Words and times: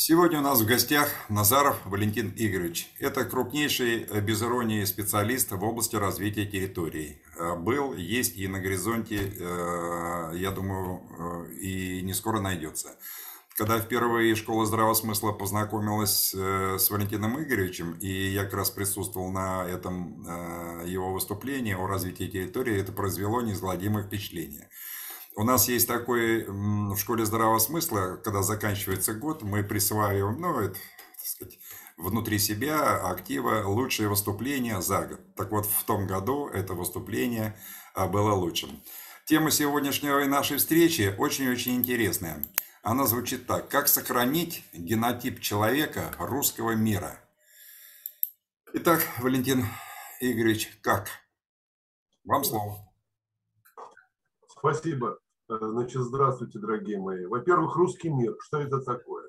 Сегодня 0.00 0.38
у 0.38 0.42
нас 0.42 0.60
в 0.60 0.64
гостях 0.64 1.08
Назаров 1.28 1.76
Валентин 1.84 2.32
Игоревич. 2.36 2.88
Это 3.00 3.24
крупнейший, 3.24 4.04
э, 4.04 4.20
без 4.20 4.40
иронии, 4.40 4.84
специалист 4.84 5.50
в 5.50 5.64
области 5.64 5.96
развития 5.96 6.46
территорий. 6.46 7.20
Э, 7.36 7.56
был, 7.56 7.94
есть 7.94 8.36
и 8.36 8.46
на 8.46 8.60
горизонте, 8.60 9.16
э, 9.16 10.34
я 10.36 10.52
думаю, 10.52 11.02
и 11.60 12.00
не 12.02 12.14
скоро 12.14 12.38
найдется. 12.38 12.96
Когда 13.56 13.80
впервые 13.80 14.36
школа 14.36 14.66
здравого 14.66 14.94
смысла 14.94 15.32
познакомилась 15.32 16.32
с 16.32 16.90
Валентином 16.90 17.42
Игоревичем, 17.42 17.94
и 17.94 18.28
я 18.28 18.44
как 18.44 18.54
раз 18.54 18.70
присутствовал 18.70 19.32
на 19.32 19.66
этом 19.66 20.22
его 20.86 21.12
выступлении 21.12 21.74
о 21.74 21.88
развитии 21.88 22.28
территории, 22.28 22.80
это 22.80 22.92
произвело 22.92 23.40
неизгладимое 23.40 24.04
впечатление. 24.04 24.68
У 25.38 25.44
нас 25.44 25.68
есть 25.68 25.86
такой 25.86 26.46
в 26.48 26.96
школе 26.96 27.24
здравого 27.24 27.60
смысла, 27.60 28.20
когда 28.24 28.42
заканчивается 28.42 29.14
год, 29.14 29.44
мы 29.44 29.62
присваиваем, 29.62 30.40
ну, 30.40 30.58
это, 30.58 30.74
так 30.74 31.26
сказать, 31.26 31.60
внутри 31.96 32.40
себя 32.40 33.08
актива 33.08 33.62
лучшее 33.64 34.08
выступление 34.08 34.82
за 34.82 35.06
год. 35.06 35.20
Так 35.36 35.52
вот, 35.52 35.66
в 35.66 35.84
том 35.84 36.08
году 36.08 36.48
это 36.48 36.74
выступление 36.74 37.56
а, 37.94 38.08
было 38.08 38.32
лучшим. 38.32 38.82
Тема 39.26 39.52
сегодняшней 39.52 40.26
нашей 40.26 40.56
встречи 40.56 41.14
очень-очень 41.16 41.76
интересная. 41.76 42.44
Она 42.82 43.06
звучит 43.06 43.46
так. 43.46 43.68
Как 43.68 43.86
сохранить 43.86 44.64
генотип 44.72 45.38
человека 45.38 46.16
русского 46.18 46.72
мира? 46.72 47.16
Итак, 48.72 49.06
Валентин 49.18 49.66
Игоревич, 50.20 50.80
как? 50.82 51.10
Вам 52.24 52.42
слово. 52.42 52.92
Спасибо. 54.48 55.20
Э, 55.48 55.56
значит, 55.60 56.02
здравствуйте, 56.02 56.58
дорогие 56.58 56.98
мои. 56.98 57.24
Во-первых, 57.24 57.74
русский 57.76 58.10
мир. 58.10 58.36
Что 58.40 58.58
это 58.58 58.80
такое? 58.80 59.26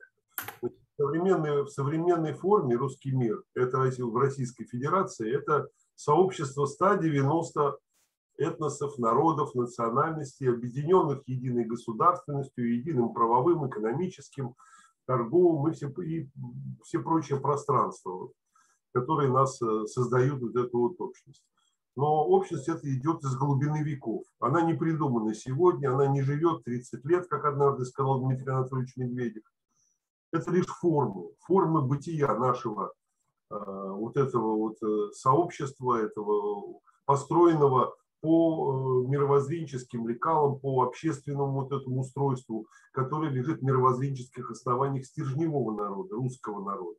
В 0.62 0.70
современной, 0.98 1.64
в 1.64 1.70
современной 1.70 2.34
форме 2.34 2.76
русский 2.76 3.12
мир, 3.12 3.42
это 3.56 3.78
в 3.78 4.18
Российской 4.18 4.66
Федерации, 4.66 5.34
это 5.34 5.70
сообщество 5.96 6.66
190 6.66 7.78
этносов, 8.38 8.98
народов, 8.98 9.56
национальностей, 9.56 10.50
объединенных 10.50 11.22
единой 11.26 11.64
государственностью, 11.64 12.76
единым 12.76 13.14
правовым, 13.14 13.70
экономическим, 13.70 14.56
торговым 15.06 15.72
и 15.72 15.74
все, 15.74 15.88
и 16.02 16.30
все 16.84 17.00
прочие 17.00 17.40
пространства, 17.40 18.30
которые 18.92 19.32
нас 19.32 19.62
э, 19.62 19.86
создают 19.86 20.42
вот 20.42 20.56
эту 20.58 20.80
вот 20.80 21.00
общность 21.00 21.44
но 22.00 22.26
общность 22.26 22.70
это 22.70 22.90
идет 22.96 23.26
из 23.26 23.36
глубины 23.36 23.84
веков. 23.84 24.24
Она 24.40 24.62
не 24.62 24.74
придумана 24.74 25.34
сегодня, 25.34 25.94
она 25.94 26.08
не 26.08 26.22
живет 26.22 26.64
30 26.64 27.04
лет, 27.04 27.28
как 27.28 27.44
однажды 27.44 27.84
сказал 27.84 28.22
Дмитрий 28.22 28.54
Анатольевич 28.54 28.96
Медведев. 28.96 29.44
Это 30.32 30.50
лишь 30.50 30.68
формы, 30.68 31.32
формы 31.46 31.82
бытия 31.82 32.34
нашего 32.36 32.94
э, 33.52 33.56
вот 33.58 34.16
этого 34.16 34.56
вот 34.56 34.82
э, 34.82 35.12
сообщества, 35.12 36.02
этого 36.02 36.80
построенного 37.04 37.94
по 38.22 39.04
э, 39.04 39.10
мировоззренческим 39.10 40.08
лекалам, 40.08 40.58
по 40.58 40.84
общественному 40.84 41.64
вот 41.64 41.74
этому 41.74 42.00
устройству, 42.00 42.68
которое 42.94 43.30
лежит 43.30 43.60
в 43.60 43.66
мировоззренческих 43.66 44.50
основаниях 44.52 45.06
стержневого 45.06 45.76
народа, 45.76 46.16
русского 46.16 46.64
народа. 46.64 46.98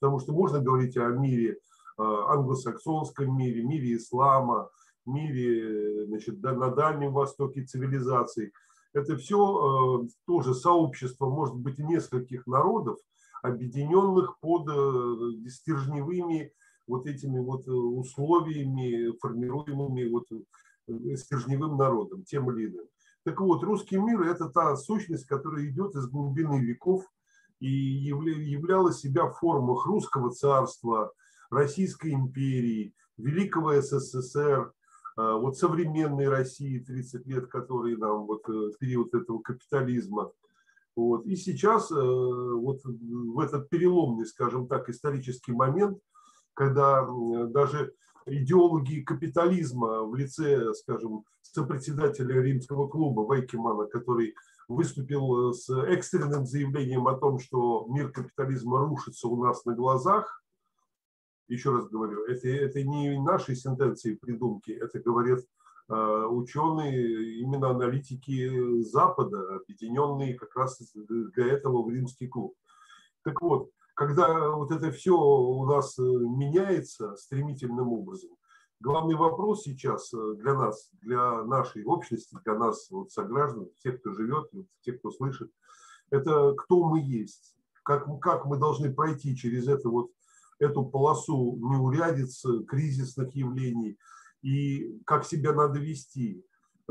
Потому 0.00 0.18
что 0.18 0.32
можно 0.32 0.58
говорить 0.58 0.96
о 0.96 1.06
мире 1.10 1.60
англосаксонском 2.00 3.36
мире, 3.36 3.62
мире 3.62 3.96
ислама, 3.96 4.70
мире 5.06 6.06
значит, 6.06 6.42
на 6.42 6.70
Дальнем 6.70 7.12
Востоке 7.12 7.64
цивилизаций. 7.64 8.52
Это 8.92 9.16
все 9.16 10.04
э, 10.04 10.08
тоже 10.26 10.54
сообщество, 10.54 11.28
может 11.28 11.56
быть, 11.56 11.78
нескольких 11.78 12.46
народов, 12.46 12.98
объединенных 13.42 14.38
под 14.40 14.68
э, 14.68 15.48
стержневыми 15.48 16.52
вот 16.86 17.06
этими 17.06 17.38
вот 17.38 17.68
условиями, 17.68 19.16
формируемыми 19.20 20.08
вот 20.08 20.26
стержневым 21.16 21.76
народом, 21.76 22.24
тем 22.24 22.50
или 22.50 22.66
иным. 22.66 22.86
Так 23.24 23.40
вот, 23.40 23.62
русский 23.62 23.98
мир– 23.98 24.22
это 24.22 24.48
та 24.48 24.74
сущность, 24.76 25.26
которая 25.26 25.66
идет 25.66 25.94
из 25.94 26.08
глубины 26.08 26.60
веков 26.60 27.04
и 27.60 27.68
являла 27.68 28.92
себя 28.92 29.26
в 29.26 29.34
формах 29.34 29.86
русского 29.86 30.30
царства, 30.30 31.12
Российской 31.50 32.12
империи, 32.12 32.94
Великого 33.16 33.80
СССР, 33.80 34.72
а, 35.16 35.36
вот 35.36 35.58
современной 35.58 36.28
России 36.28 36.78
30 36.78 37.26
лет, 37.26 37.46
которые 37.48 37.96
нам 37.96 38.26
вот 38.26 38.48
э, 38.48 38.70
период 38.78 39.14
этого 39.14 39.40
капитализма. 39.40 40.30
Вот. 40.96 41.26
И 41.26 41.36
сейчас 41.36 41.90
э, 41.90 41.94
вот 41.94 42.80
в 42.84 43.40
этот 43.40 43.68
переломный, 43.68 44.26
скажем 44.26 44.66
так, 44.66 44.88
исторический 44.88 45.52
момент, 45.52 45.98
когда 46.54 47.06
даже 47.48 47.92
идеологи 48.26 49.02
капитализма 49.02 50.04
в 50.04 50.14
лице, 50.14 50.72
скажем, 50.74 51.24
сопредседателя 51.42 52.40
римского 52.40 52.86
клуба 52.88 53.20
Вайкимана, 53.20 53.86
который 53.86 54.34
выступил 54.68 55.52
с 55.52 55.68
экстренным 55.86 56.46
заявлением 56.46 57.08
о 57.08 57.18
том, 57.18 57.38
что 57.38 57.86
мир 57.88 58.10
капитализма 58.10 58.78
рушится 58.78 59.26
у 59.26 59.42
нас 59.42 59.64
на 59.64 59.74
глазах, 59.74 60.39
еще 61.50 61.72
раз 61.72 61.88
говорю, 61.88 62.24
это, 62.26 62.48
это 62.48 62.82
не 62.82 63.20
наши 63.20 63.54
сентенции 63.54 64.14
придумки, 64.14 64.70
это 64.70 65.00
говорят 65.00 65.40
э, 65.88 65.94
ученые, 65.94 67.40
именно 67.40 67.70
аналитики 67.70 68.82
Запада, 68.82 69.56
объединенные 69.56 70.34
как 70.34 70.54
раз 70.56 70.80
для 70.94 71.46
этого 71.52 71.82
в 71.82 71.90
римский 71.90 72.28
клуб. 72.28 72.54
Так 73.22 73.42
вот, 73.42 73.70
когда 73.94 74.50
вот 74.50 74.70
это 74.70 74.90
все 74.92 75.16
у 75.16 75.66
нас 75.66 75.98
э, 75.98 76.02
меняется 76.02 77.16
стремительным 77.16 77.92
образом, 77.92 78.30
главный 78.78 79.16
вопрос 79.16 79.62
сейчас 79.64 80.12
э, 80.14 80.34
для 80.36 80.54
нас, 80.54 80.90
для 81.02 81.42
нашей 81.44 81.84
общности, 81.84 82.38
для 82.44 82.54
нас, 82.54 82.88
вот, 82.90 83.10
сограждан, 83.10 83.68
тех, 83.82 84.00
кто 84.00 84.12
живет, 84.12 84.50
тех, 84.82 84.98
кто 85.00 85.10
слышит, 85.10 85.50
это 86.10 86.54
кто 86.54 86.88
мы 86.88 87.00
есть, 87.00 87.56
как, 87.82 88.06
как 88.20 88.46
мы 88.46 88.56
должны 88.56 88.92
пройти 88.92 89.36
через 89.36 89.68
это 89.68 89.88
вот 89.88 90.10
эту 90.60 90.84
полосу 90.84 91.56
неурядиц, 91.56 92.44
кризисных 92.68 93.34
явлений, 93.34 93.98
и 94.42 95.00
как 95.04 95.24
себя 95.24 95.52
надо 95.52 95.80
вести, 95.80 96.44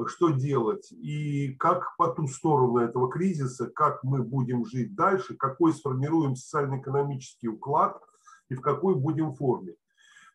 что 0.07 0.29
делать, 0.29 0.91
и 0.91 1.53
как 1.55 1.95
по 1.97 2.07
ту 2.07 2.27
сторону 2.27 2.77
этого 2.77 3.09
кризиса, 3.09 3.67
как 3.67 4.03
мы 4.03 4.23
будем 4.23 4.65
жить 4.65 4.95
дальше, 4.95 5.35
какой 5.35 5.73
сформируем 5.73 6.35
социально-экономический 6.35 7.47
уклад 7.47 8.01
и 8.49 8.55
в 8.55 8.61
какой 8.61 8.95
будем 8.95 9.33
форме. 9.33 9.75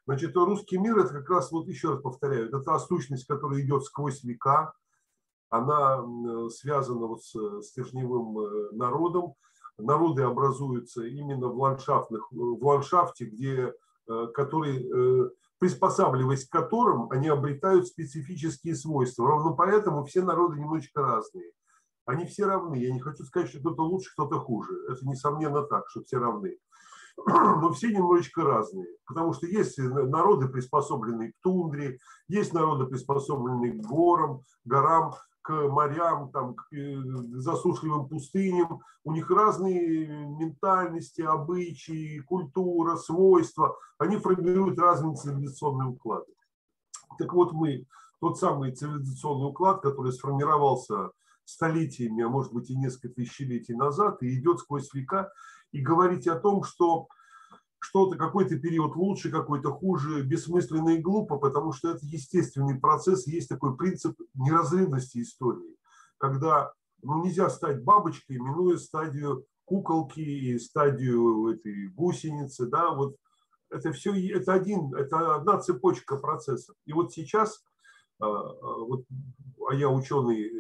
Значит, 0.07 0.37
русский 0.37 0.77
мир– 0.77 0.99
это 0.99 1.15
как 1.15 1.31
раз, 1.31 1.51
вот 1.51 1.67
еще 1.67 1.93
раз 1.93 2.03
повторяю, 2.03 2.49
это 2.49 2.61
та 2.61 2.79
сущность, 2.79 3.27
которая 3.27 3.63
идет 3.63 3.85
сквозь 3.85 4.23
века, 4.23 4.75
она 5.49 6.05
связана 6.51 7.07
вот 7.07 7.23
с 7.23 7.63
стержневым 7.63 8.39
э, 8.39 8.73
народом, 8.73 9.35
народы 9.79 10.23
образуются 10.23 11.05
именно 11.05 11.49
в 11.49 11.59
ландшафтных, 11.59 12.31
в 12.31 12.65
ландшафте, 12.65 13.27
где, 13.27 13.75
э, 14.09 14.27
который, 14.35 14.85
э, 14.85 15.31
приспосабливаясь 15.59 16.47
к 16.47 16.53
которым, 16.53 17.11
они 17.11 17.29
обретают 17.29 17.89
специфические 17.89 18.75
свойства. 18.75 19.27
Ровно 19.27 19.53
поэтому 19.53 20.05
все 20.05 20.23
народы 20.23 20.59
немножечко 20.59 21.03
разные. 21.03 21.51
Они 22.07 22.27
все 22.27 22.45
равны. 22.45 22.77
Я 22.77 22.93
не 22.93 23.01
хочу 23.01 23.25
сказать, 23.25 23.49
что 23.49 23.61
кто-то 23.61 23.83
лучше, 23.83 24.13
кто-то 24.13 24.39
хуже. 24.39 24.75
Это 24.89 25.07
несомненно 25.07 25.63
так, 25.63 25.89
что 25.89 26.03
все 26.03 26.19
равны. 26.19 26.59
Но 27.27 27.73
все 27.73 27.89
немножечко 27.93 28.43
разные. 28.43 28.87
Потому 29.07 29.33
что 29.33 29.47
есть 29.47 29.79
народы, 29.79 30.49
приспособленные 30.49 31.33
к 31.33 31.37
тундре, 31.41 31.99
есть 32.29 32.53
народы, 32.53 32.87
приспособленные 32.87 33.73
к 33.73 33.87
горам, 33.87 34.43
горам, 34.65 35.15
к 35.45 35.53
морям, 35.69 36.31
там, 36.33 36.55
к 36.55 36.73
э, 36.73 36.97
засушливым 37.35 38.09
пустыням. 38.09 38.81
У 39.05 39.13
них 39.13 39.31
разные 39.31 40.07
ментальности, 40.27 41.21
обычаи, 41.21 42.21
культура, 42.21 42.97
свойства. 42.97 43.77
Они 43.99 44.17
формируют 44.17 44.79
разные 44.79 45.15
цивилизационные 45.15 45.89
уклады. 45.89 46.33
Так 47.19 47.35
вот 47.35 47.53
мы, 47.53 47.87
тот 48.21 48.39
самый 48.39 48.73
цивилизационный 48.73 49.51
уклад, 49.51 49.83
который 49.83 50.13
сформировался 50.13 51.11
столетиями, 51.45 52.25
а 52.25 52.31
может 52.31 52.55
быть 52.55 52.71
и 52.71 52.77
несколько 52.77 53.11
тысячелетий 53.11 53.75
назад, 53.75 54.23
и 54.23 54.39
идет 54.39 54.61
сквозь 54.61 54.93
века, 54.95 55.31
и 55.73 55.83
говорить 55.83 56.27
о 56.27 56.41
том, 56.41 56.65
что 56.65 57.09
что-то, 57.85 58.17
какой-то 58.17 58.59
период 58.59 58.97
лучше, 58.97 59.31
какой-то 59.31 59.71
хуже, 59.71 60.23
бессмысленно 60.23 60.91
и 60.91 61.03
глупо, 61.03 61.37
потому 61.37 61.73
что 61.73 61.91
это 61.91 62.01
естественный 62.03 62.79
процесс, 62.81 63.27
есть 63.27 63.49
такой 63.49 63.77
принцип 63.77 64.19
неразрывности 64.35 65.21
истории, 65.21 65.77
когда 66.19 66.73
ну, 67.03 67.23
нельзя 67.23 67.51
стать 67.51 67.85
бабочкой, 67.85 68.39
минуя 68.39 68.79
стадию 68.79 69.45
куколки 69.67 70.21
и 70.21 70.59
стадию 70.59 71.49
этой 71.49 71.89
гусеницы, 71.89 72.67
да, 72.67 72.91
вот 72.91 73.17
это 73.71 73.93
все, 73.93 74.15
это 74.33 74.55
один, 74.55 74.95
это 74.95 75.37
одна 75.37 75.59
цепочка 75.61 76.17
процессов. 76.17 76.75
И 76.87 76.93
вот 76.93 77.13
сейчас 77.13 77.63
вот, 78.19 79.05
а 79.69 79.75
я 79.75 79.91
ученый, 79.91 80.51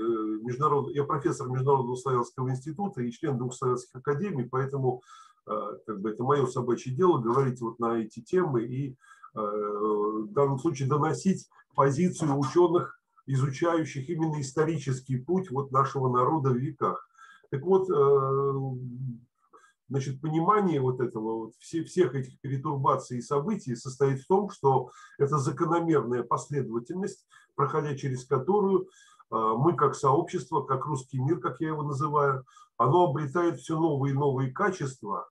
международ, 0.42 0.90
я 0.94 1.04
профессор 1.04 1.48
Международного 1.48 1.96
славянского 1.96 2.50
института 2.50 3.02
и 3.02 3.12
член 3.12 3.38
двух 3.38 3.54
славянских 3.54 3.94
академий, 3.94 4.44
поэтому 4.44 5.02
как 5.46 6.00
бы 6.00 6.10
это 6.10 6.22
мое 6.24 6.46
собачье 6.46 6.94
дело 6.94 7.18
говорить 7.18 7.60
вот 7.60 7.78
на 7.78 7.98
эти 7.98 8.20
темы 8.20 8.64
и 8.64 8.96
в 9.34 10.32
данном 10.32 10.58
случае 10.58 10.88
доносить 10.88 11.48
позицию 11.74 12.38
ученых, 12.38 13.00
изучающих 13.26 14.08
именно 14.08 14.40
исторический 14.40 15.16
путь 15.16 15.50
вот 15.50 15.72
нашего 15.72 16.08
народа 16.08 16.50
в 16.50 16.56
веках. 16.56 17.08
Так 17.50 17.62
вот, 17.62 17.88
Значит, 19.90 20.20
понимание 20.20 20.80
вот 20.80 21.00
этого, 21.00 21.44
вот 21.44 21.54
все, 21.58 21.84
всех 21.84 22.14
этих 22.14 22.40
перетурбаций 22.40 23.18
и 23.18 23.22
событий 23.22 23.76
состоит 23.76 24.22
в 24.22 24.26
том, 24.26 24.48
что 24.48 24.90
это 25.18 25.36
закономерная 25.36 26.22
последовательность, 26.22 27.26
проходя 27.54 27.94
через 27.94 28.24
которую 28.24 28.88
мы 29.30 29.76
как 29.76 29.94
сообщество, 29.94 30.62
как 30.62 30.86
русский 30.86 31.18
мир, 31.18 31.38
как 31.38 31.60
я 31.60 31.68
его 31.68 31.82
называю, 31.82 32.44
оно 32.76 33.10
обретает 33.10 33.60
все 33.60 33.78
новые 33.78 34.14
и 34.14 34.16
новые 34.16 34.52
качества, 34.52 35.28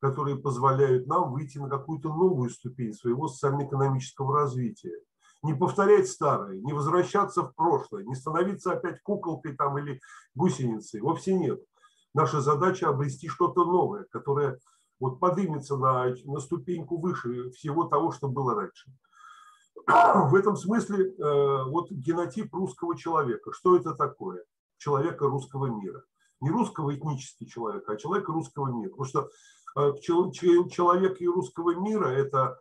которые 0.00 0.36
позволяют 0.36 1.06
нам 1.06 1.32
выйти 1.32 1.58
на 1.58 1.68
какую-то 1.68 2.08
новую 2.08 2.50
ступень 2.50 2.94
своего 2.94 3.28
социально-экономического 3.28 4.34
развития. 4.34 4.98
Не 5.42 5.54
повторять 5.54 6.08
старое, 6.08 6.58
не 6.58 6.72
возвращаться 6.72 7.42
в 7.42 7.54
прошлое, 7.54 8.04
не 8.04 8.14
становиться 8.14 8.72
опять 8.72 9.02
куколкой 9.02 9.54
там 9.54 9.78
или 9.78 10.00
гусеницей. 10.34 11.00
Вовсе 11.00 11.34
нет. 11.34 11.60
Наша 12.12 12.40
задача 12.40 12.88
обрести 12.88 13.28
что-то 13.28 13.64
новое, 13.64 14.04
которое 14.10 14.58
вот 14.98 15.18
поднимется 15.18 15.76
на, 15.76 16.14
на 16.24 16.40
ступеньку 16.40 16.98
выше 16.98 17.50
всего 17.52 17.84
того, 17.84 18.12
что 18.12 18.28
было 18.28 18.54
раньше. 18.54 18.90
В 19.86 20.34
этом 20.34 20.56
смысле 20.56 21.06
э, 21.06 21.64
вот 21.64 21.90
генотип 21.90 22.52
русского 22.54 22.96
человека. 22.96 23.52
Что 23.52 23.76
это 23.76 23.94
такое? 23.94 24.44
Человека 24.76 25.26
русского 25.26 25.66
мира. 25.66 26.04
Не 26.40 26.50
русского 26.50 26.94
этнический 26.94 27.46
человек, 27.46 27.88
а 27.88 27.96
человека 27.96 28.32
русского 28.32 28.68
мира. 28.68 28.90
Потому 28.90 29.06
что 29.06 29.30
человек 30.00 31.20
и 31.20 31.28
русского 31.28 31.74
мира– 31.74 32.06
это, 32.08 32.60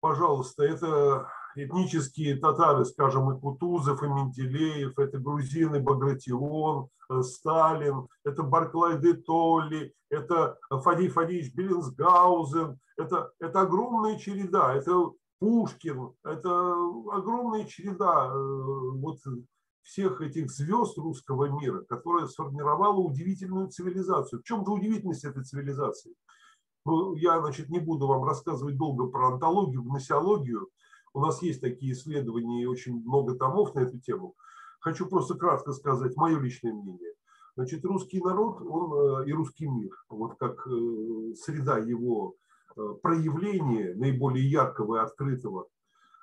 пожалуйста, 0.00 0.64
это 0.64 1.28
этнические 1.54 2.36
татары, 2.36 2.84
скажем, 2.84 3.30
и 3.32 3.40
Кутузов, 3.40 4.02
и 4.02 4.06
Менделеев, 4.06 4.98
это 4.98 5.18
грузины 5.18 5.80
Багратион, 5.80 6.88
э, 7.10 7.22
Сталин, 7.22 8.08
это 8.24 8.42
Барклай 8.42 8.98
де 8.98 9.14
Толли, 9.14 9.92
это 10.10 10.58
Фадей 10.70 11.08
Фадеевич 11.08 11.54
Беллинсгаузен, 11.54 12.78
это, 12.96 13.32
это 13.40 13.60
огромная 13.62 14.18
череда, 14.18 14.74
это 14.74 15.10
Пушкин, 15.38 16.12
это 16.24 16.72
огромная 17.12 17.64
череда 17.64 18.26
э, 18.26 18.32
вот 18.32 19.18
всех 19.82 20.20
этих 20.20 20.50
звезд 20.50 20.98
русского 20.98 21.46
мира, 21.60 21.82
которая 21.88 22.26
сформировала 22.26 22.98
удивительную 22.98 23.68
цивилизацию. 23.68 24.40
В 24.40 24.44
чем 24.44 24.64
же 24.64 24.72
удивительность 24.72 25.24
этой 25.24 25.44
цивилизации? 25.44 26.14
Ну, 26.84 27.14
я, 27.14 27.40
значит, 27.40 27.68
не 27.68 27.78
буду 27.78 28.06
вам 28.06 28.24
рассказывать 28.24 28.76
долго 28.76 29.06
про 29.06 29.28
антологию, 29.28 29.82
гносеологию, 29.82 30.68
у 31.12 31.20
нас 31.20 31.42
есть 31.42 31.60
такие 31.60 31.92
исследования 31.92 32.62
и 32.62 32.66
очень 32.66 33.02
много 33.02 33.34
томов 33.34 33.74
на 33.74 33.80
эту 33.80 33.98
тему. 33.98 34.36
Хочу 34.80 35.06
просто 35.06 35.34
кратко 35.34 35.72
сказать 35.72 36.16
мое 36.16 36.38
личное 36.38 36.72
мнение. 36.72 37.12
Значит, 37.56 37.84
русский 37.84 38.20
народ, 38.20 38.62
он 38.62 39.24
э, 39.24 39.28
и 39.28 39.32
русский 39.32 39.66
мир, 39.66 39.90
вот 40.08 40.36
как 40.38 40.66
э, 40.66 41.34
среда 41.34 41.78
его 41.78 42.36
э, 42.76 42.94
проявления 43.02 43.94
наиболее 43.94 44.48
яркого 44.48 44.96
и 44.96 45.00
открытого, 45.00 45.66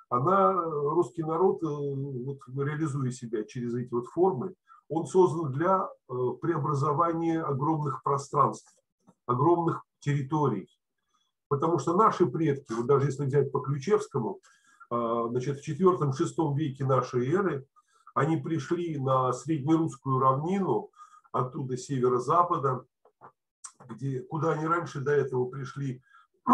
она, 0.08 0.52
русский 0.52 1.22
народ, 1.22 1.60
вот, 1.62 2.38
реализуя 2.56 3.10
себя 3.10 3.44
через 3.44 3.74
эти 3.74 3.92
вот 3.92 4.06
формы, 4.06 4.54
он 4.88 5.06
создан 5.06 5.52
для 5.52 5.86
преобразования 6.06 7.42
огромных 7.42 8.02
пространств, 8.02 8.74
огромных 9.26 9.82
территорий. 10.00 10.68
Потому 11.48 11.78
что 11.78 11.94
наши 11.94 12.26
предки, 12.26 12.72
вот 12.72 12.86
даже 12.86 13.06
если 13.06 13.26
взять 13.26 13.52
по 13.52 13.60
Ключевскому, 13.60 14.40
значит, 14.90 15.60
в 15.60 15.68
IV-VI 15.68 16.54
веке 16.56 16.84
нашей 16.84 17.30
эры 17.30 17.66
они 18.14 18.36
пришли 18.36 18.98
на 18.98 19.32
среднерусскую 19.32 20.18
равнину, 20.18 20.90
оттуда 21.30 21.76
северо-запада, 21.76 22.84
где, 23.88 24.20
куда 24.22 24.52
они 24.52 24.66
раньше 24.66 25.00
до 25.00 25.12
этого 25.12 25.46
пришли 25.46 26.02
э, 26.48 26.52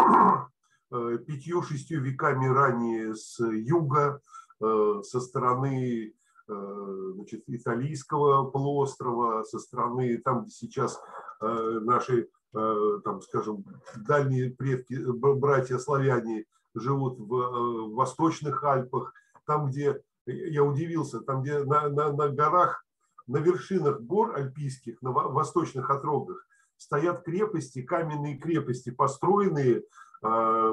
пятью-шестью 1.25 2.01
веками 2.01 2.47
ранее 2.47 3.15
с 3.15 3.39
юга, 3.39 4.21
э, 4.61 5.01
со 5.03 5.19
стороны 5.19 6.13
э, 6.47 7.11
значит, 7.15 7.43
Италийского 7.47 8.49
полуострова, 8.49 9.43
со 9.43 9.59
стороны 9.59 10.17
там, 10.19 10.43
где 10.43 10.51
сейчас 10.51 11.01
наши, 11.41 12.29
там, 12.53 13.21
скажем, 13.21 13.65
дальние 14.07 14.49
предки, 14.49 14.95
братья 14.95 15.77
славяне 15.77 16.45
живут 16.75 17.19
в, 17.19 17.33
э, 17.33 17.93
Восточных 17.93 18.63
Альпах, 18.63 19.13
там, 19.45 19.67
где, 19.67 20.01
я 20.25 20.63
удивился, 20.63 21.21
там, 21.21 21.41
где 21.41 21.63
на, 21.63 21.89
на, 21.89 22.11
на 22.11 22.29
горах, 22.29 22.85
на 23.27 23.37
вершинах 23.37 24.01
гор 24.01 24.35
альпийских, 24.35 25.01
на 25.01 25.11
восточных 25.11 25.89
отрогах, 25.89 26.45
стоят 26.77 27.23
крепости, 27.23 27.81
каменные 27.81 28.37
крепости, 28.37 28.91
построенные 28.91 29.77
э, 29.77 29.83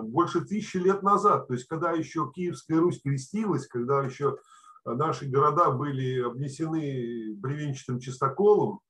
больше 0.03 0.41
тысячи 0.43 0.77
лет 0.77 1.03
назад. 1.03 1.49
То 1.49 1.55
есть, 1.55 1.67
когда 1.67 1.93
еще 1.93 2.31
Киевская 2.35 2.81
Русь 2.81 3.01
крестилась, 3.03 3.67
когда 3.67 4.03
еще 4.03 4.39
наши 4.85 5.27
города 5.29 5.71
были 5.71 6.21
обнесены 6.21 7.35
бревенчатым 7.37 8.01
чистоколом, 8.01 8.81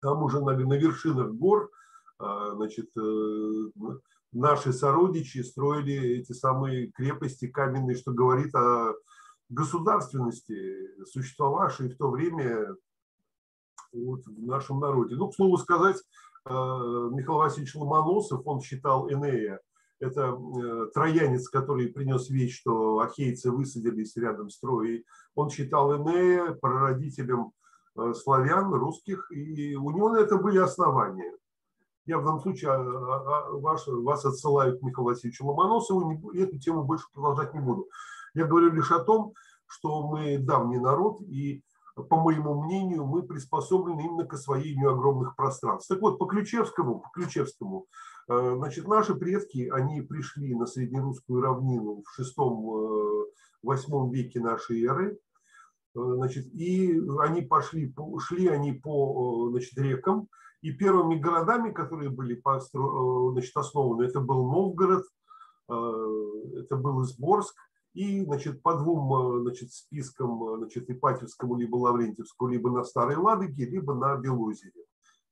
там 0.00 0.22
уже 0.22 0.40
на, 0.40 0.56
на 0.56 0.74
вершинах 0.74 1.30
гор 1.32 1.70
э, 2.20 2.24
значит, 2.54 2.90
наши 4.32 4.72
сородичи 4.72 5.38
строили 5.38 6.18
эти 6.18 6.32
самые 6.32 6.90
крепости 6.90 7.46
каменные, 7.46 7.96
что 7.96 8.12
говорит 8.12 8.54
о 8.54 8.94
государственности, 9.48 11.04
существовавшей 11.04 11.90
в 11.90 11.96
то 11.96 12.10
время 12.10 12.74
вот, 13.92 14.24
в 14.26 14.46
нашем 14.46 14.80
народе. 14.80 15.14
Ну, 15.14 15.28
к 15.28 15.34
слову 15.34 15.58
сказать, 15.58 15.96
э, 15.96 16.00
Михаил 16.44 17.38
Васильевич 17.38 17.74
Ломоносов, 17.74 18.42
он 18.44 18.60
считал 18.60 19.10
Энея, 19.10 19.60
это 20.02 20.36
э, 20.36 20.86
троянец, 20.92 21.48
который 21.48 21.86
принес 21.88 22.28
вещь, 22.28 22.58
что 22.58 22.98
ахейцы 22.98 23.52
высадились 23.52 24.16
рядом 24.16 24.50
с 24.50 24.58
Троей. 24.58 25.04
Он 25.36 25.48
считал 25.48 25.96
Энея 25.96 26.54
прародителем 26.54 27.52
э, 27.96 28.12
славян, 28.14 28.74
русских, 28.74 29.30
и 29.30 29.76
у 29.76 29.90
него 29.92 30.10
на 30.10 30.18
это 30.18 30.38
были 30.38 30.58
основания. 30.58 31.32
Я 32.04 32.18
в 32.18 32.24
данном 32.24 32.40
случае 32.40 32.72
а, 32.72 32.80
а, 32.80 33.46
а, 33.46 33.50
вас, 33.52 33.86
вас 33.86 34.24
отсылаю 34.24 34.76
к 34.76 34.82
Михаилу 34.82 35.10
Васильевичу 35.10 35.46
Ломоносову, 35.46 36.32
эту 36.32 36.58
тему 36.58 36.82
больше 36.82 37.06
продолжать 37.14 37.54
не 37.54 37.60
буду. 37.60 37.86
Я 38.34 38.46
говорю 38.46 38.72
лишь 38.72 38.90
о 38.90 39.04
том, 39.04 39.34
что 39.66 40.08
мы 40.08 40.36
давний 40.36 40.80
народ, 40.80 41.20
и, 41.22 41.62
по 41.94 42.16
моему 42.16 42.62
мнению, 42.62 43.04
мы 43.04 43.22
приспособлены 43.22 44.00
именно 44.00 44.24
к 44.24 44.34
освоению 44.34 44.92
огромных 44.92 45.36
пространств. 45.36 45.88
Так 45.88 46.00
вот, 46.00 46.18
по 46.18 46.26
Ключевскому, 46.26 47.00
по 47.00 47.08
Ключевскому. 47.12 47.86
Э, 48.28 48.54
значит, 48.56 48.86
наши 48.88 49.14
предки, 49.14 49.68
они 49.68 50.00
пришли 50.02 50.54
на 50.54 50.66
среднерусскую 50.66 51.42
равнину 51.42 52.02
в 52.04 52.20
VI-VIII 52.20 54.08
э, 54.08 54.10
веке 54.12 54.40
нашей 54.40 54.84
эры, 54.84 55.18
э, 55.94 56.00
значит, 56.00 56.46
и 56.54 57.00
они 57.20 57.42
пошли, 57.42 57.94
шли 58.20 58.48
они 58.48 58.72
по 58.72 59.50
значит, 59.50 59.76
рекам, 59.76 60.28
и 60.62 60.70
первыми 60.72 61.16
городами, 61.16 61.72
которые 61.72 62.10
были 62.10 62.34
постро... 62.34 63.32
Значит, 63.32 63.56
основаны, 63.56 64.04
это 64.04 64.20
был 64.20 64.46
Новгород, 64.46 65.04
это 65.68 66.76
был 66.76 67.02
Изборск, 67.02 67.56
и 67.94 68.24
значит, 68.24 68.62
по 68.62 68.74
двум 68.74 69.12
э, 69.14 69.40
значит, 69.42 69.72
спискам, 69.72 70.58
значит, 70.58 70.88
Ипатьевскому, 70.90 71.56
либо 71.56 71.76
Лаврентьевскому, 71.76 72.50
либо 72.50 72.70
на 72.70 72.84
Старой 72.84 73.16
Ладоге, 73.16 73.66
либо 73.66 73.94
на 73.94 74.16
Белозере. 74.16 74.84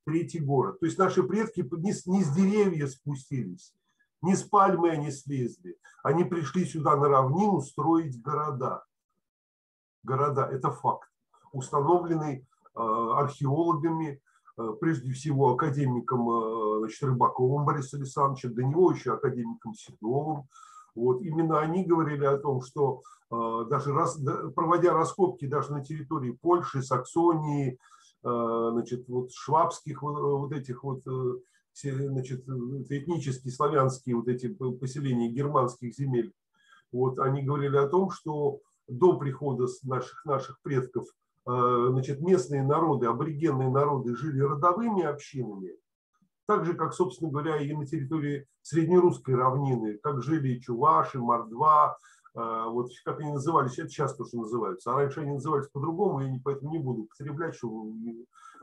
Третий 0.04 0.40
город. 0.40 0.80
То 0.80 0.86
есть 0.86 0.98
наши 0.98 1.22
предки 1.22 1.66
не 1.72 1.92
с, 1.92 2.06
не 2.06 2.24
с 2.24 2.30
деревьев 2.30 2.90
спустились, 2.90 3.74
не 4.22 4.34
с 4.34 4.42
пальмы 4.42 4.90
они 4.90 5.10
слезли. 5.10 5.76
Они 6.02 6.24
пришли 6.24 6.64
сюда 6.64 6.96
на 6.96 7.08
равнину 7.08 7.60
строить 7.60 8.20
города. 8.22 8.84
Города– 10.02 10.46
это 10.50 10.70
факт, 10.70 11.10
установленный 11.52 12.46
археологами, 12.74 14.22
Э, 14.60 14.74
прежде 14.80 15.12
всего 15.12 15.52
академиком 15.52 16.28
э, 16.28 16.78
значит, 16.80 17.02
Рыбаковым 17.02 17.64
Борисом 17.64 18.00
Александровичем, 18.00 18.54
до 18.54 18.62
него 18.62 18.90
еще 18.92 19.14
академиком 19.14 19.74
Седовым. 19.74 20.48
Вот, 20.94 21.22
именно 21.22 21.60
они 21.60 21.84
говорили 21.84 22.24
о 22.24 22.38
том, 22.38 22.62
что 22.62 23.02
э, 23.30 23.64
даже 23.70 23.92
раз, 23.92 24.18
проводя 24.54 24.92
раскопки 24.92 25.46
даже 25.46 25.72
на 25.72 25.84
территории 25.84 26.32
Польши, 26.32 26.82
Саксонии, 26.82 27.78
значит, 28.22 29.08
вот 29.08 29.32
швабских 29.32 30.02
вот 30.02 30.52
этих 30.52 30.84
вот 30.84 31.00
значит, 31.72 32.46
этнические 32.46 33.50
славянские 33.50 34.16
вот 34.16 34.28
эти 34.28 34.48
поселения 34.48 35.30
германских 35.30 35.94
земель, 35.94 36.34
вот, 36.92 37.18
они 37.18 37.42
говорили 37.42 37.78
о 37.78 37.88
том, 37.88 38.10
что 38.10 38.60
до 38.88 39.16
прихода 39.16 39.68
наших, 39.84 40.22
наших 40.26 40.60
предков 40.60 41.06
значит, 41.46 42.20
местные 42.20 42.62
народы, 42.62 43.06
аборигенные 43.06 43.70
народы 43.70 44.14
жили 44.14 44.40
родовыми 44.40 45.02
общинами, 45.02 45.70
так 46.46 46.66
же, 46.66 46.74
как, 46.74 46.92
собственно 46.92 47.30
говоря, 47.30 47.58
и 47.58 47.72
на 47.72 47.86
территории 47.86 48.46
Среднерусской 48.62 49.34
равнины, 49.34 49.98
как 50.02 50.22
жили 50.22 50.58
чуваши, 50.58 51.18
мордва, 51.18 51.96
вот 52.32 52.90
как 53.04 53.18
они 53.18 53.32
назывались, 53.32 53.78
это 53.78 53.88
сейчас 53.88 54.14
тоже 54.14 54.36
называются, 54.36 54.92
а 54.92 54.94
раньше 54.94 55.20
они 55.20 55.32
назывались 55.32 55.66
по-другому, 55.66 56.20
я 56.20 56.32
поэтому 56.44 56.70
не 56.70 56.78
буду 56.78 57.02
употреблять, 57.02 57.56
чтобы 57.56 57.92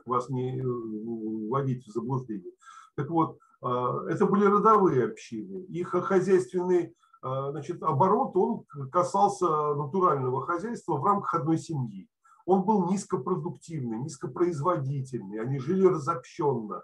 вас 0.08 0.28
не 0.30 0.60
вводить 0.62 1.86
в 1.86 1.92
заблуждение. 1.92 2.52
Так 2.96 3.10
вот, 3.10 3.38
а, 3.62 4.04
это 4.08 4.26
были 4.26 4.44
родовые 4.44 5.06
общины. 5.06 5.64
Их 5.68 5.90
хозяйственный 5.90 6.94
а, 7.22 7.50
значит, 7.50 7.82
оборот, 7.82 8.36
он 8.36 8.64
касался 8.90 9.46
натурального 9.74 10.44
хозяйства 10.44 10.96
в 10.96 11.04
рамках 11.04 11.34
одной 11.34 11.58
семьи. 11.58 12.08
Он 12.46 12.64
был 12.64 12.90
низкопродуктивный, 12.90 13.98
низкопроизводительный, 13.98 15.40
они 15.40 15.58
жили 15.58 15.86
разобщенно 15.86 16.82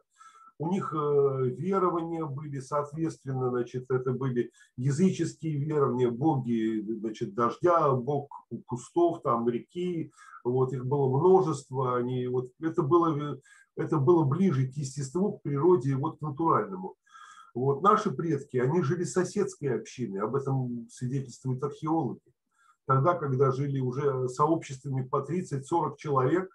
у 0.58 0.68
них 0.68 0.92
э, 0.94 1.48
верования 1.56 2.24
были, 2.24 2.60
соответственно, 2.60 3.50
значит, 3.50 3.90
это 3.90 4.12
были 4.12 4.52
языческие 4.76 5.56
верования, 5.56 6.10
боги 6.10 6.80
значит, 7.00 7.34
дождя, 7.34 7.92
бог 7.92 8.46
кустов, 8.66 9.22
там, 9.22 9.48
реки, 9.48 10.12
вот 10.44 10.72
их 10.72 10.86
было 10.86 11.08
множество, 11.08 11.96
они, 11.96 12.28
вот, 12.28 12.50
это, 12.60 12.82
было, 12.82 13.40
это 13.76 13.98
было 13.98 14.24
ближе 14.24 14.68
к 14.68 14.76
естеству, 14.76 15.32
к 15.32 15.42
природе, 15.42 15.96
вот 15.96 16.18
к 16.18 16.22
натуральному. 16.22 16.94
Вот 17.54 17.82
наши 17.82 18.10
предки, 18.10 18.56
они 18.56 18.82
жили 18.82 19.04
соседской 19.04 19.76
общиной, 19.76 20.20
об 20.20 20.34
этом 20.36 20.88
свидетельствуют 20.90 21.62
археологи. 21.62 22.20
Тогда, 22.86 23.14
когда 23.14 23.50
жили 23.50 23.80
уже 23.80 24.28
сообществами 24.28 25.02
по 25.02 25.24
30-40 25.24 25.96
человек, 25.96 26.50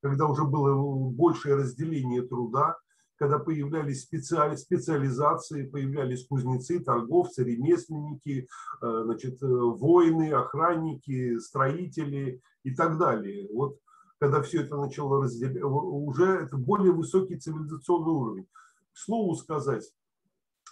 когда 0.00 0.26
уже 0.26 0.44
было 0.44 1.10
большее 1.10 1.56
разделение 1.56 2.22
труда, 2.22 2.76
когда 3.16 3.38
появлялись 3.38 4.02
специали, 4.02 4.56
специализации, 4.56 5.66
появлялись 5.66 6.26
кузнецы, 6.26 6.80
торговцы, 6.80 7.44
ремесленники, 7.44 8.48
э, 8.82 9.02
значит, 9.04 9.42
э, 9.42 9.46
воины, 9.46 10.32
охранники, 10.32 11.38
строители 11.38 12.40
и 12.64 12.74
так 12.74 12.98
далее. 12.98 13.48
Вот 13.52 13.78
когда 14.18 14.42
все 14.42 14.62
это 14.62 14.76
начало 14.76 15.22
разделять, 15.22 15.62
уже 15.62 16.24
это 16.24 16.56
более 16.56 16.92
высокий 16.92 17.36
цивилизационный 17.36 18.12
уровень. 18.12 18.46
К 18.92 18.98
слову 18.98 19.34
сказать, 19.34 19.92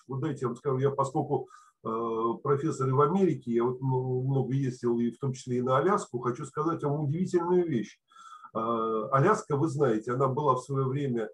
вот 0.09 0.21
дайте 0.21 0.41
я 0.43 0.49
вам 0.49 0.57
скажу, 0.57 0.79
я 0.79 0.91
поскольку 0.91 1.49
э, 1.85 1.89
профессор 2.43 2.89
и 2.89 2.93
в 2.93 3.01
Америке, 3.01 3.53
я 3.53 3.65
вот 3.65 3.81
много 3.81 4.53
ездил, 4.53 4.99
и 4.99 5.11
в 5.11 5.19
том 5.19 5.33
числе 5.33 5.59
и 5.59 5.63
на 5.63 5.79
Аляску, 5.79 6.19
хочу 6.19 6.45
сказать 6.45 6.83
вам 6.83 7.05
удивительную 7.05 7.69
вещь. 7.69 8.01
Аляска, 8.55 9.57
вы 9.57 9.67
знаете, 9.67 10.13
она 10.13 10.29
была 10.29 10.57
в 10.57 10.63
свое 10.63 10.87
время 10.87 11.31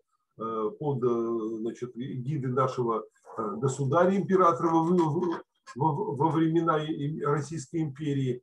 под 0.78 1.02
э, 1.02 1.58
значит, 1.60 1.94
гиды 1.96 2.48
нашего 2.48 3.04
э, 3.36 3.56
государя 3.56 4.16
императора 4.16 4.70
во, 4.70 6.14
во 6.14 6.30
времена 6.30 6.78
Российской 7.24 7.82
империи. 7.82 8.42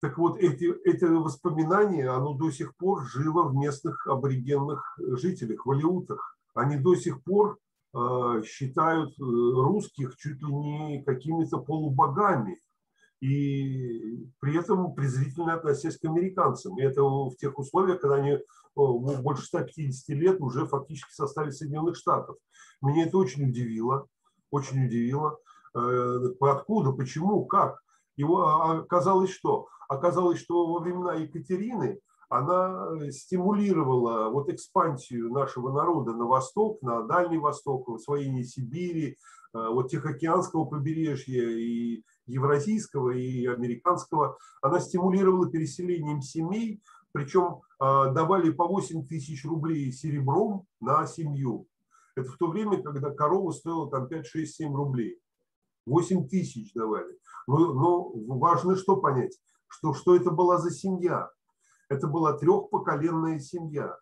Так 0.00 0.16
вот, 0.16 0.38
эти, 0.38 0.72
эти 0.88 1.04
воспоминания, 1.04 2.08
оно 2.08 2.34
до 2.34 2.50
сих 2.50 2.74
пор 2.76 3.04
живо 3.04 3.48
в 3.48 3.54
местных 3.54 4.06
аборигенных 4.06 4.98
жителях, 4.98 5.66
валиутах. 5.66 6.38
Они 6.54 6.76
до 6.76 6.94
сих 6.94 7.22
пор 7.22 7.58
э, 7.92 8.42
считают 8.46 9.12
русских 9.18 10.16
чуть 10.16 10.40
ли 10.40 10.52
не 10.52 11.02
какими-то 11.02 11.58
полубогами 11.58 12.58
и 13.20 14.26
при 14.40 14.58
этом 14.58 14.94
презрительно 14.94 15.54
относясь 15.54 15.98
к 15.98 16.04
американцам. 16.04 16.78
И 16.78 16.82
это 16.82 17.02
в 17.02 17.34
тех 17.36 17.58
условиях, 17.58 18.00
когда 18.00 18.16
они 18.16 18.38
больше 18.74 19.44
150 19.44 20.08
лет 20.16 20.40
уже 20.40 20.66
фактически 20.66 21.10
в 21.10 21.14
составе 21.14 21.52
Соединенных 21.52 21.96
Штатов. 21.96 22.36
Меня 22.82 23.06
это 23.06 23.18
очень 23.18 23.48
удивило, 23.48 24.06
очень 24.50 24.86
удивило. 24.86 25.38
Э, 25.74 26.18
откуда, 26.40 26.92
почему, 26.92 27.44
как? 27.44 27.80
Его 28.16 28.46
а, 28.46 28.78
оказалось 28.80 29.30
что? 29.30 29.68
Оказалось, 29.88 30.40
что 30.40 30.66
во 30.72 30.80
времена 30.80 31.14
Екатерины 31.14 32.00
она 32.28 33.10
стимулировала 33.10 34.30
вот 34.30 34.48
экспансию 34.48 35.32
нашего 35.32 35.72
народа 35.72 36.12
на 36.12 36.26
восток, 36.26 36.80
на 36.80 37.02
Дальний 37.02 37.38
Восток, 37.38 37.88
в 37.88 37.94
освоение 37.94 38.44
Сибири, 38.44 39.08
э, 39.08 39.14
вот 39.52 39.90
Тихоокеанского 39.90 40.64
побережья 40.64 41.48
и 41.48 42.04
евразийского 42.26 43.10
и 43.10 43.46
американского. 43.46 44.38
Она 44.62 44.80
стимулировала 44.80 45.50
переселением 45.50 46.22
семей, 46.22 46.80
причем 47.12 47.62
а, 47.78 48.10
давали 48.10 48.50
по 48.50 48.66
8 48.66 49.06
тысяч 49.06 49.44
рублей 49.44 49.92
серебром 49.92 50.66
на 50.80 51.06
семью. 51.06 51.66
Это 52.14 52.30
в 52.30 52.36
то 52.36 52.48
время, 52.48 52.82
когда 52.82 53.10
корова 53.10 53.52
стоила 53.52 53.90
там 53.90 54.08
5, 54.08 54.26
6, 54.26 54.54
7 54.54 54.74
рублей. 54.74 55.18
8 55.86 56.28
тысяч 56.28 56.72
давали. 56.74 57.18
Но, 57.46 57.72
но 57.72 58.10
важно 58.38 58.76
что 58.76 58.96
понять, 58.96 59.38
что, 59.68 59.94
что 59.94 60.14
это 60.14 60.30
была 60.30 60.58
за 60.58 60.70
семья. 60.70 61.30
Это 61.88 62.06
была 62.06 62.34
трехпоколенная 62.34 63.38
семья. 63.40 63.96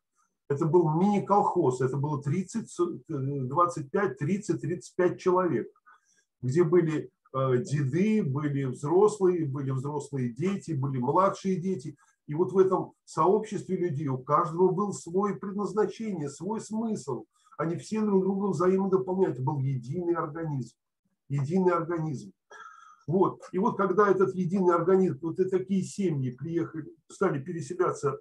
Это 0.50 0.64
был 0.64 0.94
мини-колхоз, 0.94 1.82
это 1.82 1.96
было 1.98 2.22
30, 2.22 2.70
25, 3.08 4.18
30, 4.18 4.60
35 4.60 5.20
человек, 5.20 5.68
где 6.40 6.64
были 6.64 7.10
Э, 7.34 7.58
деды, 7.58 8.22
были 8.22 8.64
взрослые, 8.64 9.44
были 9.44 9.70
взрослые 9.70 10.30
дети, 10.30 10.72
были 10.72 10.98
младшие 10.98 11.56
дети. 11.56 11.96
И 12.28 12.34
вот 12.34 12.52
в 12.52 12.58
этом 12.58 12.92
сообществе 13.04 13.76
людей 13.76 14.06
у 14.08 14.18
каждого 14.18 14.70
был 14.70 14.92
свой 14.92 15.34
предназначение, 15.34 16.28
свой 16.28 16.60
смысл. 16.60 17.24
Они 17.56 17.76
все 17.76 18.02
друг 18.02 18.22
друга 18.22 18.48
взаимодополняют. 18.48 19.40
Был 19.40 19.58
единый 19.58 20.14
организм. 20.14 20.76
Единый 21.28 21.72
организм. 21.72 22.32
Вот. 23.06 23.40
И 23.52 23.58
вот 23.58 23.78
когда 23.78 24.10
этот 24.10 24.34
единый 24.34 24.74
организм, 24.74 25.18
вот 25.22 25.40
и 25.40 25.48
такие 25.48 25.82
семьи 25.82 26.30
приехали, 26.30 26.94
стали 27.08 27.42
переселяться 27.42 28.18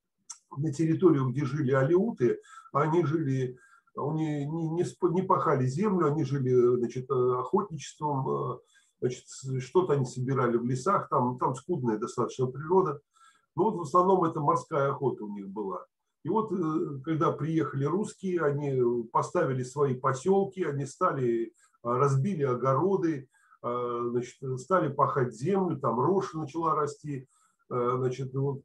на 0.56 0.72
территорию, 0.72 1.28
где 1.30 1.44
жили 1.44 1.72
алиуты, 1.72 2.40
они 2.72 3.04
жили 3.04 3.58
они 3.96 4.46
не, 4.46 4.68
не, 4.68 4.84
не 5.12 5.22
пахали 5.22 5.66
землю, 5.66 6.06
они 6.06 6.22
жили 6.22 6.76
значит, 6.76 7.10
охотничеством, 7.10 8.28
э, 8.28 8.58
значит, 9.00 9.24
что-то 9.60 9.94
они 9.94 10.04
собирали 10.04 10.56
в 10.56 10.64
лесах, 10.64 11.08
там, 11.08 11.36
там 11.36 11.56
скудная 11.56 11.98
достаточно 11.98 12.46
природа. 12.46 13.00
Но 13.58 13.64
вот 13.64 13.76
в 13.76 13.82
основном 13.82 14.24
это 14.24 14.40
морская 14.40 14.90
охота 14.90 15.24
у 15.24 15.28
них 15.28 15.48
была. 15.48 15.84
И 16.22 16.28
вот 16.28 16.52
э, 16.52 17.00
когда 17.04 17.32
приехали 17.32 17.84
русские, 17.84 18.40
они 18.42 19.04
поставили 19.12 19.64
свои 19.64 19.94
поселки, 19.94 20.62
они 20.62 20.86
стали, 20.86 21.52
разбили 21.82 22.44
огороды, 22.44 23.28
значит, 23.60 24.36
стали 24.60 24.88
пахать 24.88 25.34
землю, 25.34 25.76
там 25.78 25.98
рожь 25.98 26.32
начала 26.32 26.76
расти. 26.76 27.26
Значит, 27.68 28.32
вот, 28.32 28.62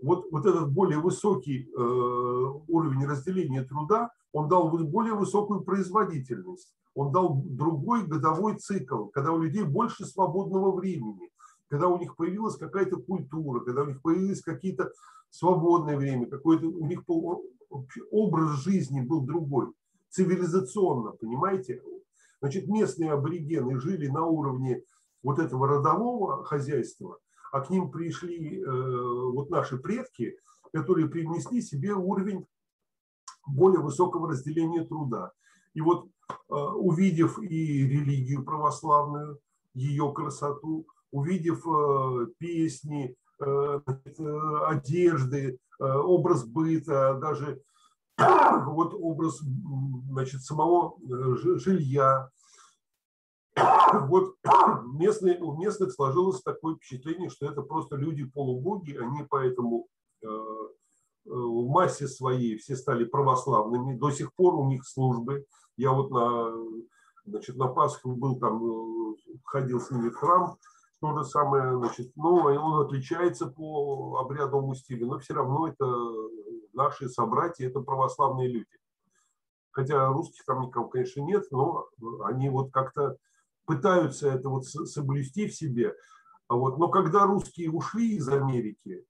вот, 0.00 0.26
вот 0.30 0.46
этот 0.46 0.70
более 0.70 0.98
высокий 0.98 1.68
уровень 1.74 3.06
разделения 3.06 3.64
труда– 3.64 4.10
он 4.34 4.48
дал 4.48 4.68
более 4.68 5.14
высокую 5.14 5.60
производительность, 5.60 6.74
он 6.94 7.12
дал 7.12 7.40
другой 7.44 8.04
годовой 8.04 8.58
цикл, 8.58 9.06
когда 9.06 9.30
у 9.30 9.40
людей 9.40 9.62
больше 9.62 10.04
свободного 10.04 10.72
времени, 10.72 11.30
когда 11.68 11.88
у 11.88 11.98
них 11.98 12.16
появилась 12.16 12.56
какая-то 12.56 12.96
культура, 12.96 13.60
когда 13.60 13.82
у 13.82 13.86
них 13.86 14.02
появились 14.02 14.42
какие-то 14.42 14.92
свободное 15.30 15.96
время, 15.96 16.26
какой-то 16.26 16.66
у 16.66 16.86
них 16.86 17.02
образ 18.10 18.50
жизни 18.62 19.00
был 19.00 19.22
другой, 19.22 19.72
цивилизационно, 20.10 21.12
понимаете? 21.12 21.82
Значит, 22.40 22.68
местные 22.68 23.12
аборигены 23.12 23.80
жили 23.80 24.06
на 24.06 24.24
уровне 24.24 24.82
вот 25.22 25.38
этого 25.38 25.66
родового 25.66 26.44
хозяйства, 26.44 27.18
а 27.50 27.60
к 27.60 27.70
ним 27.70 27.90
пришли 27.90 28.60
э, 28.60 28.64
вот 28.66 29.50
наши 29.50 29.78
предки, 29.78 30.36
которые 30.72 31.08
привнесли 31.08 31.62
себе 31.62 31.94
уровень 31.94 32.46
более 33.46 33.80
высокого 33.80 34.28
разделения 34.28 34.84
труда. 34.84 35.32
И 35.72 35.80
вот 35.80 36.06
э, 36.28 36.54
увидев 36.54 37.38
и 37.38 37.86
религию 37.86 38.44
православную, 38.44 39.38
ее 39.72 40.12
красоту, 40.12 40.86
увидев 41.14 41.64
э, 41.64 42.26
песни, 42.38 43.16
э, 43.40 43.80
одежды, 44.66 45.58
образ 45.78 46.44
быта, 46.44 47.18
даже 47.20 47.60
вот 48.18 48.94
образ 48.94 49.40
значит, 50.10 50.42
самого 50.42 50.96
жилья. 51.58 52.28
Вот 54.08 54.34
местные, 54.86 55.40
у 55.40 55.56
местных 55.56 55.92
сложилось 55.92 56.42
такое 56.42 56.74
впечатление, 56.74 57.30
что 57.30 57.46
это 57.46 57.62
просто 57.62 57.94
люди-полубоги, 57.94 58.96
они 58.96 59.24
поэтому 59.30 59.86
в 61.24 61.68
массе 61.68 62.08
своей 62.08 62.56
все 62.56 62.76
стали 62.76 63.04
православными, 63.04 63.96
до 63.96 64.10
сих 64.10 64.34
пор 64.34 64.56
у 64.56 64.68
них 64.68 64.86
службы. 64.86 65.44
Я 65.76 65.92
вот 65.92 66.10
на, 66.10 66.52
значит, 67.24 67.56
на 67.56 67.68
Пасху 67.68 68.16
был 68.16 68.38
там, 68.40 69.16
ходил 69.44 69.80
с 69.80 69.90
ними 69.92 70.08
в 70.08 70.16
храм, 70.16 70.56
то 71.04 71.18
же 71.18 71.24
самое, 71.24 71.76
значит, 71.76 72.12
ну, 72.16 72.36
он 72.36 72.80
отличается 72.80 73.46
по 73.46 74.20
обрядовому 74.20 74.74
стилю, 74.74 75.06
но 75.06 75.18
все 75.18 75.34
равно 75.34 75.68
это 75.68 75.84
наши 76.72 77.10
собратья, 77.10 77.68
это 77.68 77.80
православные 77.80 78.48
люди. 78.48 78.78
Хотя 79.70 80.08
русских 80.08 80.46
там 80.46 80.62
никого, 80.62 80.88
конечно, 80.88 81.20
нет, 81.20 81.44
но 81.50 81.86
они 82.24 82.48
вот 82.48 82.72
как-то 82.72 83.18
пытаются 83.66 84.30
это 84.30 84.48
вот 84.48 84.64
соблюсти 84.64 85.46
в 85.46 85.54
себе. 85.54 85.94
А 86.48 86.54
вот, 86.54 86.78
но 86.78 86.88
когда 86.88 87.26
русские 87.26 87.70
ушли 87.70 88.16
из 88.16 88.26
Америки, 88.30 89.04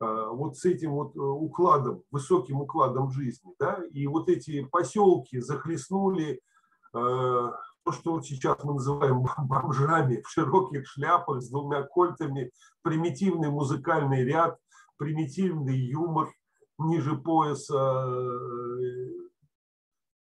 а, 0.00 0.28
вот 0.32 0.58
с 0.58 0.66
этим 0.66 0.92
вот 0.92 1.16
э, 1.16 1.18
укладом, 1.18 2.02
высоким 2.10 2.60
укладом 2.60 3.10
жизни, 3.10 3.54
да, 3.58 3.82
и 3.90 4.06
вот 4.06 4.28
эти 4.28 4.64
поселки 4.64 5.40
захлестнули 5.40 6.42
э, 6.92 7.50
то, 7.84 7.92
что 7.92 8.12
вот 8.12 8.26
сейчас 8.26 8.62
мы 8.64 8.74
называем 8.74 9.24
бомжами 9.38 10.22
в 10.22 10.28
широких 10.28 10.86
шляпах 10.86 11.42
с 11.42 11.48
двумя 11.48 11.82
кольтами, 11.82 12.50
примитивный 12.82 13.50
музыкальный 13.50 14.24
ряд, 14.24 14.58
примитивный 14.96 15.78
юмор 15.78 16.32
ниже 16.78 17.16
пояса. 17.16 17.74
Э, 17.74 19.08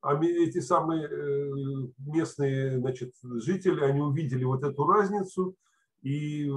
а 0.02 0.22
эти 0.22 0.60
самые 0.60 1.08
местные 1.98 2.78
значит, 2.78 3.14
жители, 3.22 3.80
они 3.80 4.02
увидели 4.02 4.44
вот 4.44 4.62
эту 4.62 4.86
разницу– 4.86 5.54
и 6.04 6.50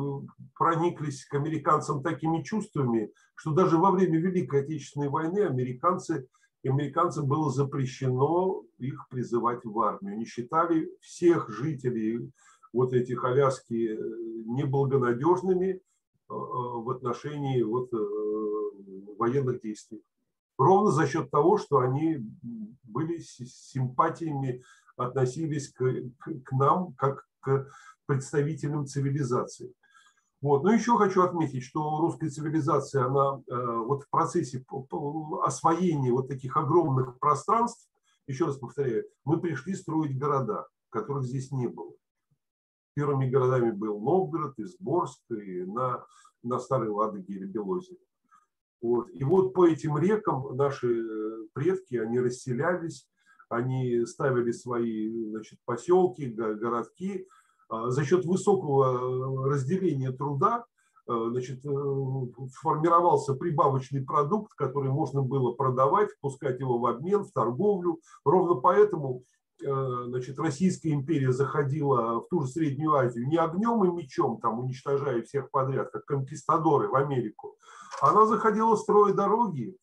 прониклись 0.55 1.25
к 1.25 1.33
американцам 1.33 2.03
такими 2.03 2.43
чувствами, 2.43 3.11
что 3.35 3.53
даже 3.53 3.77
во 3.77 3.91
время 3.91 4.19
Великой 4.19 4.63
Отечественной 4.63 5.07
войны 5.07 5.39
американцы, 5.39 6.27
американцам 6.65 7.27
было 7.27 7.51
запрещено 7.51 8.63
их 8.77 9.07
призывать 9.09 9.63
в 9.63 9.79
армию. 9.79 10.15
Они 10.15 10.25
считали 10.25 10.89
всех 11.01 11.49
жителей 11.49 12.31
вот 12.73 12.93
этих 12.93 13.23
Аляски 13.23 13.89
э, 13.89 13.97
неблагонадежными 14.45 15.71
э, 15.71 15.77
э, 15.77 16.33
в 16.33 16.89
отношении 16.89 17.61
вот 17.61 17.89
военных 19.17 19.61
действий. 19.61 20.03
Ровно 20.57 20.91
за 20.91 21.07
счет 21.07 21.29
того, 21.31 21.57
что 21.57 21.79
они 21.79 22.17
были 22.83 23.19
с 23.19 23.37
симпатиями, 23.71 24.63
относились 24.95 25.71
к, 25.71 25.83
к 26.43 26.51
нам 26.51 26.93
как 26.93 27.27
к 27.39 27.67
представителям 28.07 28.85
цивилизации. 28.85 29.73
Вот. 30.41 30.63
Но 30.63 30.71
еще 30.71 30.97
хочу 30.97 31.23
отметить, 31.23 31.63
что 31.63 31.99
русская 31.99 32.29
цивилизация, 32.29 33.05
она 33.05 33.41
э, 33.47 33.77
вот 33.85 34.03
в 34.03 34.09
процессе 34.09 34.63
освоения 35.43 36.11
вот 36.11 36.27
таких 36.27 36.55
огромных 36.57 37.17
пространств, 37.19 37.89
еще 38.27 38.45
раз 38.45 38.57
повторяю, 38.57 39.05
мы 39.25 39.39
пришли 39.39 39.73
строить 39.73 40.17
города, 40.17 40.67
которых 40.89 41.23
здесь 41.23 41.51
не 41.51 41.67
было. 41.67 41.93
Первыми 42.93 43.29
городами 43.29 43.71
был 43.71 43.99
Новгород, 43.99 44.59
Изборск, 44.59 45.21
и 45.29 45.63
на, 45.63 46.05
на 46.43 46.59
Старой 46.59 46.89
Ладоге 46.89 47.33
или 47.33 47.45
Белозе. 47.45 47.97
Вот. 48.81 49.09
И 49.11 49.23
вот 49.23 49.53
по 49.53 49.67
этим 49.67 49.97
рекам 49.97 50.55
наши 50.55 51.01
э, 51.01 51.47
предки, 51.53 51.95
они 51.95 52.19
расселялись, 52.19 53.09
они 53.49 54.05
ставили 54.05 54.51
свои 54.51 55.29
значит, 55.29 55.59
поселки, 55.65 56.25
городки, 56.25 57.27
за 57.69 58.05
счет 58.05 58.25
высокого 58.25 59.45
э, 59.45 59.49
разделения 59.49 60.11
труда 60.11 60.65
э, 61.07 61.27
значит, 61.31 61.65
э, 61.65 61.69
формировался 62.61 63.33
прибавочный 63.33 64.03
продукт, 64.03 64.53
который 64.53 64.89
можно 64.89 65.21
было 65.21 65.53
продавать, 65.53 66.09
пускать 66.21 66.59
его 66.59 66.79
в 66.79 66.85
обмен, 66.85 67.23
в 67.23 67.31
торговлю. 67.31 67.99
Ровно 68.23 68.55
поэтому 68.55 69.23
значит, 69.59 70.37
Российская 70.37 70.91
империя 70.91 71.31
заходила 71.31 72.19
в 72.19 72.27
ту 72.29 72.41
же 72.41 72.47
Среднюю 72.47 72.93
Азию 72.93 73.27
не 73.27 73.37
огнем 73.37 73.83
и 73.85 73.91
мечом, 73.91 74.39
там, 74.39 74.59
уничтожая 74.59 75.23
всех 75.23 75.49
подряд, 75.49 75.89
как 75.89 76.05
конкистадоры 76.05 76.89
в 76.89 76.95
Америку. 76.95 77.55
Она 77.99 78.27
заходила 78.27 78.75
строя 78.75 79.15
дороги, 79.15 79.75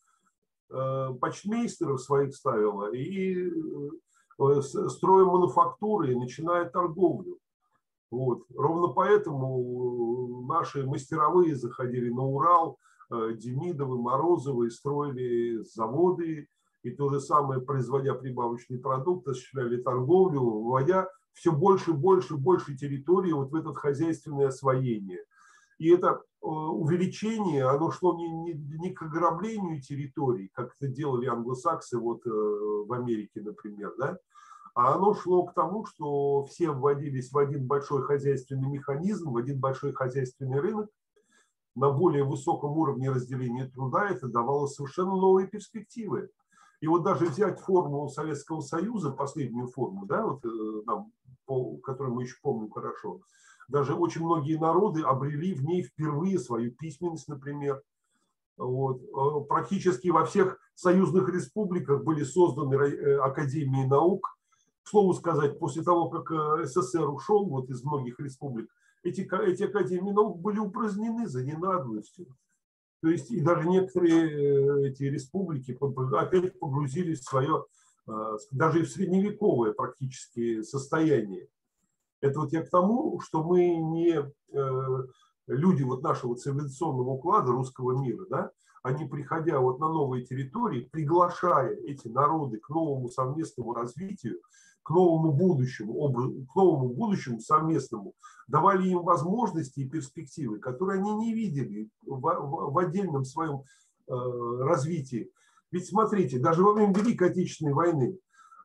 почтмейстеров 0.69 2.01
своих 2.01 2.37
ставила 2.37 2.95
и 2.95 3.51
строя 4.61 5.25
мануфактуры, 5.25 6.13
и 6.13 6.17
начиная 6.17 6.67
торговлю. 6.67 7.41
Вот. 8.11 8.45
Ровно 8.55 8.89
поэтому 8.89 10.47
наши 10.47 10.87
мастеровые 10.87 11.57
заходили 11.57 12.11
на 12.11 12.23
Урал, 12.23 12.79
э, 13.11 13.33
Демидовы, 13.35 13.99
Морозовы, 14.01 14.71
строили 14.71 15.63
заводы, 15.63 16.49
и 16.83 16.91
то 16.91 17.09
же 17.09 17.19
самое, 17.19 17.61
производя 17.61 18.15
прибавочный 18.15 18.79
продукт, 18.79 19.27
осуществляли 19.27 19.79
торговлю, 19.79 20.41
вводя 20.41 21.09
все 21.33 21.51
больше, 21.51 21.93
больше, 21.93 22.37
больше 22.37 22.77
территории 22.77 23.33
вот 23.33 23.51
в 23.51 23.57
это 23.57 23.73
хозяйственное 23.75 24.49
освоение. 24.49 25.25
И 25.79 25.91
это 25.91 26.09
э, 26.09 26.47
увеличение, 26.47 27.65
оно 27.65 27.91
шло 27.91 28.17
не, 28.17 28.29
не, 28.29 28.79
не 28.79 28.93
к 28.93 29.03
ограблению 29.03 29.81
территорий, 29.81 30.51
как 30.55 30.75
это 30.79 30.89
делали 30.89 31.27
англосаксы 31.27 31.99
вот 31.99 32.25
э, 32.27 32.31
в 32.31 32.93
Америке, 32.93 33.41
например, 33.41 33.93
да, 33.99 34.19
а 34.75 34.95
оно 34.95 35.15
шло 35.15 35.45
к 35.45 35.55
тому, 35.55 35.87
что 35.87 36.45
все 36.47 36.71
вводились 36.71 37.31
в 37.33 37.39
один 37.39 37.67
большой 37.67 38.03
хозяйственный 38.03 38.69
механизм, 38.69 39.31
в 39.31 39.37
один 39.37 39.61
большой 39.61 39.93
хозяйственный 39.93 40.61
рынок, 40.61 40.91
на 41.77 41.91
более 41.91 42.25
высоком 42.25 42.77
уровне 42.77 43.11
разделения 43.11 43.67
труда 43.67 44.09
это 44.09 44.29
давало 44.29 44.67
совершенно 44.67 45.13
новые 45.13 45.47
перспективы. 45.47 46.31
И 46.81 46.87
вот 46.87 47.03
даже 47.03 47.27
взять 47.27 47.61
формулу 47.61 48.09
Советского 48.09 48.61
Союза, 48.61 49.11
последнюю 49.11 49.69
форму, 49.69 50.07
да, 50.07 50.27
вот, 50.27 50.45
э, 50.45 50.49
нам, 50.87 51.13
которую 51.83 52.15
мы 52.15 52.23
еще 52.25 52.37
помним 52.43 52.71
хорошо, 52.71 53.21
даже 53.69 53.95
очень 53.95 54.23
многие 54.23 54.59
народы 54.59 55.03
обрели 55.03 55.55
в 55.55 55.65
ней 55.65 55.83
впервые 55.83 56.39
свою 56.39 56.73
письменность, 56.73 57.29
например. 57.29 57.81
Вот. 58.57 59.03
Э, 59.03 59.45
практически 59.49 60.09
во 60.09 60.25
всех 60.25 60.59
союзных 60.75 61.29
республиках 61.29 62.05
были 62.05 62.25
созданы 62.25 62.75
э, 62.75 63.19
академии 63.19 63.87
наук, 63.87 64.37
к 64.85 64.89
слову 64.89 65.15
сказать, 65.15 65.59
после 65.59 65.83
того, 65.83 66.11
как 66.11 66.31
э, 66.31 66.67
СССР 66.67 67.09
ушел 67.09 67.47
вот 67.47 67.71
из 67.71 67.83
многих 67.83 68.21
республик, 68.21 68.71
эти, 69.03 69.23
эти 69.23 69.63
академии 69.65 70.13
наук 70.13 70.41
были 70.41 70.59
упразднены 70.59 71.27
за 71.27 71.43
ненадобностью. 71.43 72.27
То 73.01 73.09
есть 73.09 73.31
и 73.31 73.41
даже 73.41 73.67
некоторые 73.69 74.85
э, 74.85 74.89
эти 74.89 75.05
республики 75.05 75.77
опять 76.17 76.59
погрузились 76.59 77.21
в 77.21 77.29
свое, 77.29 77.65
э, 78.07 78.13
даже 78.51 78.85
в 78.85 78.91
средневековое 78.91 79.73
практически 79.73 80.63
состояние. 80.63 81.49
Это 82.21 82.41
вот 82.41 82.53
я 82.53 82.63
к 82.63 82.71
тому, 82.71 83.21
что 83.21 83.43
мы 83.43 83.77
не 83.77 84.19
люди 85.47 85.83
вот 85.83 86.03
нашего 86.03 86.37
цивилизационного 86.37 87.11
уклада 87.11 87.53
русского 87.53 88.01
мира, 88.01 88.25
да, 88.31 88.51
они, 88.83 89.07
приходя 89.07 89.61
вот 89.61 89.79
на 89.79 89.89
новые 89.89 90.25
территории, 90.25 90.89
приглашая 90.93 91.75
эти 91.75 92.09
народы 92.09 92.59
к 92.59 92.69
новому 92.69 93.09
совместному 93.09 93.73
развитию, 93.73 94.41
к 94.85 94.91
новому 94.91 95.33
будущему, 95.33 96.47
к 96.47 96.55
новому 96.55 96.91
будущему 96.91 97.41
совместному, 97.41 98.15
давали 98.47 98.89
им 98.89 99.03
возможности 99.03 99.81
и 99.81 99.89
перспективы, 99.89 100.59
которые 100.59 101.01
они 101.01 101.15
не 101.15 101.35
видели 101.35 101.89
в, 102.07 102.21
в, 102.21 102.73
в 102.73 102.79
отдельном 102.79 103.25
своем 103.25 103.63
э, 104.07 104.13
развитии. 104.61 105.31
Ведь 105.73 105.89
смотрите, 105.89 106.39
даже 106.39 106.63
во 106.63 106.75
время 106.75 106.95
Великой 106.95 107.31
Отечественной 107.31 107.73
войны, 107.73 108.19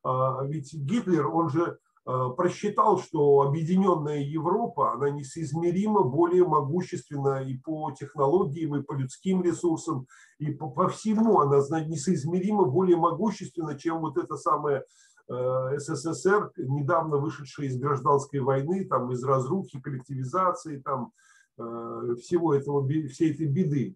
э, 0.05 0.09
ведь 0.47 0.73
Гитлер, 0.73 1.27
он 1.27 1.49
же 1.49 1.77
э, 2.05 2.29
просчитал, 2.35 2.99
что 2.99 3.43
объединенная 3.43 4.19
Европа, 4.19 4.91
она 4.91 5.09
несоизмеримо 5.11 6.03
более 6.03 6.45
могущественна 6.45 7.43
и 7.43 7.57
по 7.57 7.91
технологиям, 7.91 8.75
и 8.75 8.83
по 8.83 8.91
людским 8.91 9.41
ресурсам, 9.41 10.05
и 10.37 10.51
по, 10.51 10.69
по 10.69 10.89
всему 10.89 11.39
она 11.39 11.59
несоизмеримо 11.85 12.65
более 12.65 12.97
могущественна, 12.97 13.79
чем 13.79 14.01
вот 14.01 14.17
это 14.17 14.35
самое 14.35 14.79
Э, 14.79 15.08
СССР, 15.29 16.51
недавно 16.57 17.17
вышедший 17.17 17.67
из 17.67 17.77
гражданской 17.77 18.39
войны, 18.39 18.85
там, 18.85 19.11
из 19.11 19.23
разрухи, 19.23 19.79
коллективизации, 19.79 20.79
там, 20.79 21.13
э, 21.57 22.15
всего 22.19 22.55
этого, 22.55 22.87
всей 23.07 23.33
этой 23.33 23.45
беды. 23.45 23.95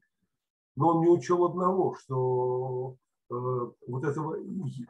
Но 0.75 0.89
он 0.89 1.01
не 1.01 1.07
учел 1.07 1.43
одного, 1.45 1.95
что 1.95 2.97
э, 3.31 3.33
вот 3.87 4.03
этого 4.03 4.37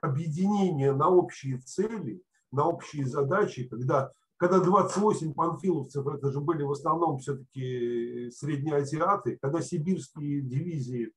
объединения 0.01 0.91
на 0.91 1.09
общие 1.09 1.59
цели, 1.59 2.21
на 2.51 2.67
общие 2.67 3.05
задачи, 3.05 3.67
когда, 3.69 4.11
когда 4.35 4.59
28 4.59 5.33
панфиловцев, 5.33 6.05
это 6.05 6.29
же 6.29 6.41
были 6.41 6.63
в 6.63 6.71
основном 6.71 7.19
все-таки 7.19 8.29
среднеазиаты, 8.31 9.37
когда 9.41 9.61
сибирские 9.61 10.41
дивизии 10.41 11.13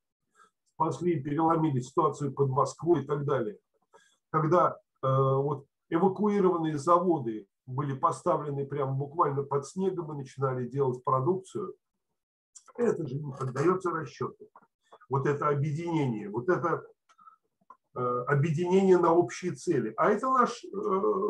спасли, 0.74 1.20
переломили 1.20 1.80
ситуацию 1.80 2.32
под 2.32 2.50
Москвой 2.50 3.02
и 3.02 3.06
так 3.06 3.24
далее, 3.24 3.58
когда 4.30 4.76
Э, 4.76 4.85
вот 5.02 5.66
эвакуированные 5.88 6.78
заводы 6.78 7.46
были 7.66 7.94
поставлены 7.94 8.64
прямо 8.64 8.92
буквально 8.92 9.42
под 9.42 9.66
снегом 9.66 10.12
и 10.12 10.18
начинали 10.18 10.68
делать 10.68 11.02
продукцию, 11.04 11.74
это 12.76 13.06
же 13.06 13.16
не 13.16 13.32
поддается 13.32 13.90
расчету. 13.90 14.48
Вот 15.08 15.26
это 15.26 15.48
объединение, 15.48 16.28
вот 16.28 16.48
это 16.48 16.84
э, 17.94 18.00
объединение 18.26 18.98
на 18.98 19.12
общие 19.12 19.52
цели. 19.52 19.94
А 19.96 20.10
это 20.10 20.28
наш, 20.30 20.64
э, 20.64 20.68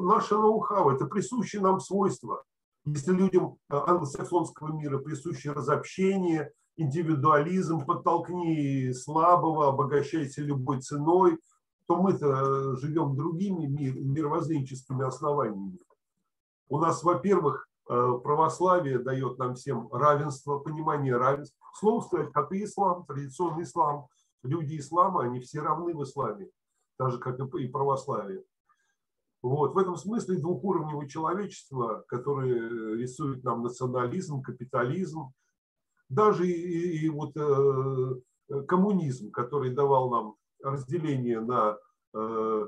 наше 0.02 0.34
ноу-хау, 0.34 0.90
это 0.90 1.06
присущее 1.06 1.62
нам 1.62 1.80
свойство. 1.80 2.42
Если 2.84 3.12
людям 3.12 3.58
э, 3.68 3.76
англосаксонского 3.76 4.72
мира 4.72 4.98
присуще 4.98 5.52
разобщение, 5.52 6.52
индивидуализм, 6.76 7.84
подтолкни 7.84 8.92
слабого, 8.92 9.68
обогащайся 9.68 10.42
любой 10.42 10.80
ценой, 10.80 11.38
то 11.86 11.96
мы-то 11.96 12.76
живем 12.76 13.16
другими 13.16 13.66
мир, 13.66 13.94
мировоззренческими 13.94 15.04
основаниями. 15.04 15.78
У 16.68 16.78
нас, 16.78 17.02
во-первых, 17.02 17.68
э, 17.88 18.12
православие 18.22 18.98
дает 18.98 19.38
нам 19.38 19.54
всем 19.54 19.88
равенство, 19.92 20.58
понимание 20.58 21.16
равенства. 21.16 21.56
Слово 21.74 22.00
сказать, 22.02 22.32
как 22.32 22.52
и 22.52 22.64
ислам, 22.64 23.04
традиционный 23.06 23.62
ислам. 23.62 24.06
Люди 24.42 24.78
ислама, 24.78 25.24
они 25.24 25.40
все 25.40 25.60
равны 25.60 25.94
в 25.94 26.02
исламе, 26.02 26.50
так 26.96 27.12
же, 27.12 27.18
как 27.18 27.38
и 27.38 27.68
православие. 27.68 28.42
Вот. 29.42 29.74
В 29.74 29.78
этом 29.78 29.96
смысле 29.96 30.38
двухуровневое 30.38 31.08
человечество, 31.08 32.04
которое 32.08 32.96
рисует 32.96 33.44
нам 33.44 33.62
национализм, 33.62 34.42
капитализм, 34.42 35.32
даже 36.08 36.48
и, 36.48 37.04
и 37.04 37.08
вот 37.08 37.36
э, 37.36 38.62
коммунизм, 38.66 39.30
который 39.30 39.72
давал 39.72 40.10
нам 40.10 40.35
разделение 40.62 41.40
на 41.40 41.78
э, 42.14 42.66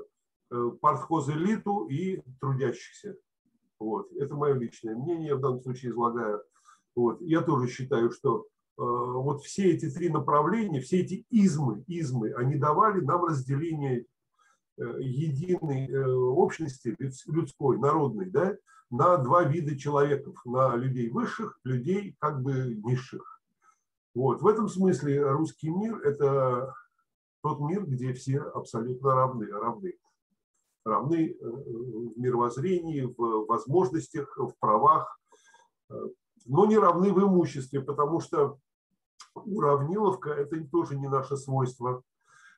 э 0.51 0.71
партхоз-элиту 0.81 1.87
и 1.87 2.21
трудящихся. 2.39 3.15
Вот. 3.79 4.11
Это 4.13 4.35
мое 4.35 4.53
личное 4.53 4.95
мнение, 4.95 5.35
в 5.35 5.41
данном 5.41 5.61
случае 5.61 5.91
излагаю. 5.91 6.43
Вот. 6.95 7.21
Я 7.21 7.41
тоже 7.41 7.67
считаю, 7.67 8.11
что 8.11 8.41
э, 8.41 8.45
вот 8.77 9.43
все 9.43 9.71
эти 9.71 9.89
три 9.89 10.09
направления, 10.09 10.81
все 10.81 11.01
эти 11.01 11.25
измы, 11.29 11.83
измы, 11.87 12.33
они 12.33 12.55
давали 12.55 13.01
нам 13.01 13.25
разделение 13.25 14.05
единой 14.77 15.93
общности 16.05 16.95
людской, 17.27 17.77
народной, 17.77 18.29
да, 18.29 18.55
на 18.89 19.17
два 19.17 19.43
вида 19.43 19.77
человеков, 19.77 20.35
на 20.45 20.75
людей 20.75 21.09
высших, 21.09 21.59
людей 21.63 22.15
как 22.19 22.41
бы 22.41 22.75
низших. 22.83 23.41
Вот. 24.15 24.41
В 24.41 24.47
этом 24.47 24.67
смысле 24.67 25.31
русский 25.31 25.69
мир– 25.69 25.99
это 26.03 26.73
тот 27.41 27.59
мир, 27.59 27.85
где 27.85 28.13
все 28.13 28.39
абсолютно 28.39 29.13
равны, 29.13 29.47
равны. 29.47 29.93
Равны 30.85 31.31
э, 31.31 31.35
в 31.41 32.17
мировоззрении, 32.17 33.01
в 33.01 33.45
возможностях, 33.47 34.35
в 34.37 34.53
правах, 34.59 35.19
но 36.45 36.65
не 36.65 36.77
равны 36.77 37.11
в 37.13 37.19
имуществе, 37.19 37.81
потому 37.81 38.19
что 38.19 38.59
уравниловка– 39.33 40.29
это 40.31 40.63
тоже 40.65 40.97
не 40.97 41.07
наше 41.07 41.37
свойство. 41.37 42.03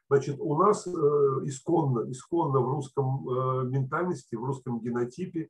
Значит, 0.10 0.38
у 0.40 0.58
нас 0.58 0.86
э, 0.86 0.92
исконно, 1.44 2.12
исконно 2.12 2.60
в 2.60 2.70
русском 2.70 3.30
э, 3.30 3.64
ментальности, 3.66 4.36
в 4.36 4.44
русском 4.44 4.82
генотипе 4.82 5.50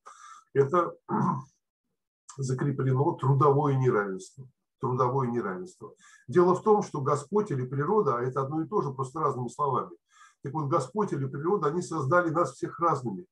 это 0.54 0.94
закреплено 2.38 3.14
трудовое 3.14 3.76
неравенство. 3.76 4.48
Трудовое 4.82 5.30
неравенство. 5.30 5.94
Дело 6.28 6.56
в 6.56 6.64
том, 6.64 6.84
что 6.84 7.02
Господь 7.02 7.52
или 7.52 7.66
природа, 7.66 8.18
а 8.18 8.22
это 8.22 8.42
одно 8.42 8.64
и 8.64 8.68
то 8.68 8.82
же, 8.82 8.92
просто 8.92 9.20
разными 9.20 9.48
словами. 9.48 9.96
Так 10.44 10.54
вот, 10.54 10.68
Господь 10.68 11.14
или 11.14 11.28
природа, 11.28 11.68
они 11.68 11.82
создали 11.82 12.32
нас 12.32 12.54
всех 12.54 12.80
разными. 12.80 13.26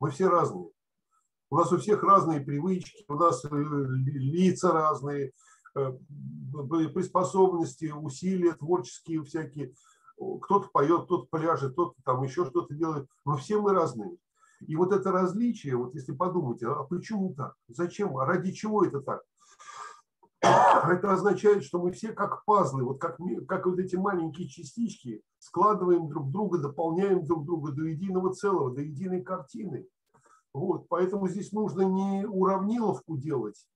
Мы 0.00 0.10
все 0.10 0.28
разные. 0.28 0.70
У 1.50 1.56
нас 1.56 1.70
у 1.72 1.78
всех 1.78 2.02
разные 2.02 2.40
привычки, 2.40 3.04
у 3.08 3.14
нас 3.14 3.44
э, 3.44 3.48
лица 3.50 4.72
разные, 4.72 5.32
приспособности, 6.94 7.92
усилия 7.92 8.54
творческие 8.54 9.22
всякие 9.22 9.74
кто-то 10.42 10.68
поет, 10.72 11.04
кто-то 11.04 11.26
пляжет, 11.30 11.72
кто-то 11.72 11.94
там 12.04 12.22
еще 12.22 12.44
что-то 12.44 12.74
делает, 12.74 13.08
но 13.24 13.36
все 13.36 13.60
мы 13.60 13.72
разные. 13.72 14.16
И 14.66 14.74
вот 14.74 14.92
это 14.92 15.12
различие, 15.12 15.76
вот 15.76 15.94
если 15.94 16.12
подумать, 16.12 16.62
а 16.64 16.82
почему 16.84 17.34
так? 17.34 17.54
Зачем? 17.68 18.18
А 18.18 18.26
ради 18.26 18.50
чего 18.52 18.84
это 18.84 19.00
так? 19.00 19.22
Это 20.40 21.12
означает, 21.12 21.64
что 21.64 21.80
мы 21.80 21.90
все 21.92 22.12
как 22.12 22.44
пазлы, 22.44 22.84
вот 22.84 23.00
как, 23.00 23.18
как 23.48 23.66
вот 23.66 23.78
эти 23.78 23.96
маленькие 23.96 24.48
частички 24.48 25.22
складываем 25.38 26.08
друг 26.08 26.30
друга, 26.30 26.58
дополняем 26.58 27.24
друг 27.24 27.44
друга 27.44 27.72
до 27.72 27.84
единого 27.84 28.32
целого, 28.32 28.74
до 28.74 28.82
единой 28.82 29.22
картины. 29.22 29.86
Вот, 30.54 30.88
поэтому 30.88 31.28
здесь 31.28 31.52
нужно 31.52 31.82
не 31.82 32.24
уравниловку 32.26 33.16
делать, 33.16 33.66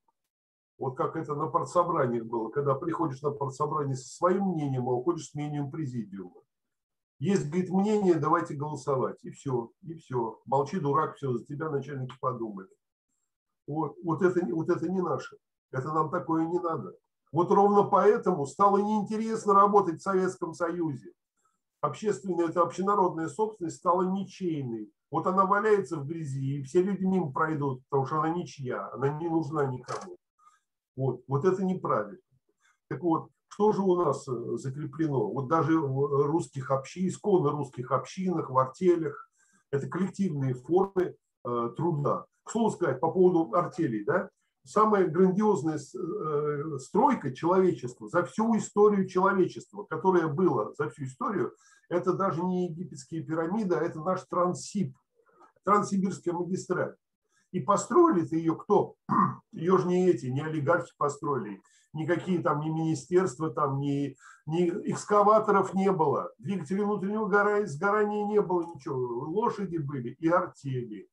вот 0.77 0.97
как 0.97 1.15
это 1.15 1.35
на 1.35 1.47
партсобраниях 1.47 2.25
было, 2.25 2.49
когда 2.49 2.75
приходишь 2.75 3.21
на 3.21 3.31
партсобрание 3.31 3.95
со 3.95 4.07
своим 4.15 4.49
мнением, 4.49 4.89
а 4.89 4.93
уходишь 4.93 5.29
с 5.29 5.33
мнением 5.33 5.69
президиума. 5.71 6.41
Есть, 7.19 7.47
говорит, 7.47 7.69
мнение, 7.69 8.15
давайте 8.15 8.55
голосовать. 8.55 9.23
И 9.23 9.29
все, 9.29 9.71
и 9.83 9.93
все. 9.93 10.41
Молчи, 10.45 10.79
дурак, 10.79 11.15
все, 11.15 11.31
за 11.31 11.45
тебя 11.45 11.69
начальники 11.69 12.13
подумали. 12.19 12.67
Вот, 13.65 13.95
вот, 14.03 14.21
это, 14.23 14.45
вот 14.53 14.69
это 14.69 14.89
не 14.89 15.01
наше. 15.01 15.37
Это 15.73 15.91
нам 15.91 16.09
такое 16.09 16.45
не 16.45 16.59
надо. 16.59 16.95
Вот 17.31 17.51
ровно 17.51 17.83
поэтому 17.83 18.45
стало 18.45 18.77
неинтересно 18.77 19.53
работать 19.53 19.99
в 19.99 20.03
Советском 20.03 20.53
Союзе. 20.53 21.11
Общественная, 21.81 22.47
это 22.47 22.61
общенародная 22.61 23.27
собственность 23.27 23.77
стала 23.77 24.03
ничейной. 24.03 24.93
Вот 25.11 25.27
она 25.27 25.45
валяется 25.45 25.97
в 25.97 26.07
грязи, 26.07 26.59
и 26.59 26.63
все 26.63 26.81
люди 26.81 27.03
мимо 27.03 27.31
пройдут, 27.31 27.83
потому 27.89 28.05
что 28.05 28.21
она 28.21 28.29
ничья, 28.29 28.89
она 28.93 29.09
не 29.09 29.27
нужна 29.27 29.65
никому. 29.65 30.15
Вот, 30.95 31.23
вот 31.27 31.43
это 31.43 31.63
неправильно. 31.65 32.19
Так 32.87 33.01
вот, 33.01 33.29
что 33.47 33.71
же 33.71 33.81
у 33.81 33.95
нас 33.95 34.27
э, 34.27 34.57
закреплено? 34.57 35.27
Вот 35.31 35.47
даже 35.47 35.79
в 35.79 36.25
русских 36.27 36.71
общин, 36.71 37.07
исконно 37.07 37.51
русских 37.51 37.91
общинах, 37.91 38.49
в 38.49 38.57
артелях, 38.57 39.29
это 39.71 39.87
коллективные 39.87 40.53
формы 40.53 41.15
э, 41.45 41.69
труда. 41.75 42.25
К 42.43 42.51
слову 42.51 42.71
сказать, 42.71 42.99
по 42.99 43.11
поводу 43.11 43.55
артелей, 43.55 44.03
да, 44.05 44.29
самая 44.65 45.07
грандиозная 45.07 45.77
э, 45.77 46.77
стройка 46.79 47.33
человечества 47.33 48.07
за 48.07 48.23
всю 48.23 48.55
историю 48.57 49.07
человечества, 49.07 49.83
которая 49.83 50.27
была 50.27 50.73
за 50.73 50.89
всю 50.89 51.03
историю, 51.05 51.53
это 51.89 52.13
даже 52.13 52.43
не 52.43 52.67
египетские 52.67 53.23
пирамиды, 53.23 53.75
а 53.75 53.81
это 53.81 53.99
наш 53.99 54.21
Транссиб, 54.23 54.95
Транссибирская 55.63 56.33
магистраль. 56.33 56.95
И 57.51 57.59
построили-то 57.59 58.35
ее 58.35 58.55
кто? 58.55 58.95
Ее 59.51 59.77
же 59.77 59.85
не 59.87 60.09
эти, 60.09 60.25
не 60.25 60.41
олигархи 60.41 60.91
построили. 60.97 61.61
Никакие 61.93 62.41
там 62.41 62.59
ни 62.61 62.69
министерства, 62.69 63.51
там, 63.51 63.79
ни, 63.79 64.17
ни 64.47 64.69
экскаваторов 64.91 65.75
не 65.75 65.91
было. 65.91 66.31
Двигателей 66.39 66.83
внутреннего 66.83 67.27
сгорания 67.67 68.25
не 68.25 68.41
было 68.41 68.73
ничего. 68.73 68.95
Лошади 69.29 69.77
были 69.77 70.09
и 70.19 70.27
артели. 70.27 71.07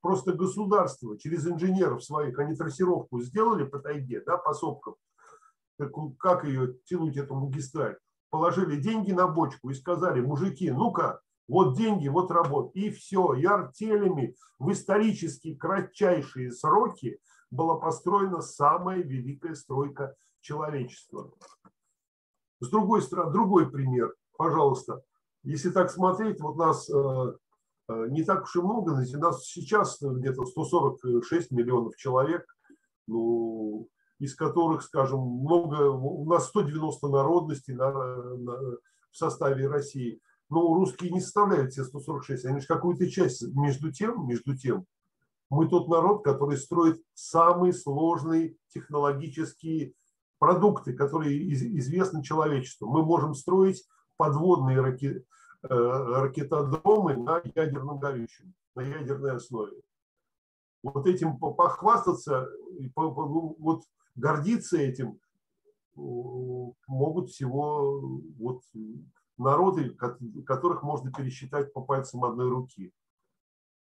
Просто 0.00 0.32
государство 0.32 1.18
через 1.18 1.46
инженеров 1.46 2.02
своих, 2.02 2.38
они 2.38 2.56
трассировку 2.56 3.20
сделали 3.20 3.64
по 3.64 3.78
тайге, 3.78 4.22
да, 4.24 4.38
по 4.38 4.54
сопкам. 4.54 4.94
Как 6.18 6.44
ее 6.44 6.74
тянуть, 6.84 7.16
эту 7.16 7.34
магистраль? 7.34 7.98
Положили 8.30 8.80
деньги 8.80 9.12
на 9.12 9.26
бочку 9.26 9.70
и 9.70 9.74
сказали, 9.74 10.20
мужики, 10.20 10.70
ну-ка, 10.70 11.20
вот 11.48 11.76
деньги, 11.76 12.08
вот 12.08 12.30
работа. 12.30 12.78
И 12.78 12.90
все. 12.90 13.34
И 13.34 13.44
артелями 13.44 14.36
в 14.58 14.70
исторически 14.70 15.54
кратчайшие 15.54 16.52
сроки 16.52 17.18
была 17.50 17.76
построена 17.76 18.40
самая 18.40 19.02
великая 19.02 19.54
стройка 19.54 20.14
человечества. 20.40 21.32
С 22.60 22.68
другой 22.70 23.02
стороны, 23.02 23.32
другой 23.32 23.70
пример, 23.70 24.14
пожалуйста. 24.36 25.02
Если 25.42 25.70
так 25.70 25.90
смотреть, 25.90 26.40
вот 26.40 26.56
нас 26.56 26.88
э, 26.88 27.34
не 28.08 28.24
так 28.24 28.44
уж 28.44 28.56
и 28.56 28.60
много, 28.60 29.04
сейчас 29.04 29.98
где-то 30.00 30.44
146 30.46 31.50
миллионов 31.50 31.96
человек, 31.96 32.44
ну, 33.06 33.88
из 34.18 34.34
которых, 34.34 34.82
скажем, 34.82 35.20
много, 35.20 35.90
у 35.90 36.24
нас 36.28 36.48
190 36.48 37.08
народностей 37.08 37.74
на, 37.74 37.90
на, 37.92 38.52
в 39.10 39.16
составе 39.16 39.66
России 39.66 40.20
но 40.50 40.74
русские 40.74 41.12
не 41.12 41.20
составляют 41.20 41.72
все 41.72 41.84
146, 41.84 42.44
они 42.44 42.60
же 42.60 42.66
какую-то 42.66 43.08
часть. 43.08 43.42
Между 43.54 43.92
тем, 43.92 44.26
между 44.26 44.56
тем, 44.56 44.84
мы 45.48 45.68
тот 45.68 45.88
народ, 45.88 46.24
который 46.24 46.56
строит 46.56 47.00
самые 47.14 47.72
сложные 47.72 48.56
технологические 48.68 49.94
продукты, 50.38 50.92
которые 50.92 51.52
известны 51.52 52.22
человечеству. 52.22 52.88
Мы 52.88 53.04
можем 53.04 53.34
строить 53.34 53.84
подводные 54.16 54.80
ракет, 54.80 55.18
э, 55.18 55.24
ракетодромы 55.62 57.16
на 57.16 57.42
ядерном 57.54 57.98
горючем, 57.98 58.54
на 58.74 58.82
ядерной 58.82 59.36
основе. 59.36 59.80
Вот 60.82 61.06
этим 61.06 61.38
похвастаться, 61.38 62.48
ну, 62.96 63.56
вот 63.58 63.82
гордиться 64.14 64.78
этим 64.78 65.20
могут 65.94 67.30
всего 67.30 68.00
вот 68.38 68.62
народы, 69.36 69.90
которых 70.46 70.82
можно 70.82 71.12
пересчитать 71.12 71.72
по 71.72 71.82
пальцам 71.82 72.24
одной 72.24 72.48
руки. 72.48 72.92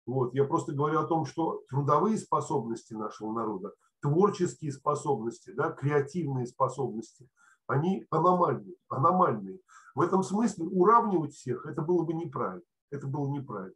Вот. 0.07 0.35
Я 0.35 0.45
просто 0.45 0.73
говорю 0.73 1.01
о 1.01 1.07
том, 1.07 1.25
что 1.25 1.63
трудовые 1.69 2.19
способности 2.19 2.93
нашего 2.95 3.33
народа, 3.33 3.73
творческие 4.01 4.71
способности, 4.71 5.51
да, 5.51 5.71
креативные 5.71 6.47
способности, 6.47 7.29
они 7.67 8.07
аномальные, 8.11 8.77
аномальные. 8.89 9.61
В 9.95 10.01
этом 10.01 10.23
смысле 10.23 10.67
уравнивать 10.67 11.35
всех 11.35 11.67
это 11.67 11.83
было 11.83 12.05
бы 12.05 12.15
неправильно. 12.15 12.65
Это 12.91 13.07
было 13.07 13.29
неправильно. 13.29 13.75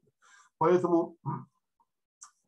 Поэтому 0.58 1.16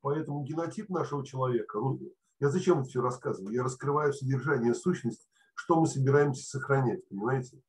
Поэтому 0.03 0.45
генотип 0.45 0.89
нашего 0.89 1.25
человека, 1.25 1.79
ну, 1.79 2.01
я 2.41 2.49
зачем 2.49 2.81
это 2.81 2.89
все 2.89 3.03
рассказываю? 3.03 3.55
Я 3.55 3.63
раскрываю 3.63 4.13
содержание, 4.13 4.75
сущность, 4.75 5.29
что 5.55 5.79
мы 5.79 5.87
собираемся 5.87 6.43
сохранять, 6.43 7.07
понимаете? 7.09 7.61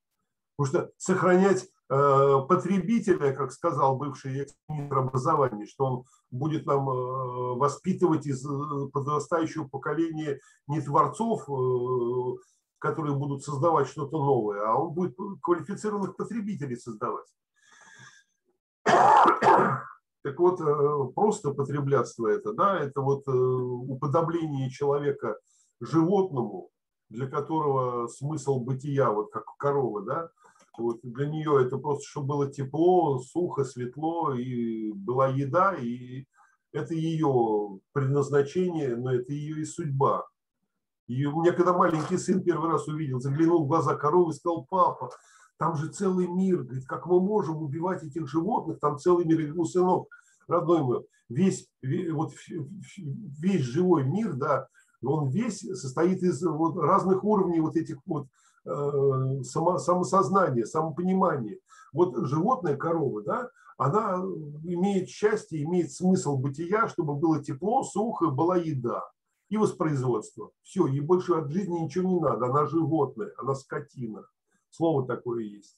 Потому 0.55 0.67
что 0.67 0.91
сохранять 0.97 1.67
э, 1.89 2.37
потребителя, 2.47 3.33
как 3.33 3.51
сказал 3.51 3.97
бывший 3.97 4.47
министр 4.69 4.97
образования, 4.97 5.65
что 5.65 5.85
он 5.85 6.03
будет 6.29 6.65
нам 6.65 6.89
э, 6.89 7.55
воспитывать 7.57 8.25
из 8.25 8.45
э, 8.45 8.89
подрастающего 8.93 9.67
поколения 9.67 10.39
не 10.67 10.81
творцов, 10.81 11.49
э, 11.49 12.37
которые 12.81 13.15
будут 13.15 13.43
создавать 13.43 13.87
что-то 13.87 14.17
новое, 14.17 14.63
а 14.65 14.75
он 14.75 14.93
будет 14.93 15.15
квалифицированных 15.41 16.17
потребителей 16.17 16.75
создавать. 16.75 17.27
Так 18.83 20.37
вот, 20.39 20.59
э, 20.61 21.13
просто 21.15 21.51
потреблятство 21.51 22.27
это, 22.27 22.53
да, 22.53 22.79
это 22.79 23.01
вот 23.01 23.27
э, 23.27 23.31
уподобление 23.31 24.69
человека 24.69 25.37
животному, 25.79 26.69
для 27.09 27.27
которого 27.27 28.07
смысл 28.07 28.59
бытия, 28.59 29.09
вот 29.11 29.31
как 29.31 29.45
корова, 29.57 30.01
да, 30.01 30.29
вот 30.77 30.99
для 31.03 31.27
нее 31.27 31.63
это 31.65 31.77
просто, 31.77 32.07
чтобы 32.07 32.27
было 32.27 32.51
тепло, 32.51 33.19
сухо, 33.19 33.63
светло, 33.63 34.33
и 34.33 34.91
была 34.91 35.27
еда, 35.27 35.75
и 35.75 36.25
это 36.71 36.93
ее 36.93 37.79
предназначение, 37.93 38.95
но 38.95 39.13
это 39.13 39.33
ее 39.33 39.61
и 39.61 39.65
судьба. 39.65 40.30
И 41.11 41.25
у 41.25 41.41
меня, 41.41 41.51
когда 41.51 41.73
маленький 41.73 42.17
сын 42.17 42.41
первый 42.41 42.71
раз 42.71 42.87
увидел, 42.87 43.19
заглянул 43.19 43.65
в 43.65 43.67
глаза 43.67 43.95
коровы 43.95 44.31
и 44.31 44.33
сказал, 44.33 44.65
папа, 44.69 45.09
там 45.57 45.75
же 45.75 45.89
целый 45.89 46.25
мир, 46.25 46.63
говорит, 46.63 46.87
как 46.87 47.05
мы 47.05 47.19
можем 47.19 47.61
убивать 47.61 48.01
этих 48.01 48.29
животных, 48.29 48.79
там 48.79 48.97
целый 48.97 49.25
мир, 49.25 49.53
ну, 49.53 49.65
сынок, 49.65 50.07
родной 50.47 50.81
мой, 50.83 51.05
весь, 51.27 51.67
вот, 51.83 52.31
весь 52.47 53.61
живой 53.61 54.05
мир, 54.05 54.35
да, 54.35 54.67
он 55.03 55.27
весь 55.27 55.59
состоит 55.59 56.23
из 56.23 56.41
вот 56.43 56.77
разных 56.77 57.25
уровней 57.25 57.59
вот 57.59 57.75
этих 57.75 57.97
вот 58.05 58.27
э, 58.63 59.43
само, 59.43 59.79
самосознания, 59.79 60.63
самопонимания. 60.63 61.57
Вот 61.91 62.25
животное, 62.25 62.77
корова, 62.77 63.21
да, 63.21 63.49
она 63.77 64.23
имеет 64.63 65.09
счастье, 65.09 65.61
имеет 65.61 65.91
смысл 65.91 66.37
бытия, 66.37 66.87
чтобы 66.87 67.15
было 67.15 67.43
тепло, 67.43 67.83
сухо, 67.83 68.27
была 68.27 68.55
еда 68.55 69.03
и 69.51 69.57
воспроизводство. 69.57 70.51
Все, 70.63 70.87
ей 70.87 71.01
больше 71.01 71.33
от 71.33 71.51
жизни 71.51 71.79
ничего 71.79 72.09
не 72.09 72.19
надо. 72.21 72.45
Она 72.45 72.65
животное, 72.65 73.33
она 73.37 73.53
скотина. 73.53 74.25
Слово 74.69 75.05
такое 75.05 75.43
есть. 75.43 75.77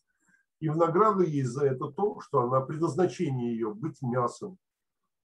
И 0.60 0.70
в 0.70 0.78
награду 0.78 1.24
есть 1.24 1.50
за 1.50 1.66
это 1.66 1.88
то, 1.88 2.22
что 2.22 2.42
она 2.42 2.62
предназначение 2.62 3.52
ее 3.52 3.74
быть 3.74 4.00
мясом. 4.04 4.60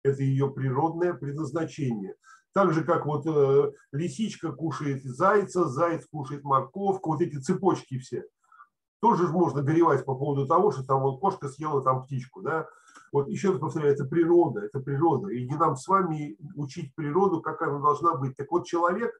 Это 0.03 0.22
ее 0.22 0.50
природное 0.50 1.12
предназначение. 1.12 2.16
Так 2.53 2.72
же, 2.72 2.83
как 2.83 3.05
вот 3.05 3.26
э, 3.26 3.72
лисичка 3.92 4.53
кушает 4.53 5.05
зайца, 5.05 5.66
заяц 5.66 6.07
кушает 6.07 6.42
морковку, 6.42 7.12
вот 7.12 7.20
эти 7.20 7.37
цепочки 7.37 7.98
все. 7.98 8.24
Тоже 9.03 9.29
можно 9.29 9.62
горевать 9.62 10.07
по 10.07 10.14
поводу 10.14 10.46
того, 10.46 10.72
что 10.72 10.83
там 10.83 11.03
вот 11.03 11.20
кошка 11.20 11.50
съела 11.50 11.83
там 11.83 12.05
птичку, 12.05 12.40
да. 12.40 12.66
Вот 13.12 13.29
еще 13.29 13.51
раз 13.51 13.61
повторяю, 13.61 13.92
это 13.92 14.05
природа, 14.05 14.61
это 14.61 14.81
природа. 14.81 15.29
И 15.31 15.46
не 15.46 15.57
нам 15.57 15.77
с 15.77 15.87
вами 15.88 16.37
учить 16.55 16.94
природу, 16.94 17.40
как 17.40 17.61
она 17.62 17.81
должна 17.81 18.14
быть. 18.14 18.37
Так 18.37 18.51
вот 18.51 18.66
человек, 18.66 19.12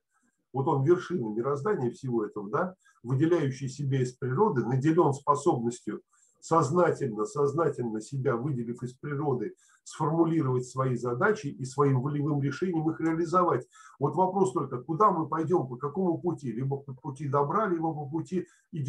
вот 0.53 0.68
он 0.68 0.85
вершина 0.85 1.29
мироздания 1.29 1.90
всего 1.90 2.24
этого, 2.24 2.48
да, 2.50 2.74
выделяющий 3.03 3.68
себя 3.68 4.00
из 4.00 4.12
природы, 4.12 4.64
наделен 4.64 5.12
способностью 5.12 6.03
сознательно, 6.40 7.24
сознательно 7.24 8.00
себя 8.00 8.37
выделив 8.37 8.83
из 8.83 8.94
природы, 8.94 9.55
сформулировать 9.85 10.66
свои 10.66 10.96
задачи 10.96 11.48
и 11.48 11.64
своим 11.64 12.00
волевым 12.00 12.42
решением 12.42 12.90
их 12.90 13.00
реализовать. 13.00 13.66
Вот 13.98 14.14
вопрос 14.14 14.53
только, 14.53 14.83
куда 14.83 15.11
мы 15.11 15.29
пойдем, 15.29 15.66
по 15.66 15.76
какому 15.76 16.18
пути, 16.18 16.53
либо 16.53 16.79
по 16.79 16.94
пути 16.94 17.29
добра, 17.29 17.66
либо 17.66 17.92
по 17.92 18.07
пути 18.07 18.46
и 18.72 18.85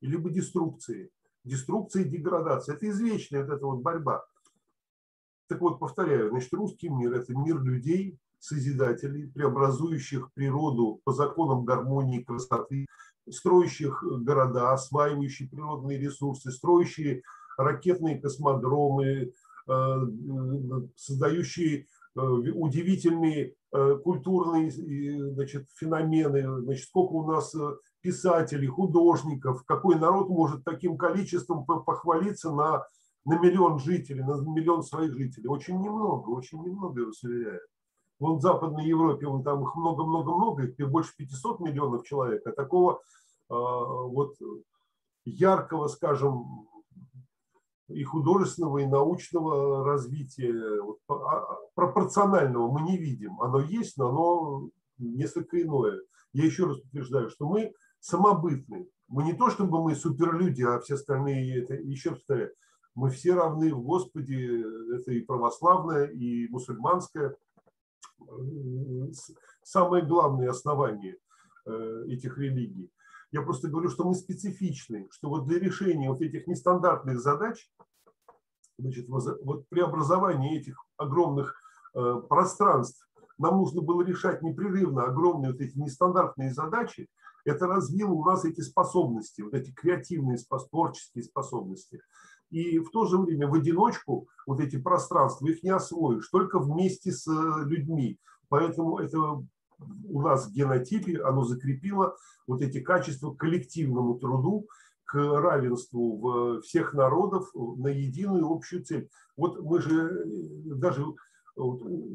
либо 0.00 0.30
деструкции. 0.30 1.10
Деструкция 1.44 2.02
и 2.02 2.08
деградация. 2.08 2.76
Это 2.76 2.88
извечная 2.88 3.44
вот 3.44 3.54
эта 3.54 3.66
вот 3.66 3.80
борьба. 3.80 4.24
Так 5.48 5.60
вот, 5.60 5.80
повторяю, 5.80 6.30
значит, 6.30 6.52
русский 6.52 6.88
мир– 6.88 7.12
это 7.14 7.34
мир 7.34 7.60
людей, 7.60 8.18
созидателей, 8.38 9.30
преобразующих 9.30 10.32
природу 10.32 11.00
по 11.04 11.12
законам 11.12 11.64
гармонии, 11.64 12.22
красоты, 12.22 12.86
строящих 13.28 14.02
города, 14.02 14.72
осваивающие 14.72 15.48
природные 15.48 15.98
ресурсы, 15.98 16.50
строящие 16.50 17.22
ракетные 17.58 18.20
космодромы, 18.20 19.32
э, 19.68 19.96
создающие 20.96 21.86
э, 22.16 22.20
удивительные 22.20 23.54
э, 23.72 23.98
культурные 24.02 24.70
значит, 24.70 25.66
феномены, 25.76 26.62
значит, 26.62 26.86
сколько 26.86 27.12
у 27.12 27.30
нас 27.30 27.54
писателей, 28.00 28.66
художников, 28.66 29.64
какой 29.64 29.98
народ 29.98 30.28
может 30.28 30.64
таким 30.64 30.96
количеством 30.96 31.64
похвалиться 31.64 32.50
на, 32.50 32.86
на 33.24 33.38
миллион 33.38 33.78
жителей, 33.78 34.22
на 34.22 34.40
миллион 34.40 34.82
своих 34.82 35.14
жителей. 35.14 35.48
Очень 35.48 35.80
немного, 35.80 36.30
очень 36.30 36.62
немного, 36.62 37.00
я 37.00 37.06
вас. 37.06 37.22
Вон 38.18 38.36
в 38.36 38.42
Западной 38.42 38.86
Европе 38.86 39.26
вон 39.26 39.42
там 39.42 39.62
их 39.62 39.74
много-много-много, 39.74 40.64
их 40.64 40.90
больше 40.90 41.16
500 41.16 41.60
миллионов 41.60 42.04
человек, 42.04 42.46
а 42.46 42.52
такого 42.52 43.00
а, 43.48 43.54
вот 43.54 44.36
яркого, 45.24 45.88
скажем, 45.88 46.68
и 47.88 48.04
художественного, 48.04 48.78
и 48.78 48.86
научного 48.86 49.84
развития, 49.84 50.80
вот, 50.80 50.98
а, 51.08 51.14
а, 51.14 51.58
пропорционального 51.74 52.70
мы 52.70 52.82
не 52.82 52.96
видим. 52.98 53.40
Оно 53.40 53.60
есть, 53.60 53.96
но 53.96 54.08
оно 54.08 54.68
несколько 54.98 55.60
иное. 55.60 56.00
Я 56.32 56.44
еще 56.44 56.66
раз 56.66 56.78
утверждаю, 56.78 57.30
что 57.30 57.48
мы 57.48 57.72
самобытны. 58.00 58.88
Мы 59.08 59.24
не 59.24 59.32
то, 59.32 59.50
чтобы 59.50 59.82
мы 59.82 59.94
суперлюди, 59.94 60.62
а 60.62 60.80
все 60.80 60.94
остальные, 60.94 61.62
это, 61.62 61.74
еще 61.74 62.12
повторяю, 62.12 62.52
мы 62.94 63.10
все 63.10 63.34
равны 63.34 63.74
в 63.74 63.82
Господе, 63.82 64.64
это 64.94 65.12
и 65.12 65.20
православное, 65.20 66.06
и 66.06 66.48
мусульманское. 66.48 67.36
Самое 69.62 70.04
главное 70.04 70.50
основание 70.50 71.16
э, 71.66 72.04
этих 72.08 72.36
религий. 72.38 72.90
Я 73.32 73.42
просто 73.42 73.68
говорю, 73.68 73.88
что 73.88 74.04
мы 74.04 74.14
специфичны, 74.14 75.08
что 75.12 75.28
вот 75.28 75.46
для 75.46 75.58
решения 75.60 76.10
вот 76.10 76.20
этих 76.20 76.46
нестандартных 76.46 77.20
задач, 77.20 77.70
значит, 78.78 79.08
вот 79.08 79.68
преобразование 79.68 80.58
этих 80.58 80.84
огромных 80.96 81.54
э, 81.94 82.22
пространств, 82.28 83.08
нам 83.38 83.56
нужно 83.56 83.80
было 83.80 84.02
решать 84.02 84.42
непрерывно 84.42 85.04
огромные 85.04 85.52
вот 85.52 85.60
эти 85.60 85.78
нестандартные 85.78 86.52
задачи, 86.52 87.08
это 87.44 87.66
развило 87.66 88.12
у 88.12 88.24
нас 88.24 88.44
эти 88.44 88.60
способности, 88.60 89.42
вот 89.42 89.54
эти 89.54 89.70
креативные, 89.72 90.38
творческие 90.70 91.24
способности. 91.24 92.00
И 92.50 92.78
в 92.78 92.90
то 92.90 93.06
же 93.06 93.18
время 93.18 93.48
в 93.48 93.54
одиночку 93.54 94.28
вот 94.46 94.60
эти 94.60 94.76
пространства, 94.76 95.46
их 95.46 95.62
не 95.62 95.70
освоишь, 95.70 96.28
только 96.28 96.58
вместе 96.58 97.12
с 97.12 97.26
э, 97.28 97.64
людьми. 97.64 98.18
Поэтому 98.48 98.98
это 98.98 99.18
у 99.18 100.20
нас 100.20 100.46
в 100.46 100.52
генотипе, 100.52 101.22
оно 101.22 101.44
закрепило 101.44 102.16
вот 102.46 102.60
эти 102.60 102.80
качества 102.80 103.32
к 103.32 103.38
коллективному 103.38 104.18
труду, 104.18 104.66
к 105.04 105.14
равенству 105.14 106.60
всех 106.62 106.94
народов 106.94 107.50
на 107.54 107.88
единую 107.88 108.48
общую 108.48 108.84
цель. 108.84 109.08
Вот 109.36 109.60
мы 109.60 109.80
же 109.80 110.08
э, 110.08 110.74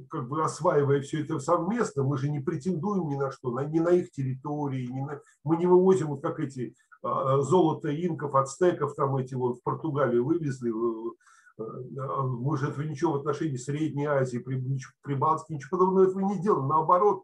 как 0.09 0.27
бы 0.27 0.43
осваивая 0.43 1.01
все 1.01 1.21
это 1.23 1.39
совместно, 1.39 2.03
мы 2.03 2.17
же 2.17 2.29
не 2.29 2.39
претендуем 2.39 3.07
ни 3.07 3.15
на 3.15 3.31
что, 3.31 3.59
ни 3.61 3.79
на 3.79 3.89
их 3.89 4.11
территории, 4.11 4.87
ни 4.87 5.01
на... 5.01 5.19
мы 5.43 5.57
не 5.57 5.65
вывозим, 5.65 6.07
вот 6.07 6.21
как 6.21 6.39
эти 6.39 6.75
а, 7.05 7.41
золото 7.41 7.89
инков, 7.89 8.33
ацтеков, 8.35 8.95
там 8.95 9.15
эти 9.17 9.35
вот 9.35 9.59
в 9.59 9.63
Португалию 9.63 10.25
вывезли, 10.25 10.71
э, 10.71 11.63
э, 11.63 12.21
мы 12.23 12.57
же 12.57 12.69
этого 12.69 12.83
ничего 12.83 13.13
в 13.13 13.15
отношении 13.17 13.57
Средней 13.57 14.05
Азии, 14.05 14.43
Прибалтики, 15.03 15.53
ничего 15.53 15.77
подобного 15.77 16.07
этого 16.07 16.21
не 16.21 16.41
делаем. 16.41 16.67
Наоборот, 16.67 17.23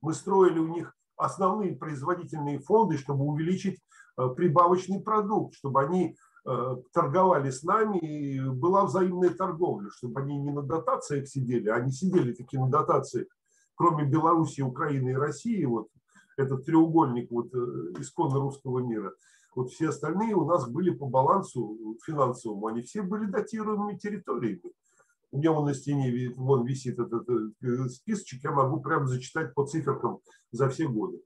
мы 0.00 0.14
строили 0.14 0.60
у 0.60 0.68
них 0.68 0.94
основные 1.16 1.74
производительные 1.74 2.60
фонды, 2.60 2.98
чтобы 2.98 3.24
увеличить 3.24 3.80
э, 4.16 4.28
прибавочный 4.28 5.00
продукт, 5.00 5.54
чтобы 5.54 5.82
они 5.82 6.16
торговали 6.92 7.50
с 7.50 7.62
нами, 7.64 7.98
и 7.98 8.40
была 8.40 8.84
взаимная 8.84 9.30
торговля, 9.30 9.90
чтобы 9.90 10.20
они 10.20 10.38
не 10.38 10.52
на 10.52 10.62
дотациях 10.62 11.28
сидели, 11.28 11.68
они 11.68 11.90
сидели 11.90 12.32
такие 12.32 12.62
на 12.62 12.70
дотациях, 12.70 13.26
кроме 13.74 14.04
Беларуси, 14.04 14.60
Украины 14.60 15.10
и 15.10 15.14
России, 15.14 15.64
вот 15.64 15.88
этот 16.36 16.64
треугольник 16.64 17.30
вот 17.30 17.54
э, 17.54 17.58
исконно 17.98 18.38
русского 18.40 18.80
мира. 18.80 19.12
Вот 19.54 19.70
все 19.70 19.88
остальные 19.88 20.34
у 20.34 20.44
нас 20.44 20.68
были 20.68 20.90
по 20.90 21.06
балансу 21.06 21.96
финансовому, 22.04 22.66
они 22.66 22.82
все 22.82 23.02
были 23.02 23.26
датируемыми 23.26 23.96
территориями. 23.96 24.72
У 25.32 25.38
меня 25.38 25.58
на 25.60 25.74
стене 25.74 26.32
вон 26.36 26.66
висит 26.66 26.98
этот 26.98 27.28
э, 27.28 27.88
списочек, 27.88 28.44
я 28.44 28.52
могу 28.52 28.80
прямо 28.80 29.06
зачитать 29.06 29.54
по 29.54 29.66
циферкам 29.66 30.20
за 30.52 30.68
все 30.68 30.86
годы. 30.86 31.20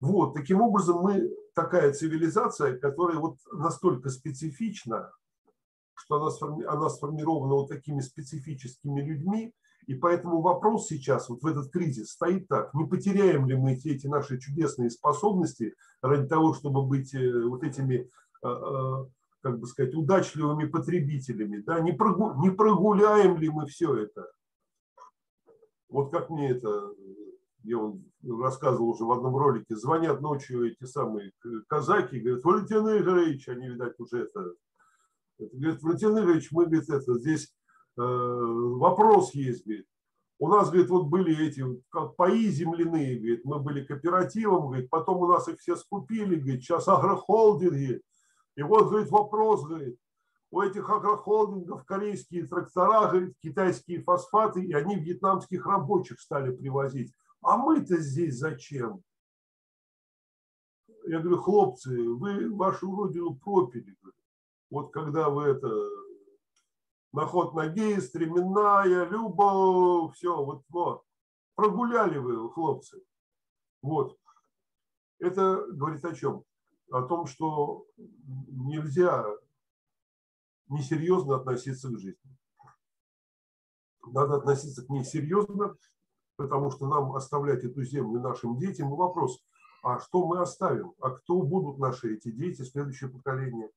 Вот, 0.00 0.34
таким 0.34 0.62
образом, 0.62 1.02
мы 1.02 1.30
такая 1.54 1.92
цивилизация, 1.92 2.78
которая 2.78 3.18
вот 3.18 3.36
настолько 3.52 4.08
специфична, 4.08 5.12
что 5.94 6.16
она, 6.16 6.70
она 6.70 6.88
сформирована 6.88 7.54
вот 7.54 7.68
такими 7.68 8.00
специфическими 8.00 9.02
людьми, 9.02 9.54
и 9.86 9.94
поэтому 9.94 10.40
вопрос 10.40 10.86
сейчас, 10.86 11.28
вот 11.28 11.42
в 11.42 11.46
этот 11.46 11.70
кризис, 11.70 12.12
стоит 12.12 12.48
так, 12.48 12.72
не 12.74 12.86
потеряем 12.86 13.46
ли 13.46 13.56
мы 13.56 13.72
эти, 13.72 13.88
эти 13.88 14.06
наши 14.06 14.38
чудесные 14.38 14.90
способности 14.90 15.74
ради 16.00 16.28
того, 16.28 16.54
чтобы 16.54 16.86
быть 16.86 17.14
э, 17.14 17.42
вот 17.44 17.62
этими, 17.62 18.08
э, 18.42 18.48
э, 18.48 19.06
как 19.42 19.58
бы 19.58 19.66
сказать, 19.66 19.94
удачливыми 19.94 20.66
потребителями, 20.66 21.58
да? 21.62 21.80
не, 21.80 21.92
прогу, 21.92 22.40
не 22.40 22.50
прогуляем 22.50 23.36
ли 23.38 23.50
мы 23.50 23.66
все 23.66 23.94
это. 23.96 24.30
Вот 25.88 26.12
как 26.12 26.30
мне 26.30 26.50
это, 26.50 26.94
я 27.70 28.38
рассказывал 28.42 28.90
уже 28.90 29.04
в 29.04 29.12
одном 29.12 29.36
ролике, 29.36 29.76
звонят 29.76 30.20
ночью 30.20 30.70
эти 30.70 30.84
самые 30.84 31.32
казаки, 31.68 32.20
говорят, 32.20 32.44
Валентин 32.44 32.80
Игоревич, 32.80 33.48
они, 33.48 33.68
видать, 33.68 33.98
уже 33.98 34.24
это, 34.24 34.54
говорят, 35.38 35.82
Валентин 35.82 36.18
Игоревич, 36.18 36.52
мы, 36.52 36.66
говорит, 36.66 36.88
это, 36.90 37.18
здесь 37.18 37.54
Э, 37.96 38.02
вопрос 38.02 39.34
есть, 39.34 39.66
говорит. 39.66 39.86
У 40.38 40.48
нас, 40.48 40.70
говорит, 40.70 40.88
вот 40.88 41.08
были 41.08 41.46
эти 41.46 41.62
паи 42.16 42.46
земляные, 42.46 43.18
говорит, 43.18 43.44
мы 43.44 43.58
были 43.58 43.84
кооперативом, 43.84 44.68
говорит, 44.68 44.88
потом 44.88 45.18
у 45.18 45.26
нас 45.26 45.46
их 45.48 45.58
все 45.58 45.76
скупили, 45.76 46.36
говорит, 46.36 46.62
сейчас 46.62 46.88
агрохолдинги. 46.88 48.00
И 48.56 48.62
вот, 48.62 48.88
говорит, 48.88 49.10
вопрос, 49.10 49.66
говорит, 49.66 49.98
у 50.50 50.62
этих 50.62 50.88
агрохолдингов 50.88 51.84
корейские 51.84 52.46
трактора, 52.46 53.10
говорит, 53.10 53.34
китайские 53.42 54.02
фосфаты, 54.02 54.64
и 54.64 54.72
они 54.72 54.96
вьетнамских 54.96 55.66
рабочих 55.66 56.18
стали 56.20 56.56
привозить. 56.56 57.12
А 57.42 57.56
мы-то 57.56 57.96
здесь 57.98 58.36
зачем? 58.36 59.02
Я 61.06 61.20
говорю, 61.20 61.40
хлопцы, 61.40 62.08
вы 62.08 62.54
вашу 62.54 62.94
родину 62.94 63.34
пропили. 63.34 63.96
Вот 64.70 64.92
когда 64.92 65.30
вы 65.30 65.44
это 65.44 65.68
на 67.12 67.26
ход 67.26 67.54
ноги, 67.54 67.98
стременная, 68.00 69.08
любовь, 69.08 70.14
все, 70.14 70.36
вот, 70.44 70.64
вот. 70.68 71.02
Прогуляли 71.54 72.18
вы, 72.18 72.50
хлопцы. 72.52 73.02
Вот. 73.82 74.18
Это 75.18 75.66
говорит 75.72 76.04
о 76.04 76.14
чем? 76.14 76.44
О 76.90 77.02
том, 77.02 77.26
что 77.26 77.86
нельзя 77.96 79.26
несерьезно 80.68 81.36
относиться 81.36 81.88
к 81.88 81.98
жизни. 81.98 82.36
Надо 84.06 84.36
относиться 84.36 84.84
к 84.84 84.88
ней 84.88 85.04
серьезно, 85.04 85.76
потому 86.40 86.70
что 86.70 86.86
нам 86.86 87.14
оставлять 87.14 87.64
эту 87.64 87.82
землю 87.84 88.18
нашим 88.18 88.56
детям. 88.56 88.88
Вопрос, 88.96 89.44
а 89.82 90.00
что 90.00 90.26
мы 90.26 90.40
оставим? 90.40 90.94
А 90.98 91.10
кто 91.10 91.42
будут 91.42 91.78
наши 91.78 92.14
эти 92.14 92.30
дети, 92.30 92.62
следующее 92.62 93.10
поколение? 93.10 93.68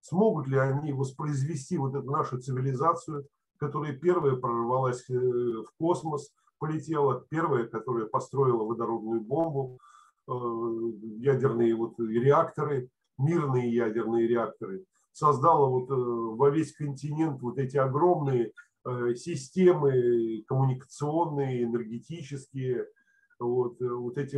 Смогут 0.00 0.48
ли 0.48 0.58
они 0.58 0.92
воспроизвести 0.92 1.78
вот 1.78 1.94
эту 1.94 2.10
нашу 2.10 2.38
цивилизацию, 2.38 3.28
которая 3.56 3.92
первая 3.92 4.34
прорвалась 4.34 5.08
э, 5.10 5.14
в 5.14 5.68
космос, 5.78 6.32
полетела, 6.58 7.24
первая, 7.28 7.68
которая 7.68 8.06
построила 8.06 8.64
водородную 8.64 9.20
бомбу, 9.20 9.78
э, 10.26 10.32
ядерные 11.20 11.76
вот 11.76 12.00
реакторы, 12.00 12.88
мирные 13.16 13.72
ядерные 13.72 14.26
реакторы, 14.26 14.84
создала 15.12 15.68
вот 15.68 15.88
э, 15.88 15.94
во 15.94 16.50
весь 16.50 16.74
континент 16.74 17.40
вот 17.42 17.58
эти 17.58 17.76
огромные 17.76 18.50
системы 19.16 20.42
коммуникационные, 20.46 21.64
энергетические, 21.64 22.86
вот, 23.38 23.80
вот 23.80 24.18
эти 24.18 24.36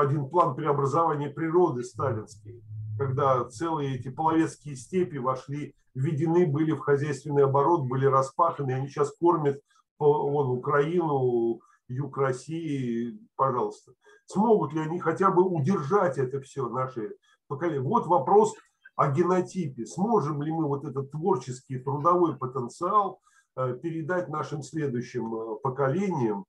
один 0.00 0.28
план 0.28 0.54
преобразования 0.54 1.30
природы 1.30 1.82
сталинский 1.84 2.62
когда 2.96 3.44
целые 3.44 3.96
эти 3.96 4.08
половецкие 4.08 4.76
степи 4.76 5.18
вошли, 5.18 5.74
введены 5.94 6.46
были 6.46 6.72
в 6.72 6.80
хозяйственный 6.80 7.44
оборот, 7.44 7.86
были 7.86 8.06
распаханы, 8.06 8.72
они 8.72 8.88
сейчас 8.88 9.12
кормят 9.16 9.60
вон, 9.98 10.50
Украину, 10.58 11.60
юг 11.88 12.18
России, 12.18 13.18
пожалуйста. 13.36 13.92
Смогут 14.26 14.72
ли 14.72 14.80
они 14.80 14.98
хотя 14.98 15.30
бы 15.30 15.44
удержать 15.44 16.18
это 16.18 16.40
все, 16.40 16.68
наши 16.68 17.14
поколения? 17.48 17.80
Вот 17.80 18.06
вопрос 18.06 18.54
о 18.96 19.10
генотипе. 19.12 19.86
Сможем 19.86 20.42
ли 20.42 20.50
мы 20.50 20.66
вот 20.66 20.84
этот 20.84 21.10
творческий, 21.10 21.78
трудовой 21.78 22.36
потенциал 22.36 23.20
э, 23.56 23.78
передать 23.80 24.28
нашим 24.28 24.62
следующим 24.62 25.34
э, 25.34 25.56
поколениям, 25.62 26.46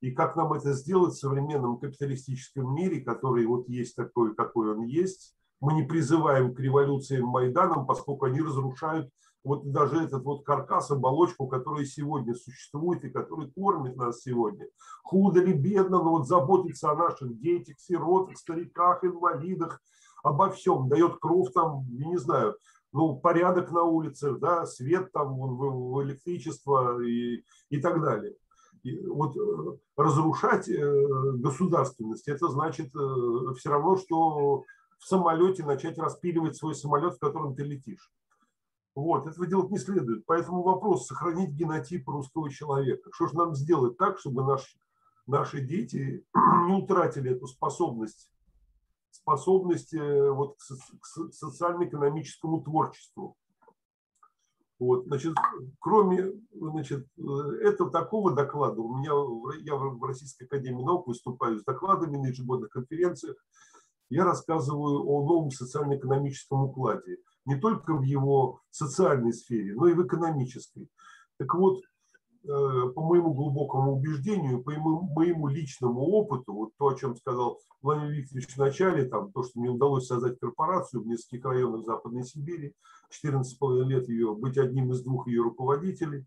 и 0.00 0.10
как 0.10 0.34
нам 0.34 0.52
это 0.52 0.72
сделать 0.72 1.14
в 1.14 1.20
современном 1.20 1.78
капиталистическом 1.78 2.74
мире, 2.74 3.00
который 3.02 3.46
вот 3.46 3.68
есть 3.68 3.94
такой, 3.94 4.34
какой 4.34 4.74
он 4.74 4.82
есть, 4.82 5.36
мы 5.60 5.74
не 5.74 5.84
призываем 5.84 6.54
к 6.54 6.58
революциям 6.58 7.28
Майданам, 7.28 7.86
поскольку 7.86 8.24
они 8.24 8.40
разрушают 8.40 9.10
вот 9.44 9.70
даже 9.70 10.02
этот 10.02 10.24
вот 10.24 10.44
каркас, 10.44 10.90
оболочку, 10.90 11.46
которая 11.46 11.84
сегодня 11.84 12.34
существует 12.34 13.04
и 13.04 13.10
который 13.10 13.50
кормит 13.50 13.96
нас 13.96 14.22
сегодня. 14.22 14.66
Худо 15.04 15.40
ли, 15.40 15.52
бедно, 15.52 16.02
но 16.02 16.10
вот 16.10 16.28
заботится 16.28 16.90
о 16.90 16.96
наших 16.96 17.38
детях, 17.40 17.78
сиротах, 17.78 18.38
стариках, 18.38 19.04
инвалидах, 19.04 19.80
обо 20.22 20.50
всем, 20.50 20.88
дает 20.88 21.16
кровь 21.18 21.52
там, 21.52 21.84
я 21.90 22.06
не 22.06 22.18
знаю, 22.18 22.56
ну, 22.92 23.16
порядок 23.16 23.70
на 23.70 23.82
улицах, 23.82 24.38
да, 24.38 24.66
свет 24.66 25.12
там, 25.12 25.34
в 25.36 26.02
электричество 26.02 27.02
и, 27.02 27.42
и 27.70 27.78
так 27.78 28.02
далее. 28.02 28.34
И 28.82 28.98
вот 29.06 29.36
э, 29.36 29.78
разрушать 29.96 30.68
э, 30.68 31.32
государственность, 31.34 32.28
это 32.28 32.48
значит 32.48 32.94
э, 32.94 33.54
все 33.56 33.70
равно, 33.70 33.96
что 33.96 34.64
в 34.98 35.06
самолете 35.06 35.64
начать 35.64 35.98
распиливать 35.98 36.56
свой 36.56 36.74
самолет, 36.74 37.14
в 37.14 37.18
котором 37.18 37.54
ты 37.54 37.62
летишь. 37.62 38.12
Вот, 38.94 39.26
этого 39.26 39.46
делать 39.46 39.70
не 39.70 39.78
следует. 39.78 40.26
Поэтому 40.26 40.62
вопрос 40.62 41.06
сохранить 41.06 41.50
генотип 41.50 42.06
русского 42.08 42.50
человека. 42.50 43.10
Что 43.14 43.28
же 43.28 43.36
нам 43.36 43.54
сделать 43.54 43.96
так, 43.96 44.18
чтобы 44.18 44.44
наш, 44.44 44.76
наши 45.26 45.60
дети 45.60 46.26
не 46.34 46.74
утратили 46.74 47.30
эту 47.30 47.46
способность, 47.46 48.31
способность 49.12 49.94
э, 49.94 50.30
вот, 50.30 50.56
к 50.58 51.32
социально-экономическому 51.32 52.62
творчеству. 52.62 53.36
Вот, 54.78 55.06
значит, 55.06 55.34
кроме 55.78 56.32
значит, 56.52 57.06
э, 57.16 57.22
этого 57.62 57.90
такого 57.90 58.34
доклада, 58.34 58.80
у 58.80 58.96
меня, 58.96 59.12
я 59.60 59.76
в 59.76 60.02
Российской 60.02 60.44
Академии 60.44 60.82
Наук 60.82 61.06
выступаю 61.06 61.60
с 61.60 61.64
докладами 61.64 62.16
на 62.16 62.26
ежегодных 62.26 62.70
конференциях, 62.70 63.36
я 64.10 64.24
рассказываю 64.24 65.06
о 65.06 65.24
новом 65.24 65.50
социально-экономическом 65.50 66.64
укладе, 66.64 67.18
не 67.44 67.60
только 67.60 67.94
в 67.94 68.02
его 68.02 68.60
социальной 68.70 69.32
сфере, 69.32 69.74
но 69.74 69.86
и 69.86 69.94
в 69.94 70.04
экономической. 70.04 70.88
Так 71.38 71.54
вот, 71.54 71.82
по 72.44 73.00
моему 73.00 73.32
глубокому 73.34 73.92
убеждению, 73.94 74.62
по 74.62 74.72
моему, 74.72 75.48
личному 75.48 76.00
опыту, 76.00 76.52
вот 76.52 76.70
то, 76.76 76.88
о 76.88 76.94
чем 76.94 77.16
сказал 77.16 77.60
Владимир 77.82 78.10
Викторович 78.12 78.48
в 78.48 78.58
начале, 78.58 79.04
там, 79.04 79.32
то, 79.32 79.42
что 79.44 79.60
мне 79.60 79.70
удалось 79.70 80.06
создать 80.06 80.38
корпорацию 80.40 81.02
в 81.02 81.06
нескольких 81.06 81.44
районах 81.44 81.84
Западной 81.84 82.24
Сибири, 82.24 82.74
14,5 83.24 83.84
лет 83.84 84.08
ее, 84.08 84.34
быть 84.34 84.58
одним 84.58 84.90
из 84.92 85.02
двух 85.02 85.28
ее 85.28 85.42
руководителей, 85.42 86.26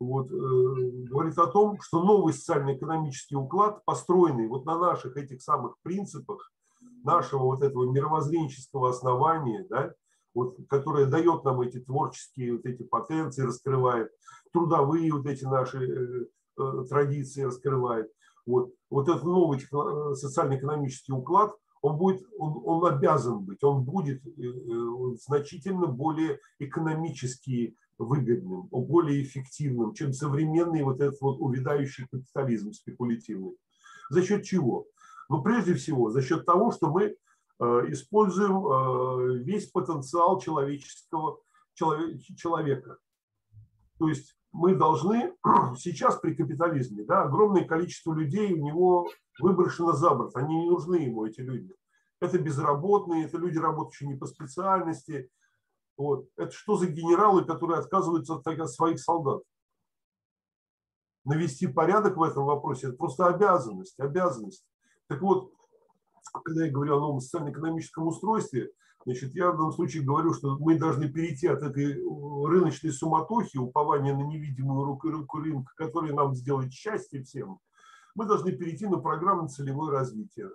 вот, 0.00 0.30
э, 0.30 0.34
говорит 0.34 1.38
о 1.38 1.48
том, 1.48 1.80
что 1.80 2.04
новый 2.04 2.32
социально-экономический 2.32 3.34
уклад, 3.34 3.84
построенный 3.84 4.46
вот 4.46 4.64
на 4.64 4.78
наших 4.78 5.16
этих 5.16 5.42
самых 5.42 5.74
принципах, 5.82 6.52
нашего 7.02 7.42
вот 7.42 7.62
этого 7.62 7.90
мировоззренческого 7.90 8.90
основания, 8.90 9.66
да, 9.68 9.92
вот, 10.34 10.56
которое 10.68 11.06
дает 11.06 11.44
нам 11.44 11.60
эти 11.62 11.80
творческие 11.80 12.56
вот 12.56 12.66
эти 12.66 12.82
потенции, 12.84 13.42
раскрывает, 13.42 14.10
трудовые 14.52 15.12
вот 15.12 15.26
эти 15.26 15.44
наши 15.44 15.78
э, 15.78 16.26
э, 16.58 16.84
традиции 16.88 17.42
раскрывает. 17.42 18.10
Вот, 18.46 18.72
вот 18.90 19.08
этот 19.08 19.24
новый 19.24 19.58
э, 19.58 20.14
социально-экономический 20.14 21.12
уклад, 21.12 21.54
он, 21.80 21.96
будет, 21.96 22.26
он, 22.38 22.60
он 22.64 22.92
обязан 22.92 23.44
быть, 23.44 23.62
он 23.62 23.84
будет 23.84 24.20
значительно 25.22 25.86
более 25.86 26.40
экономически 26.58 27.76
выгодным, 27.98 28.62
более 28.70 29.22
эффективным, 29.22 29.94
чем 29.94 30.12
современный 30.12 30.82
вот 30.82 31.00
этот 31.00 31.20
вот 31.20 31.38
увядающий 31.38 32.08
капитализм 32.08 32.72
спекулятивный. 32.72 33.56
За 34.10 34.22
счет 34.22 34.42
чего? 34.44 34.86
Но 35.28 35.42
прежде 35.42 35.74
всего 35.74 36.10
за 36.10 36.20
счет 36.20 36.44
того, 36.46 36.72
что 36.72 36.90
мы 36.90 37.14
используем 37.60 39.44
весь 39.44 39.70
потенциал 39.70 40.40
человеческого 40.40 41.38
человека. 41.74 42.98
То 43.98 44.08
есть 44.08 44.37
мы 44.58 44.74
должны 44.74 45.34
сейчас 45.78 46.16
при 46.16 46.34
капитализме, 46.34 47.04
да, 47.04 47.22
огромное 47.22 47.64
количество 47.64 48.12
людей 48.12 48.52
у 48.52 48.64
него 48.64 49.08
выброшено 49.38 49.92
за 49.92 50.10
борт, 50.10 50.36
они 50.36 50.64
не 50.64 50.68
нужны 50.68 50.96
ему, 50.96 51.24
эти 51.24 51.40
люди. 51.40 51.72
Это 52.20 52.38
безработные, 52.38 53.26
это 53.26 53.38
люди, 53.38 53.56
работающие 53.58 54.08
не 54.08 54.16
по 54.16 54.26
специальности. 54.26 55.30
Вот. 55.96 56.26
Это 56.36 56.50
что 56.50 56.76
за 56.76 56.88
генералы, 56.88 57.44
которые 57.44 57.78
отказываются 57.78 58.34
от 58.34 58.70
своих 58.70 58.98
солдат? 58.98 59.42
Навести 61.24 61.68
порядок 61.68 62.16
в 62.16 62.22
этом 62.22 62.44
вопросе– 62.44 62.86
это 62.88 62.96
просто 62.96 63.28
обязанность, 63.28 64.00
обязанность. 64.00 64.66
Так 65.06 65.22
вот, 65.22 65.52
когда 66.42 66.66
я 66.66 66.72
говорю 66.72 66.96
о 66.96 67.00
новом 67.00 67.20
социально-экономическом 67.20 68.08
устройстве, 68.08 68.72
Значит, 69.08 69.34
я 69.34 69.52
в 69.52 69.56
данном 69.56 69.72
случае 69.72 70.02
говорю, 70.02 70.34
что 70.34 70.58
мы 70.58 70.78
должны 70.78 71.08
перейти 71.08 71.46
от 71.46 71.62
этой 71.62 71.94
рыночной 71.94 72.92
суматохи, 72.92 73.56
упования 73.56 74.14
на 74.14 74.20
невидимую 74.20 74.84
руку, 74.84 75.08
руку 75.08 75.38
рынка, 75.38 75.72
которая 75.78 76.12
нам 76.12 76.34
сделает 76.34 76.74
счастье 76.74 77.22
всем, 77.22 77.58
мы 78.14 78.26
должны 78.26 78.52
перейти 78.52 78.86
на 78.86 78.98
программу 78.98 79.48
целевое 79.48 79.92
развитие. 79.92 80.50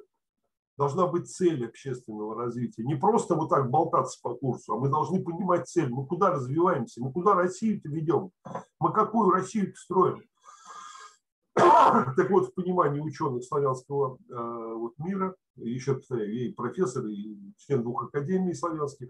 Должна 0.77 1.07
быть 1.07 1.31
цель 1.31 1.65
общественного 1.65 2.35
развития. 2.35 2.83
Не 2.83 2.93
просто 2.93 3.33
вот 3.33 3.49
так 3.49 3.71
болтаться 3.71 4.19
по 4.21 4.35
курсу, 4.35 4.73
а 4.73 4.79
мы 4.79 4.87
должны 4.87 5.23
понимать 5.23 5.67
цель. 5.67 5.89
Мы 5.89 6.05
куда 6.05 6.29
развиваемся, 6.29 7.01
мы 7.01 7.11
куда 7.11 7.33
Россию-то 7.33 7.89
ведем, 7.89 8.29
мы 8.79 8.93
какую 8.93 9.31
Россию 9.31 9.73
строим. 9.75 10.21
Так 12.15 12.29
вот, 12.29 12.49
в 12.49 12.53
понимании 12.53 12.99
ученых 12.99 13.43
славянского 13.43 14.17
э, 14.17 14.73
вот, 14.75 14.93
мира, 14.97 15.35
еще, 15.55 15.95
повторяю, 15.95 16.33
и 16.33 16.51
профессор, 16.51 17.05
и 17.05 17.37
член 17.57 17.83
двух 17.83 18.05
академий 18.05 18.53
славянских, 18.53 19.09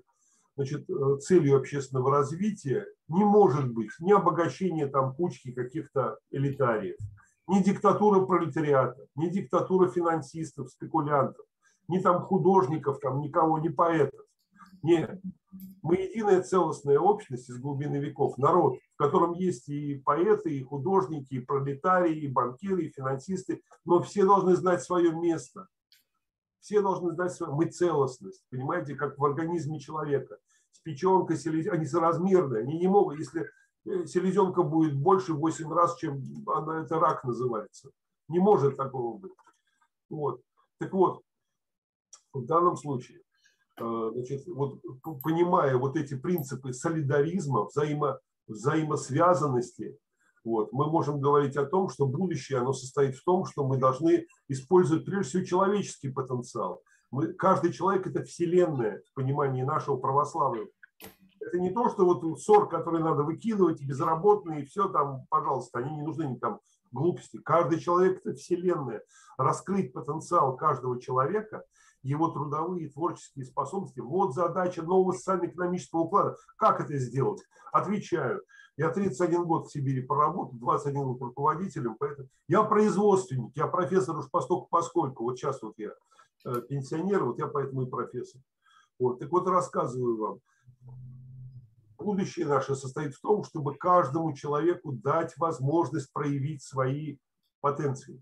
значит, 0.56 0.90
э, 0.90 1.18
целью 1.20 1.58
общественного 1.58 2.12
развития 2.12 2.86
не 3.08 3.24
может 3.24 3.72
быть 3.72 3.92
ни 4.00 4.12
обогащение 4.12 4.88
там 4.88 5.16
кучки 5.16 5.52
каких-то 5.52 6.18
элитариев, 6.32 6.98
ни 7.48 7.62
диктатура 7.62 8.26
пролетариата, 8.26 9.06
ни 9.16 9.30
диктатура 9.30 9.90
финансистов, 9.90 10.70
спекулянтов, 10.70 11.46
ни 11.88 12.00
там 12.00 12.24
художников, 12.24 13.00
там 13.00 13.20
никого, 13.22 13.60
ни 13.60 13.70
поэтов. 13.70 14.22
Нет, 14.82 15.22
мы 15.82 15.96
единая 15.96 16.42
целостная 16.42 16.98
общность 16.98 17.50
из 17.50 17.60
глубины 17.60 17.98
веков, 17.98 18.38
народ, 18.38 18.78
в 18.96 18.98
котором 18.98 19.34
есть 19.34 19.68
и 19.68 19.96
поэты, 19.96 20.58
и 20.58 20.64
художники, 20.64 21.36
и 21.36 21.40
пролетарии, 21.40 22.22
и 22.22 22.28
банкиры, 22.28 22.86
и 22.86 22.92
финансисты, 22.92 23.62
но 23.84 24.02
все 24.02 24.26
должны 24.26 24.56
знать 24.56 24.82
свое 24.82 25.12
место. 25.12 25.68
Все 26.62 26.82
должны 26.82 27.12
знать 27.12 27.34
свое... 27.34 27.54
Мы 27.54 27.66
целостность, 27.66 28.46
понимаете, 28.50 28.96
как 28.96 29.18
в 29.18 29.26
организме 29.26 29.80
человека. 29.80 30.38
С 30.72 30.80
печенкой, 30.80 31.38
селезенка, 31.38 31.76
они 31.76 31.86
соразмерные, 31.86 32.64
они 32.64 32.80
не 32.80 32.88
могут, 32.88 33.20
если 33.20 33.50
э, 33.86 34.06
селезенка 34.06 34.64
будет 34.64 34.96
больше 34.96 35.34
в 35.34 35.40
8 35.40 35.72
раз, 35.74 35.98
чем 35.98 36.24
она, 36.48 36.84
это 36.84 36.98
рак 36.98 37.26
называется. 37.26 37.92
Не 38.30 38.40
может 38.40 38.78
такого 38.78 39.18
быть. 39.18 39.34
Вот. 40.10 40.42
Так 40.80 40.94
вот, 40.94 41.22
в 42.32 42.46
данном 42.46 42.78
случае 42.78 43.22
значит, 43.78 44.46
вот, 44.48 44.80
понимая 45.24 45.78
вот 45.78 45.96
эти 45.98 46.16
принципы 46.16 46.74
солидаризма, 46.74 47.66
взаимо, 47.66 48.20
взаимосвязанности, 48.48 49.98
вот, 50.44 50.74
мы 50.74 50.88
можем 50.88 51.22
говорить 51.22 51.56
о 51.56 51.66
том, 51.66 51.90
что 51.90 52.06
будущее 52.06 52.60
оно 52.60 52.74
состоит 52.74 53.16
в 53.16 53.24
том, 53.24 53.46
что 53.46 53.66
мы 53.66 53.78
должны 53.78 54.26
использовать 54.50 55.06
прежде 55.06 55.30
всего 55.30 55.44
человеческий 55.46 56.10
потенциал. 56.10 56.82
Мы, 57.12 57.34
каждый 57.34 57.72
человек– 57.72 58.08
это 58.08 58.24
вселенная 58.24 59.02
в 59.10 59.14
понимании 59.14 59.64
нашего 59.64 59.98
православия. 59.98 60.68
Это 61.40 61.60
не 61.60 61.72
то, 61.72 61.90
что 61.90 62.06
вот 62.06 62.40
ссор, 62.42 62.68
который 62.68 63.02
надо 63.02 63.24
выкидывать, 63.24 63.82
безработные, 63.82 64.64
и 64.64 64.66
все 64.66 64.90
там, 64.90 65.26
пожалуйста, 65.30 65.80
они 65.80 65.96
не 65.96 66.02
нужны 66.02 66.24
никому 66.24 66.60
глупости. 66.92 67.38
Каждый 67.38 67.80
человек– 67.80 68.22
это 68.24 68.36
вселенная. 68.36 69.02
Раскрыть 69.38 69.94
потенциал 69.94 70.56
каждого 70.58 71.02
человека– 71.02 71.64
его 72.04 72.28
трудовые 72.28 72.86
и 72.86 72.90
творческие 72.90 73.46
способности. 73.46 74.00
Вот 74.00 74.36
задача 74.36 74.84
нового 74.84 75.14
социально-экономического 75.14 76.02
уклада. 76.02 76.38
Как 76.58 76.82
это 76.82 76.98
сделать? 76.98 77.42
Отвечаю. 77.72 78.44
Я 78.76 78.90
31 78.90 79.46
год 79.46 79.68
в 79.68 79.72
Сибири 79.72 80.02
поработал, 80.02 80.58
21 80.58 81.04
год 81.04 81.22
руководителем, 81.22 81.96
поэтому 81.98 82.28
я 82.48 82.64
производственник, 82.64 83.56
я 83.56 83.68
профессор 83.68 84.18
уж 84.18 84.30
постольку 84.30 84.68
поскольку. 84.70 85.24
Вот 85.24 85.38
сейчас 85.38 85.62
вот 85.62 85.76
я 85.78 85.92
э, 86.46 86.62
пенсионер, 86.68 87.24
вот 87.24 87.38
я 87.38 87.48
поэтому 87.48 87.84
и 87.84 87.90
профессор. 87.90 88.42
Вот. 89.00 89.20
Так 89.20 89.32
вот 89.32 89.48
рассказываю 89.48 90.18
вам. 90.18 90.40
Будущее 92.00 92.48
наше 92.48 92.76
состоит 92.76 93.14
в 93.14 93.22
том, 93.22 93.44
чтобы 93.44 93.76
каждому 93.76 94.34
человеку 94.34 94.92
дать 94.92 95.38
возможность 95.38 96.12
проявить 96.12 96.64
свои 96.64 97.18
потенции. 97.62 98.22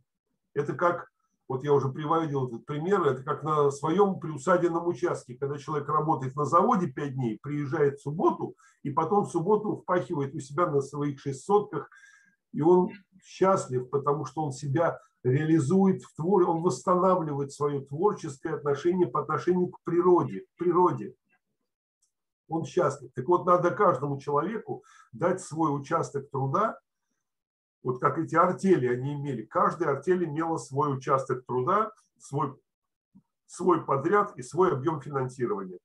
Это 0.54 0.74
как 0.74 1.10
вот 1.52 1.66
я 1.66 1.74
уже 1.74 1.90
приводил 1.90 2.48
этот 2.48 2.66
пример, 2.66 3.04
это 3.04 3.24
как 3.24 3.44
на 3.44 3.72
своем 3.72 4.22
приусадебном 4.22 4.88
участке, 4.88 5.36
когда 5.36 5.58
человек 5.58 5.90
работает 5.90 6.34
на 6.38 6.46
заводе 6.46 6.88
5 6.88 7.16
дней, 7.16 7.40
приезжает 7.44 8.00
в 8.00 8.04
субботу, 8.04 8.56
и 8.84 8.90
потом 8.90 9.26
в 9.26 9.32
субботу 9.32 9.76
впахивает 9.76 10.34
у 10.34 10.40
себя 10.40 10.68
на 10.68 10.80
своих 10.80 11.20
шесть 11.20 11.44
сотках, 11.44 11.90
и 12.54 12.62
он 12.62 12.90
счастлив, 13.22 13.90
потому 13.90 14.24
что 14.24 14.44
он 14.44 14.54
себя 14.54 15.02
реализует 15.24 16.04
в 16.04 16.16
творе, 16.16 16.46
он 16.46 16.62
восстанавливает 16.62 17.52
свое 17.52 17.82
творческое 17.82 18.54
отношение 18.54 19.08
по 19.08 19.20
отношению 19.20 19.68
к 19.68 19.84
природе, 19.84 20.46
к 20.54 20.58
природе. 20.58 21.16
Он 22.48 22.64
счастлив. 22.64 23.12
Так 23.14 23.28
вот, 23.28 23.46
надо 23.46 23.72
каждому 23.72 24.18
человеку 24.22 24.86
дать 25.12 25.42
свой 25.42 25.78
участок 25.78 26.30
труда, 26.32 26.80
вот 27.84 28.00
как 28.00 28.18
эти 28.20 28.36
артели 28.36 28.88
они 28.88 29.16
имели. 29.16 29.44
Каждая 29.44 29.96
артель 29.96 30.26
имела 30.26 30.58
свой 30.58 30.96
участок 30.96 31.46
труда, 31.46 31.92
свой, 32.20 32.56
свой 33.46 33.84
подряд 33.84 34.38
и 34.38 34.44
свой 34.44 34.72
объем 34.72 35.02
финансирования. 35.02 35.80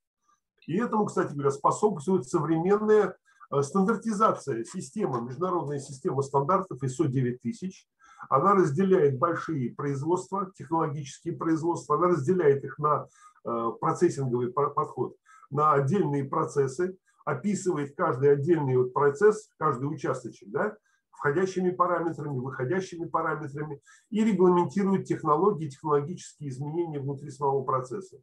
И 0.66 0.76
этому, 0.78 1.06
кстати 1.06 1.32
говоря, 1.32 1.50
способствует 1.50 2.28
современная 2.28 3.16
э, 3.50 3.62
стандартизация 3.62 4.64
система, 4.64 5.20
международная 5.20 5.78
система 5.78 6.22
стандартов 6.22 6.82
ISO 6.82 7.06
9000. 7.06 7.86
Она 8.28 8.54
разделяет 8.54 9.18
большие 9.18 9.74
производства, 9.74 10.50
технологические 10.56 11.36
производства, 11.36 11.96
она 11.96 12.08
разделяет 12.08 12.64
их 12.64 12.78
на 12.78 13.06
э, 13.44 13.70
процессинговый 13.80 14.52
подход, 14.52 15.16
на 15.50 15.74
отдельные 15.74 16.24
процессы, 16.24 16.98
описывает 17.24 17.94
каждый 17.96 18.32
отдельный 18.32 18.76
вот 18.76 18.92
процесс, 18.92 19.50
каждый 19.58 19.84
участочек, 19.84 20.50
да, 20.50 20.76
входящими 21.16 21.70
параметрами, 21.70 22.38
выходящими 22.38 23.06
параметрами 23.06 23.80
и 24.10 24.24
регламентирует 24.24 25.06
технологии, 25.06 25.68
технологические 25.68 26.50
изменения 26.50 27.00
внутри 27.00 27.30
самого 27.30 27.64
процесса. 27.64 28.18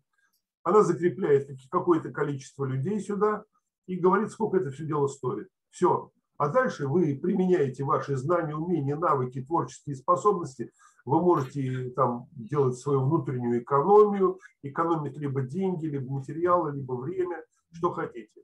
Она 0.64 0.84
закрепляет 0.84 1.50
какое-то 1.70 2.12
количество 2.12 2.66
людей 2.66 3.00
сюда 3.02 3.44
и 3.88 3.98
говорит, 3.98 4.32
сколько 4.32 4.58
это 4.58 4.72
все 4.72 4.86
дело 4.86 5.08
стоит. 5.08 5.50
Все. 5.70 6.12
А 6.38 6.48
дальше 6.50 6.88
вы 6.88 7.20
применяете 7.22 7.84
ваши 7.84 8.16
знания, 8.16 8.56
умения, 8.56 8.96
навыки, 8.96 9.44
творческие 9.44 9.96
способности. 9.96 10.72
Вы 11.06 11.22
можете 11.22 11.89
там 11.91 12.28
делать 12.32 12.78
свою 12.78 13.04
внутреннюю 13.06 13.62
экономию, 13.62 14.39
экономить 14.62 15.18
либо 15.18 15.41
деньги, 15.41 15.86
либо 15.86 16.12
материалы, 16.12 16.74
либо 16.74 16.94
время, 16.94 17.44
что 17.72 17.91
хотите. 17.91 18.41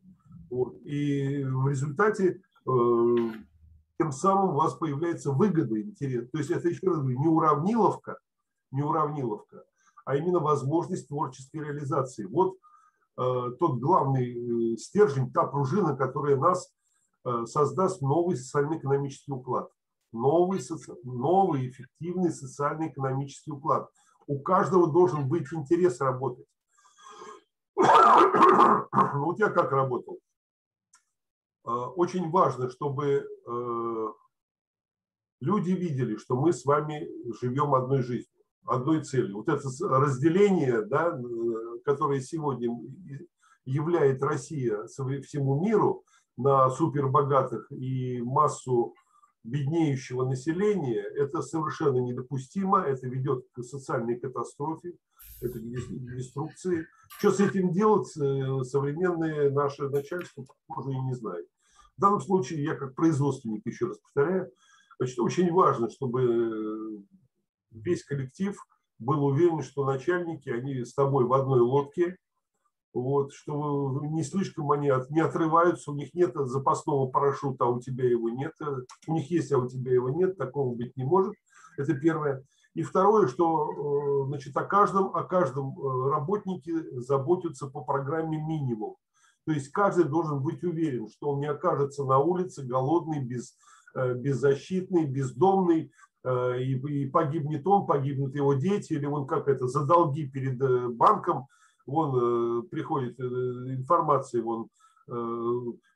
Вот. 0.50 0.76
И 0.84 1.44
в 1.44 1.68
результате 1.70 2.42
э, 2.68 2.72
тем 4.00 4.14
самым 4.14 4.52
у 4.52 4.58
вас 4.58 4.76
появляется 4.76 5.32
выгода, 5.32 5.80
интерес. 5.80 6.30
То 6.32 6.38
есть 6.38 6.50
это 6.52 6.70
еще 6.70 6.88
раз 6.88 7.00
говорю, 7.00 7.20
не 7.20 7.28
уравниловка, 7.28 8.18
не 8.72 8.82
уравниловка, 8.82 9.66
а 10.06 10.16
именно 10.16 10.40
возможность 10.40 11.10
творческой 11.10 11.66
реализации. 11.66 12.24
Вот 12.24 12.56
э, 13.18 13.52
тот 13.60 13.80
главный 13.80 14.74
э, 14.74 14.78
стержень, 14.78 15.32
та 15.34 15.46
пружина, 15.46 15.98
которая 15.98 16.38
нас 16.38 16.72
э, 17.26 17.46
создаст 17.46 18.02
новый 18.02 18.38
социально-экономический 18.38 19.34
уклад. 19.34 19.70
Новый, 20.14 20.62
соци... 20.62 20.96
новый 21.04 21.70
эффективный 21.70 22.32
социально-экономический 22.32 23.52
уклад. 23.52 23.90
У 24.28 24.40
каждого 24.40 24.90
должен 24.90 25.28
быть 25.28 25.52
интерес 25.52 26.00
работать. 26.00 26.48
Вот 29.14 29.40
я 29.40 29.50
как 29.50 29.72
работал. 29.72 30.20
Э, 31.66 31.70
очень 31.72 32.30
важно, 32.30 32.70
чтобы 32.70 33.26
э, 33.46 34.08
люди 35.42 35.72
видели, 35.72 36.16
что 36.18 36.36
мы 36.36 36.54
с 36.54 36.66
вами 36.66 37.08
живем 37.42 37.74
одной 37.74 38.02
жизнью, 38.02 38.44
одной 38.66 39.04
целью. 39.04 39.38
Вот 39.38 39.50
это 39.50 39.68
разделение, 39.82 40.86
да, 40.86 41.20
которое 41.86 42.22
сегодня 42.22 42.70
являет 43.66 44.22
Россия 44.24 44.86
всему 44.86 45.62
миру 45.62 46.04
на 46.38 46.70
супербогатых 46.70 47.72
и 47.72 48.22
массу 48.22 48.96
беднеющего 49.44 50.26
населения, 50.26 51.02
это 51.02 51.42
совершенно 51.42 52.00
недопустимо, 52.00 52.82
это 52.82 53.08
ведет 53.08 53.46
к 53.54 53.64
социальной 53.64 54.20
катастрофе, 54.20 54.94
это 55.42 55.60
деструкции. 55.60 56.86
Что 57.20 57.32
с 57.32 57.40
этим 57.40 57.72
делать, 57.72 58.08
современное 58.08 59.50
наше 59.52 59.90
начальство, 59.90 60.46
похоже, 60.68 60.92
и 60.92 61.00
не 61.00 61.14
знает. 61.16 61.48
В 61.98 62.02
данном 62.02 62.22
случае 62.22 62.64
я 62.64 62.76
как 62.76 62.96
производственник, 62.96 63.66
еще 63.66 63.88
раз 63.88 63.98
повторяю, 64.00 64.52
значит, 65.00 65.20
очень 65.20 65.52
важно, 65.52 65.90
чтобы 65.90 67.04
весь 67.72 68.04
коллектив 68.04 68.56
был 69.00 69.26
уверен, 69.26 69.62
что 69.62 69.86
начальники, 69.86 70.50
они 70.50 70.84
с 70.84 70.94
тобой 70.94 71.26
в 71.26 71.34
одной 71.34 71.62
лодке, 71.62 72.18
вот, 72.94 73.34
что 73.34 74.02
не 74.04 74.24
слишком 74.24 74.72
они 74.72 74.90
от, 74.90 75.10
не 75.12 75.22
отрываются, 75.22 75.92
у 75.92 75.96
них 75.96 76.14
нет 76.14 76.34
запасного 76.36 77.08
парашюта, 77.08 77.66
а 77.66 77.70
у 77.70 77.80
тебя 77.80 78.10
его 78.10 78.30
нет, 78.30 78.54
у 79.08 79.14
них 79.14 79.30
есть, 79.30 79.52
а 79.52 79.60
у 79.60 79.68
тебя 79.68 79.94
его 79.94 80.10
нет, 80.10 80.38
такого 80.38 80.76
быть 80.76 80.98
не 80.98 81.04
может. 81.04 81.36
Это 81.78 81.94
первое. 81.94 82.44
И 82.76 82.84
второе, 82.84 83.28
что 83.28 84.26
значит, 84.28 84.56
о 84.56 84.64
каждом, 84.64 85.16
о 85.16 85.24
каждом 85.24 85.76
работнике 86.08 87.00
заботятся 87.00 87.68
по 87.68 87.82
программе 87.82 88.38
минимум. 88.38 88.96
То 89.46 89.54
есть 89.54 89.70
каждый 89.72 90.06
должен 90.06 90.42
быть 90.42 90.64
уверен, 90.64 91.08
что 91.10 91.32
он 91.32 91.40
не 91.40 91.48
окажется 91.48 92.04
на 92.06 92.20
улице 92.20 92.64
голодный, 92.64 93.20
без, 93.24 93.56
беззащитный, 93.96 95.06
бездомный, 95.06 95.92
и, 96.24 96.74
и 96.74 97.10
погибнет 97.10 97.66
он, 97.66 97.88
погибнут 97.88 98.36
его 98.36 98.54
дети, 98.54 98.94
или 98.94 99.06
он 99.06 99.26
как 99.26 99.48
это, 99.48 99.68
за 99.68 99.86
долги 99.86 100.28
перед 100.28 100.60
банком, 100.96 101.48
вон 101.88 102.68
приходит 102.68 103.20
информация, 103.20 104.44
вон 104.44 104.68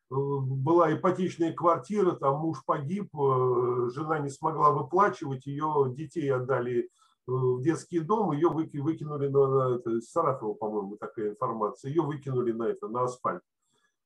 была 0.10 0.94
ипотечная 0.94 1.54
квартира, 1.54 2.12
там 2.14 2.40
муж 2.40 2.64
погиб, 2.66 3.10
э, 3.16 3.90
жена 3.94 4.20
не 4.20 4.30
смогла 4.30 4.72
выплачивать, 4.72 5.46
ее 5.46 5.94
детей 5.96 6.32
отдали 6.32 6.82
э, 6.82 6.88
в 7.26 7.62
детский 7.62 8.00
дом, 8.00 8.32
ее 8.32 8.50
выкинули 8.50 9.28
на, 9.28 9.48
на 9.48 9.76
это, 9.76 10.02
Саратова, 10.02 10.54
по-моему, 10.54 10.98
такая 10.98 11.32
информация, 11.32 11.90
ее 11.90 12.02
выкинули 12.02 12.52
на 12.52 12.64
это, 12.64 12.88
на 12.88 13.04
асфальт. 13.04 13.42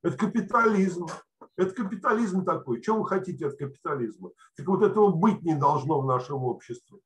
Это 0.04 0.18
капитализм. 0.18 1.08
Это 1.56 1.74
капитализм 1.74 2.46
такой. 2.46 2.82
Чем 2.82 3.00
вы 3.00 3.08
хотите 3.08 3.48
от 3.48 3.58
капитализма? 3.58 4.32
Так 4.56 4.68
вот 4.68 4.84
этого 4.84 5.12
быть 5.12 5.42
не 5.44 5.56
должно 5.56 6.00
в 6.00 6.06
нашем 6.06 6.44
обществе. 6.44 7.00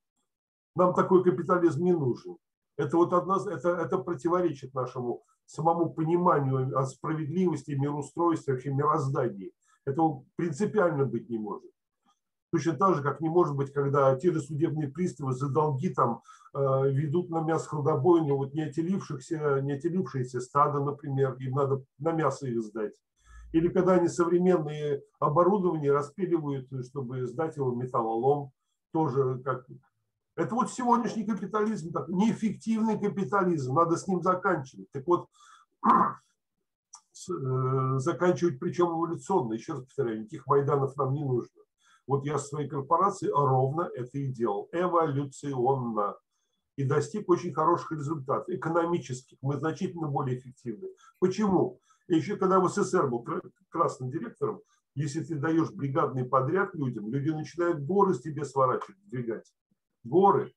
Нам 0.76 0.94
такой 0.94 1.24
капитализм 1.24 1.84
не 1.84 1.94
нужен. 1.94 2.38
Это 2.78 2.98
вот 2.98 3.14
одна, 3.14 3.38
это, 3.50 3.70
это 3.70 3.98
противоречит 3.98 4.74
нашему 4.74 5.24
самому 5.52 5.90
пониманию 5.90 6.78
о 6.78 6.86
справедливости, 6.86 7.72
мироустройстве, 7.72 8.54
вообще 8.54 8.72
мироздании. 8.72 9.52
Этого 9.86 10.24
принципиально 10.36 11.06
быть 11.06 11.30
не 11.30 11.38
может. 11.38 11.70
Точно 12.52 12.74
так 12.74 12.96
же, 12.96 13.04
как 13.04 13.22
не 13.22 13.30
может 13.30 13.56
быть, 13.56 13.72
когда 13.72 14.16
те 14.16 14.32
же 14.32 14.42
судебные 14.42 14.90
приставы 14.90 15.34
за 15.34 15.50
долги 15.50 15.90
там 15.90 16.22
э, 16.54 16.60
ведут 16.92 17.30
на 17.30 17.42
мясо-хладобойню 17.42 18.36
вот 18.36 18.54
не, 18.54 18.64
отелившихся, 18.64 19.62
не 19.62 19.74
отелившиеся 19.74 20.42
стада, 20.42 20.80
например, 20.80 21.36
им 21.40 21.54
надо 21.54 21.84
на 21.98 22.12
мясо 22.12 22.48
их 22.48 22.62
сдать. 22.62 22.94
Или 23.54 23.70
когда 23.70 23.94
они 23.94 24.08
современные 24.08 25.02
оборудования 25.20 25.92
распиливают, 25.92 26.70
чтобы 26.86 27.26
сдать 27.26 27.58
его 27.58 27.74
металлолом, 27.74 28.52
тоже 28.92 29.40
как 29.44 29.66
это 30.36 30.56
вот 30.56 30.72
сегодняшний 30.72 31.26
капитализм, 31.26 31.92
так, 31.92 32.08
неэффективный 32.08 33.00
капитализм, 33.00 33.76
надо 33.76 33.98
с 33.98 34.08
ним 34.08 34.22
заканчивать. 34.22 34.90
Так 34.92 35.06
вот, 35.06 35.28
э, 35.86 35.90
заканчивать 37.98 38.60
причем 38.60 38.88
эволюционно. 38.88 39.54
Еще 39.54 39.74
раз 39.74 39.84
повторяю, 39.84 40.22
никаких 40.22 40.48
Майданов 40.48 40.96
нам 40.96 41.14
не 41.14 41.24
нужно. 41.24 41.62
Вот 42.08 42.26
я 42.26 42.38
в 42.38 42.42
своей 42.42 42.70
корпорации 42.70 43.28
ровно 43.28 43.90
это 43.94 44.18
и 44.18 44.28
делал. 44.28 44.70
Эволюционно. 44.72 46.16
И 46.78 46.86
достиг 46.86 47.30
очень 47.30 47.54
хороших 47.54 47.92
результатов. 47.92 48.50
Экономических. 48.50 49.38
Мы 49.42 49.58
значительно 49.58 50.08
более 50.08 50.40
эффективны. 50.40 50.88
Почему? 51.20 51.80
Еще 52.08 52.38
когда 52.38 52.60
в 52.60 52.70
СССР 52.70 53.08
был 53.08 53.26
красным 53.70 54.10
директором, 54.10 54.62
если 54.96 55.24
ты 55.24 55.36
даешь 55.36 55.72
бригадный 55.72 56.26
подряд 56.26 56.74
людям, 56.74 57.10
люди 57.10 57.30
начинают 57.30 57.84
горы 57.84 58.14
с 58.14 58.22
тебе 58.22 58.46
сворачивать, 58.46 58.98
двигать 59.06 59.46
горы. 60.04 60.54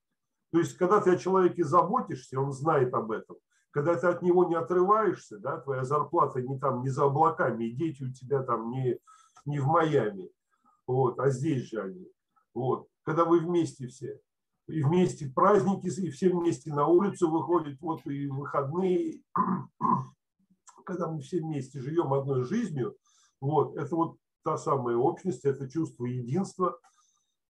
То 0.53 0.59
есть, 0.59 0.77
когда 0.77 1.01
ты 1.01 1.13
о 1.13 1.19
человеке 1.19 1.65
заботишься, 1.65 2.41
он 2.41 2.53
знает 2.53 2.95
об 2.95 3.11
этом. 3.11 3.37
Когда 3.71 3.97
ты 3.97 4.07
от 4.07 4.23
него 4.23 4.45
не 4.45 4.55
отрываешься, 4.55 5.39
да, 5.39 5.59
твоя 5.59 5.85
зарплата 5.85 6.41
не 6.41 6.59
там, 6.59 6.83
не 6.83 6.91
за 6.91 7.07
облаками, 7.07 7.65
и 7.65 7.75
дети 7.75 8.05
у 8.05 8.13
тебя 8.13 8.43
там 8.43 8.71
не, 8.71 8.99
не 9.47 9.59
в 9.59 9.67
Майами, 9.67 10.31
вот, 10.87 11.19
а 11.19 11.31
здесь 11.31 11.69
же 11.69 11.83
они. 11.83 12.09
Вот. 12.55 12.87
Когда 13.03 13.25
вы 13.25 13.41
вместе 13.41 13.89
все, 13.89 14.21
и 14.69 14.83
вместе 14.83 15.27
праздники, 15.27 15.89
и 15.89 16.11
все 16.11 16.31
вместе 16.31 16.73
на 16.73 16.87
улицу 16.87 17.29
выходят, 17.29 17.81
вот 17.81 18.07
и 18.07 18.29
выходные, 18.29 19.23
когда 20.87 21.09
мы 21.09 21.21
все 21.21 21.41
вместе 21.41 21.81
живем 21.81 22.15
одной 22.15 22.45
жизнью, 22.45 22.97
вот, 23.41 23.77
это 23.77 23.97
вот 23.97 24.19
та 24.45 24.57
самая 24.57 24.97
общность, 24.97 25.45
это 25.45 25.69
чувство 25.69 26.05
единства– 26.05 26.79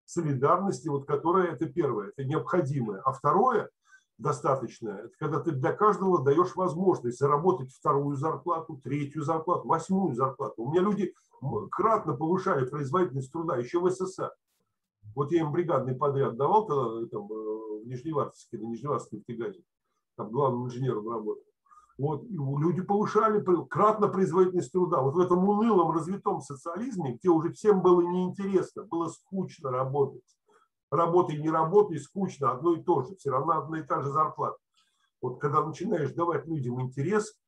солидарности, 0.05 0.87
вот 0.87 1.05
которая 1.05 1.53
это 1.53 1.65
первое, 1.65 2.09
это 2.09 2.23
необходимое. 2.23 3.01
А 3.01 3.11
второе, 3.11 3.69
достаточное, 4.17 5.05
это 5.05 5.11
когда 5.17 5.39
ты 5.39 5.51
для 5.51 5.73
каждого 5.73 6.23
даешь 6.23 6.55
возможность 6.55 7.19
заработать 7.19 7.73
вторую 7.73 8.15
зарплату, 8.15 8.79
третью 8.83 9.23
зарплату, 9.23 9.67
восьмую 9.67 10.15
зарплату. 10.15 10.63
У 10.63 10.71
меня 10.71 10.81
люди 10.81 11.13
кратно 11.71 12.13
повышали 12.15 12.65
производительность 12.65 13.31
труда 13.31 13.57
еще 13.57 13.79
в 13.79 13.89
СССР. 13.89 14.31
Вот 15.15 15.31
я 15.31 15.41
им 15.41 15.51
бригадный 15.51 15.95
подряд 15.95 16.37
давал 16.37 16.65
тогда 16.65 17.07
там, 17.07 17.31
э, 17.31 17.83
в 17.83 17.87
Нижневартовске, 17.87 18.57
на 18.57 18.65
Нижневартовском 18.65 19.19
нефтегазе, 19.19 19.61
там 20.15 20.31
главным 20.31 20.65
инженером 20.65 21.09
работал. 21.09 21.43
Вот, 22.03 22.25
люди 22.29 22.81
повышали 22.81 23.41
кратно 23.69 24.09
производительность 24.09 24.73
труда. 24.73 25.01
Вот 25.01 25.15
в 25.15 25.19
этом 25.19 25.47
унылом 25.47 25.89
развитом 25.89 26.41
социализме, 26.41 27.13
где 27.13 27.29
уже 27.29 27.53
всем 27.53 27.81
было 27.81 28.01
неинтересно, 28.01 28.83
было 28.83 29.07
скучно 29.07 29.71
работать. 29.71 30.37
Работай, 30.91 31.37
не 31.37 31.49
работай, 31.49 31.97
скучно, 31.99 32.51
одно 32.51 32.73
и 32.73 32.83
то 32.83 33.03
же. 33.03 33.15
Все 33.15 33.31
равно 33.31 33.57
одна 33.57 33.79
и 33.79 33.83
та 33.83 34.01
же 34.01 34.11
зарплата. 34.11 34.57
Вот 35.21 35.39
когда 35.39 35.65
начинаешь 35.65 36.11
давать 36.11 36.45
людям 36.45 36.81
интерес, 36.81 37.39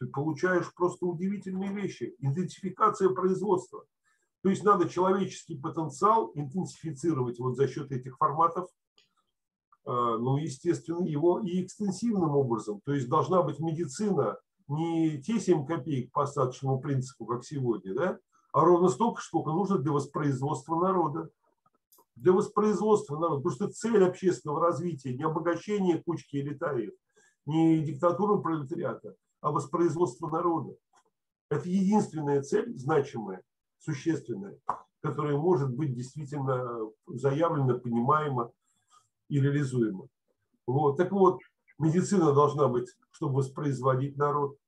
ты 0.00 0.08
получаешь 0.08 0.74
просто 0.74 1.06
удивительные 1.06 1.72
вещи. 1.72 2.16
Идентификация 2.18 3.10
производства. 3.10 3.84
То 4.42 4.48
есть 4.48 4.64
надо 4.64 4.88
человеческий 4.88 5.56
потенциал 5.56 6.32
интенсифицировать 6.34 7.38
вот 7.38 7.54
за 7.54 7.68
счет 7.68 7.92
этих 7.92 8.16
форматов 8.16 8.68
ну, 9.84 10.36
естественно, 10.36 11.04
его 11.04 11.40
и 11.40 11.62
экстенсивным 11.62 12.36
образом. 12.36 12.80
То 12.84 12.92
есть 12.92 13.08
должна 13.08 13.42
быть 13.42 13.58
медицина 13.58 14.38
не 14.68 15.20
те 15.20 15.40
7 15.40 15.66
копеек 15.66 16.12
по 16.12 16.22
остаточному 16.22 16.80
принципу, 16.80 17.26
как 17.26 17.44
сегодня, 17.44 17.94
да, 17.94 18.18
а 18.52 18.60
ровно 18.64 18.88
столько, 18.88 19.22
сколько 19.22 19.50
нужно 19.50 19.78
для 19.78 19.92
воспроизводства 19.92 20.76
народа. 20.76 21.30
Для 22.14 22.32
воспроизводства 22.32 23.18
народа. 23.18 23.42
Потому 23.42 23.54
что 23.54 23.68
цель 23.68 24.04
общественного 24.04 24.60
развития 24.60 25.14
не 25.14 25.24
обогащение 25.24 26.02
кучки 26.02 26.36
элитариев, 26.36 26.92
не 27.46 27.82
диктатура 27.82 28.38
пролетариата, 28.38 29.14
а 29.40 29.50
воспроизводство 29.50 30.28
народа. 30.28 30.76
Это 31.50 31.68
единственная 31.68 32.42
цель, 32.42 32.76
значимая, 32.78 33.42
существенная, 33.78 34.58
которая 35.02 35.36
может 35.36 35.74
быть 35.74 35.94
действительно 35.94 36.90
заявлена, 37.06 37.78
понимаема 37.78 38.52
и 39.32 39.40
реализуемо. 39.40 40.08
Вот. 40.66 40.98
Так 40.98 41.10
вот, 41.10 41.40
медицина 41.78 42.32
должна 42.34 42.68
быть, 42.68 42.88
чтобы 43.12 43.36
воспроизводить 43.36 44.18
народ 44.18 44.58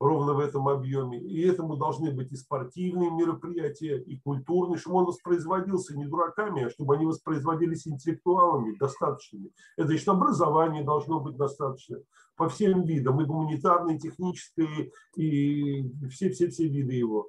ровно 0.00 0.34
в 0.34 0.40
этом 0.40 0.66
объеме. 0.66 1.20
И 1.20 1.40
этому 1.46 1.76
должны 1.76 2.10
быть 2.10 2.32
и 2.32 2.36
спортивные 2.36 3.12
мероприятия, 3.12 4.00
и 4.00 4.18
культурные, 4.18 4.76
чтобы 4.76 4.98
он 4.98 5.04
воспроизводился 5.06 5.96
не 5.96 6.04
дураками, 6.06 6.64
а 6.64 6.70
чтобы 6.70 6.96
они 6.96 7.06
воспроизводились 7.06 7.86
интеллектуалами 7.86 8.76
достаточными. 8.76 9.52
Это 9.76 9.88
значит, 9.88 10.08
образование 10.08 10.82
должно 10.82 11.20
быть 11.20 11.36
достаточно 11.36 11.98
по 12.36 12.48
всем 12.48 12.82
видам, 12.82 13.20
и 13.20 13.24
гуманитарное, 13.24 13.96
и 13.96 14.00
техническое, 14.00 14.90
и 15.16 15.88
все-все-все 16.08 16.66
виды 16.66 16.94
его. 16.94 17.28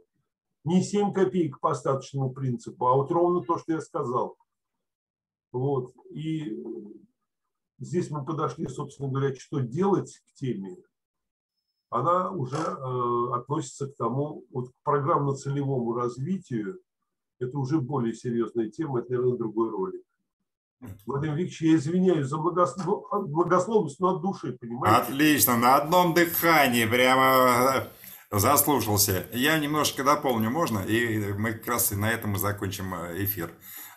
Не 0.63 0.81
7 0.81 1.13
копеек 1.13 1.59
по 1.59 1.71
остаточному 1.71 2.31
принципу, 2.31 2.87
а 2.87 2.95
вот 2.95 3.11
ровно 3.11 3.41
то, 3.41 3.59
что 3.59 3.73
я 3.73 3.79
сказал– 3.79 4.37
вот. 5.51 5.93
И 6.11 6.57
здесь 7.79 8.09
мы 8.09 8.25
подошли, 8.25 8.67
собственно 8.67 9.09
говоря, 9.09 9.35
что 9.35 9.59
делать 9.59 10.21
к 10.27 10.33
теме. 10.33 10.77
Она 11.89 12.29
уже 12.31 12.57
э, 12.57 13.35
относится 13.35 13.87
к 13.87 13.95
тому, 13.95 14.45
вот 14.51 14.69
к 14.69 14.73
программно-целевому 14.83 15.93
развитию. 15.93 16.79
Это 17.39 17.57
уже 17.57 17.79
более 17.79 18.13
серьезная 18.13 18.69
тема, 18.69 18.99
это, 18.99 19.13
наверное, 19.13 19.37
другой 19.37 19.71
ролик. 19.71 20.03
Владимир 21.05 21.35
Викторович, 21.35 21.61
я 21.61 21.75
извиняюсь 21.75 22.27
за 22.27 22.37
благословность, 22.37 23.99
но 23.99 24.15
от 24.15 24.21
души, 24.21 24.57
понимаете? 24.59 25.11
Отлично, 25.11 25.57
на 25.57 25.75
одном 25.75 26.13
дыхании 26.13 26.85
прямо 26.85 27.89
э, 28.31 28.37
заслушался. 28.37 29.25
Я 29.33 29.59
немножко 29.59 30.03
дополню, 30.03 30.49
можно? 30.49 30.79
И 30.79 31.33
мы 31.33 31.53
как 31.53 31.67
раз 31.67 31.91
и 31.91 31.95
на 31.95 32.09
этом 32.09 32.31
мы 32.31 32.37
закончим 32.39 32.93
э, 32.93 33.23
эфир. 33.23 33.51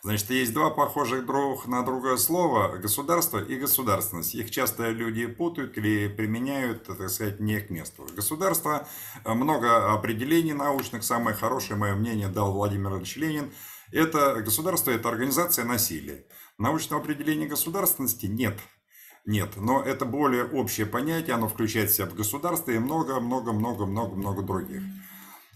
Значит, 0.04 0.30
есть 0.30 0.52
два 0.52 0.70
похожих 0.70 1.24
друг 1.26 1.68
на 1.68 1.84
другое 1.84 2.16
слова– 2.16 2.76
государство 2.82 3.38
и 3.38 3.56
государственность. 3.56 4.34
Их 4.34 4.50
часто 4.50 4.90
люди 4.90 5.26
путают 5.26 5.78
или 5.78 6.08
применяют, 6.08 6.82
так 6.82 7.08
сказать, 7.08 7.38
не 7.38 7.60
к 7.60 7.70
месту. 7.70 8.04
Государство, 8.16 8.88
э, 9.24 9.32
много 9.32 9.92
определений 9.92 10.54
научных, 10.54 11.04
самое 11.04 11.36
хорошее, 11.36 11.78
мое 11.78 11.94
мнение, 11.94 12.26
дал 12.26 12.52
Владимир 12.52 12.96
Ильич 12.96 13.14
Ленин. 13.14 13.52
Это 13.92 14.42
государство– 14.42 14.90
это 14.92 15.08
организация 15.08 15.64
насилия. 15.64 16.26
Научного 16.58 17.00
определения 17.00 17.46
государственности 17.46 18.26
нет. 18.26 18.58
Нет, 19.24 19.50
но 19.54 19.80
это 19.80 20.04
более 20.04 20.46
общее 20.46 20.84
понятие, 20.84 21.36
оно 21.36 21.48
включает 21.48 21.90
в 21.90 21.94
себя 21.94 22.06
государство 22.06 22.72
и 22.72 22.78
много-много-много-много-много 22.80 24.42
других. 24.42 24.82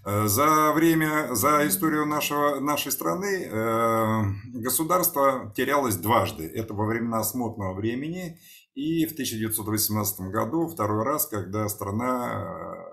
Э, 0.06 0.28
за 0.28 0.72
время, 0.72 1.34
за 1.34 1.66
историю 1.66 2.06
нашего, 2.06 2.60
нашей 2.60 2.92
страны 2.92 3.42
э, 3.44 4.22
государство 4.54 5.52
терялось 5.56 5.96
дважды. 5.96 6.46
Это 6.46 6.74
во 6.74 6.86
времена 6.86 7.24
смутного 7.24 7.74
времени 7.74 8.38
и 8.76 9.04
в 9.04 9.12
1918 9.12 10.20
году 10.30 10.68
второй 10.68 11.02
раз, 11.02 11.26
когда 11.26 11.68
страна 11.68 12.84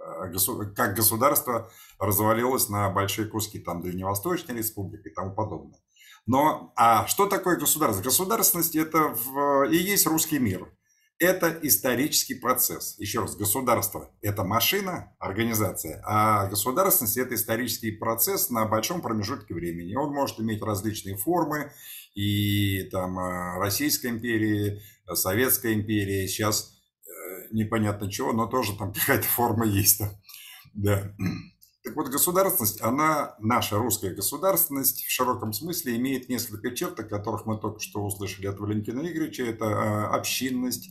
как 0.75 0.95
государство 0.95 1.69
развалилось 1.99 2.69
на 2.69 2.89
большие 2.89 3.27
куски, 3.27 3.59
там 3.59 3.81
Дальневосточная 3.81 4.55
республика 4.55 5.09
и 5.09 5.13
тому 5.13 5.35
подобное. 5.35 5.79
Но 6.25 6.71
а 6.77 7.05
что 7.07 7.27
такое 7.27 7.57
государство? 7.57 8.01
Государственность 8.01 8.75
это 8.75 9.09
в, 9.09 9.65
и 9.69 9.75
есть 9.75 10.07
русский 10.07 10.39
мир. 10.39 10.71
Это 11.19 11.57
исторический 11.61 12.35
процесс. 12.35 12.95
Еще 12.97 13.21
раз, 13.21 13.35
государство– 13.35 14.11
это 14.21 14.43
машина, 14.43 15.15
организация, 15.19 16.01
а 16.05 16.47
государственность– 16.47 17.17
это 17.17 17.35
исторический 17.35 17.91
процесс 17.91 18.49
на 18.49 18.65
большом 18.65 19.01
промежутке 19.01 19.53
времени. 19.53 19.95
Он 19.95 20.13
может 20.13 20.39
иметь 20.39 20.61
различные 20.61 21.15
формы, 21.15 21.71
и 22.15 22.83
там 22.91 23.17
э, 23.17 23.59
Российская 23.59 24.09
империя, 24.09 24.81
Советская 25.13 25.73
империя, 25.73 26.27
сейчас 26.27 26.73
э, 27.05 27.47
непонятно 27.51 28.11
чего, 28.11 28.33
но 28.33 28.47
тоже 28.47 28.75
там 28.77 28.91
какая-то 28.93 29.27
форма 29.27 29.65
есть. 29.65 30.01
Да. 30.73 31.13
Так 31.83 31.97
вот, 31.97 32.07
государственность, 32.07 32.81
она, 32.81 33.35
наша 33.39 33.77
русская 33.77 34.15
государственность 34.15 35.03
в 35.03 35.11
широком 35.11 35.51
смысле 35.51 35.97
имеет 35.97 36.29
несколько 36.29 36.73
черт, 36.73 36.97
о 37.01 37.03
которых 37.03 37.45
мы 37.45 37.59
только 37.59 37.81
что 37.81 38.01
услышали 38.01 38.47
от 38.47 38.57
Валентина 38.57 39.01
Игоревича. 39.01 39.43
Это 39.43 39.65
а, 39.65 40.15
общинность, 40.15 40.87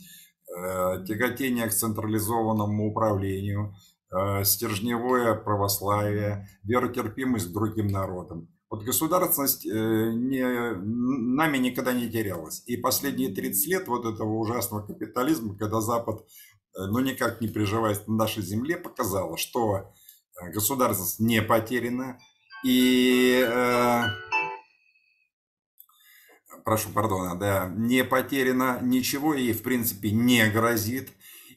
э, 0.55 1.03
тяготение 1.07 1.66
к 1.66 1.72
централизованному 1.72 2.90
управлению, 2.90 3.74
э, 4.14 4.45
стержневое 4.45 5.34
православие, 5.34 6.47
веротерпимость 6.62 7.49
к 7.49 7.53
другим 7.55 7.86
народам. 7.86 8.49
Вот 8.68 8.84
государственность 8.84 9.64
э, 9.64 9.70
не, 9.70 10.74
нами 10.74 11.57
никогда 11.57 11.95
не 11.95 12.11
терялась. 12.11 12.64
И 12.66 12.76
последние 12.76 13.34
30 13.34 13.66
лет 13.68 13.88
вот 13.88 14.05
этого 14.05 14.34
ужасного 14.34 14.86
капитализма, 14.86 15.57
когда 15.57 15.80
Запад 15.80 16.26
ну 16.74 17.01
никак 17.01 17.40
не 17.40 17.49
приживаясь 17.49 18.07
на 18.07 18.14
нашей 18.14 18.43
земле, 18.43 18.76
показала, 18.76 19.38
что 19.38 19.93
Э, 19.95 20.01
государственность 20.51 21.20
не 21.20 21.43
потеряна. 21.43 22.18
И, 22.64 23.45
э, 23.47 24.03
прошу 26.64 26.90
пардона, 26.90 27.38
да, 27.38 27.72
не 27.74 28.05
потеряно, 28.05 28.78
ничего 28.80 29.34
ей 29.34 29.53
в 29.53 29.62
принципе 29.62 30.11
не 30.12 30.49
грозит. 30.49 31.11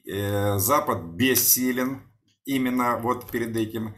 Э, 0.06 0.58
Запад 0.58 1.02
бессилен 1.02 2.02
именно 2.44 2.96
вот 2.98 3.30
перед 3.30 3.56
этим. 3.56 3.94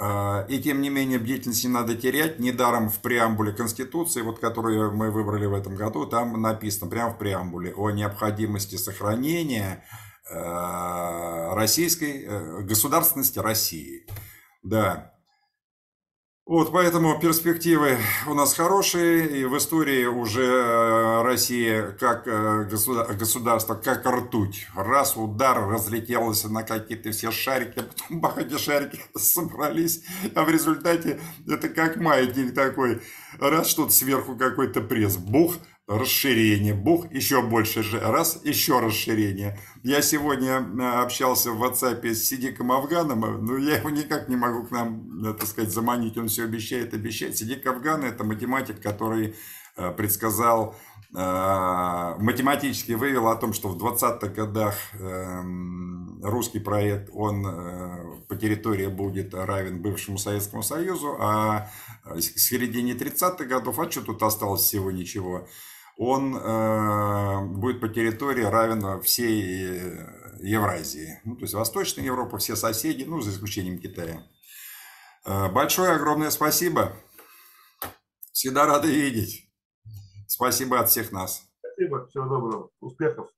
Э, 0.00 0.46
и 0.48 0.58
тем 0.60 0.80
не 0.80 0.90
менее 0.90 1.18
бдительность 1.18 1.64
не 1.64 1.70
надо 1.70 1.94
терять. 1.94 2.38
Недаром 2.38 2.90
в 2.90 3.00
преамбуле 3.00 3.52
Конституции, 3.52 4.22
вот 4.22 4.38
которую 4.38 4.92
мы 4.94 5.10
выбрали 5.10 5.46
в 5.46 5.54
этом 5.54 5.76
году, 5.76 6.06
там 6.06 6.40
написано 6.40 6.90
прямо 6.90 7.14
в 7.14 7.18
преамбуле 7.18 7.72
о 7.74 7.90
необходимости 7.90 8.76
сохранения 8.76 9.84
российской 10.30 12.24
э, 12.24 12.60
государственности 12.62 13.38
России. 13.38 14.06
Да. 14.62 15.10
Вот 16.46 16.72
поэтому 16.72 17.18
перспективы 17.18 17.96
у 18.26 18.34
нас 18.34 18.52
хорошие, 18.52 19.40
и 19.40 19.44
в 19.46 19.56
истории 19.56 20.04
уже 20.04 20.44
э, 20.44 21.22
Россия 21.22 21.92
как 21.92 22.24
государство, 22.68 23.74
как 23.74 24.04
ртуть. 24.04 24.66
Раз 24.74 25.16
удар 25.16 25.66
разлетелось 25.66 26.44
на 26.44 26.62
какие-то 26.62 27.12
все 27.12 27.30
шарики, 27.30 27.78
а 27.78 27.82
потом 27.82 28.20
бах, 28.20 28.38
эти 28.38 28.58
шарики 28.58 29.00
собрались, 29.16 30.04
а 30.34 30.44
в 30.44 30.50
результате 30.50 31.18
это 31.48 31.68
как 31.70 31.96
маятник 31.96 32.54
такой. 32.54 33.00
Раз 33.38 33.68
что-то 33.68 33.92
сверху 33.92 34.36
какой-то 34.36 34.80
пресс, 34.82 35.16
бух– 35.16 35.54
расширение, 35.86 36.72
бух, 36.72 37.12
еще 37.12 37.42
больше, 37.42 37.82
раз, 38.00 38.40
еще 38.42 38.80
расширение. 38.80 39.58
Я 39.82 40.00
сегодня 40.00 40.60
э, 40.60 41.02
общался 41.02 41.50
в 41.52 41.62
WhatsApp 41.62 42.06
с 42.06 42.24
Сидиком 42.24 42.72
Афганом, 42.72 43.24
э, 43.24 43.38
но 43.38 43.58
я 43.58 43.76
его 43.76 43.90
никак 43.90 44.28
не 44.30 44.36
могу 44.36 44.64
к 44.64 44.70
нам, 44.70 45.26
э, 45.26 45.34
так 45.34 45.46
сказать, 45.46 45.70
заманить, 45.70 46.16
он 46.16 46.28
все 46.28 46.44
обещает, 46.44 46.94
обещает. 46.94 47.36
Сидик 47.36 47.66
Афган– 47.66 48.02
это 48.04 48.24
математик, 48.24 48.80
который 48.80 49.34
предсказал, 49.96 50.76
математически 51.10 52.92
вывел 52.92 53.26
о 53.26 53.34
том, 53.34 53.52
что 53.52 53.68
в 53.68 53.76
20-х 53.76 54.28
годах 54.28 54.76
эм, 54.92 56.20
русский 56.22 56.60
проект, 56.60 57.10
он 57.12 57.42
по 58.28 58.36
территории 58.36 58.86
будет 58.86 59.34
равен 59.34 59.82
бывшему 59.82 60.16
Советскому 60.16 60.62
Союзу, 60.62 61.16
а 61.18 61.68
в 62.04 62.20
середине 62.20 62.92
30-х 62.92 63.46
годов, 63.46 63.80
а 63.80 63.90
что 63.90 64.02
тут 64.02 64.22
осталось 64.22 64.62
всего 64.62 64.92
ничего, 64.92 65.48
он 65.96 66.36
э, 66.36 67.44
будет 67.46 67.80
по 67.80 67.88
территории 67.88 68.42
равен 68.42 69.00
всей 69.02 69.78
э, 69.78 70.38
Евразии. 70.40 71.20
Ну, 71.24 71.36
то 71.36 71.42
есть 71.42 71.54
Восточная 71.54 72.04
Европа, 72.04 72.38
все 72.38 72.56
соседи, 72.56 73.04
ну, 73.04 73.20
за 73.20 73.30
исключением 73.30 73.78
Китая. 73.78 74.22
Э, 75.24 75.48
большое, 75.50 75.92
огромное 75.92 76.30
спасибо. 76.30 76.92
Всегда 78.32 78.66
рады 78.66 78.88
видеть. 78.88 79.48
Спасибо 80.26 80.80
от 80.80 80.90
всех 80.90 81.12
нас. 81.12 81.42
Спасибо, 81.60 82.06
всего 82.08 82.24
доброго, 82.24 82.70
успехов. 82.80 83.28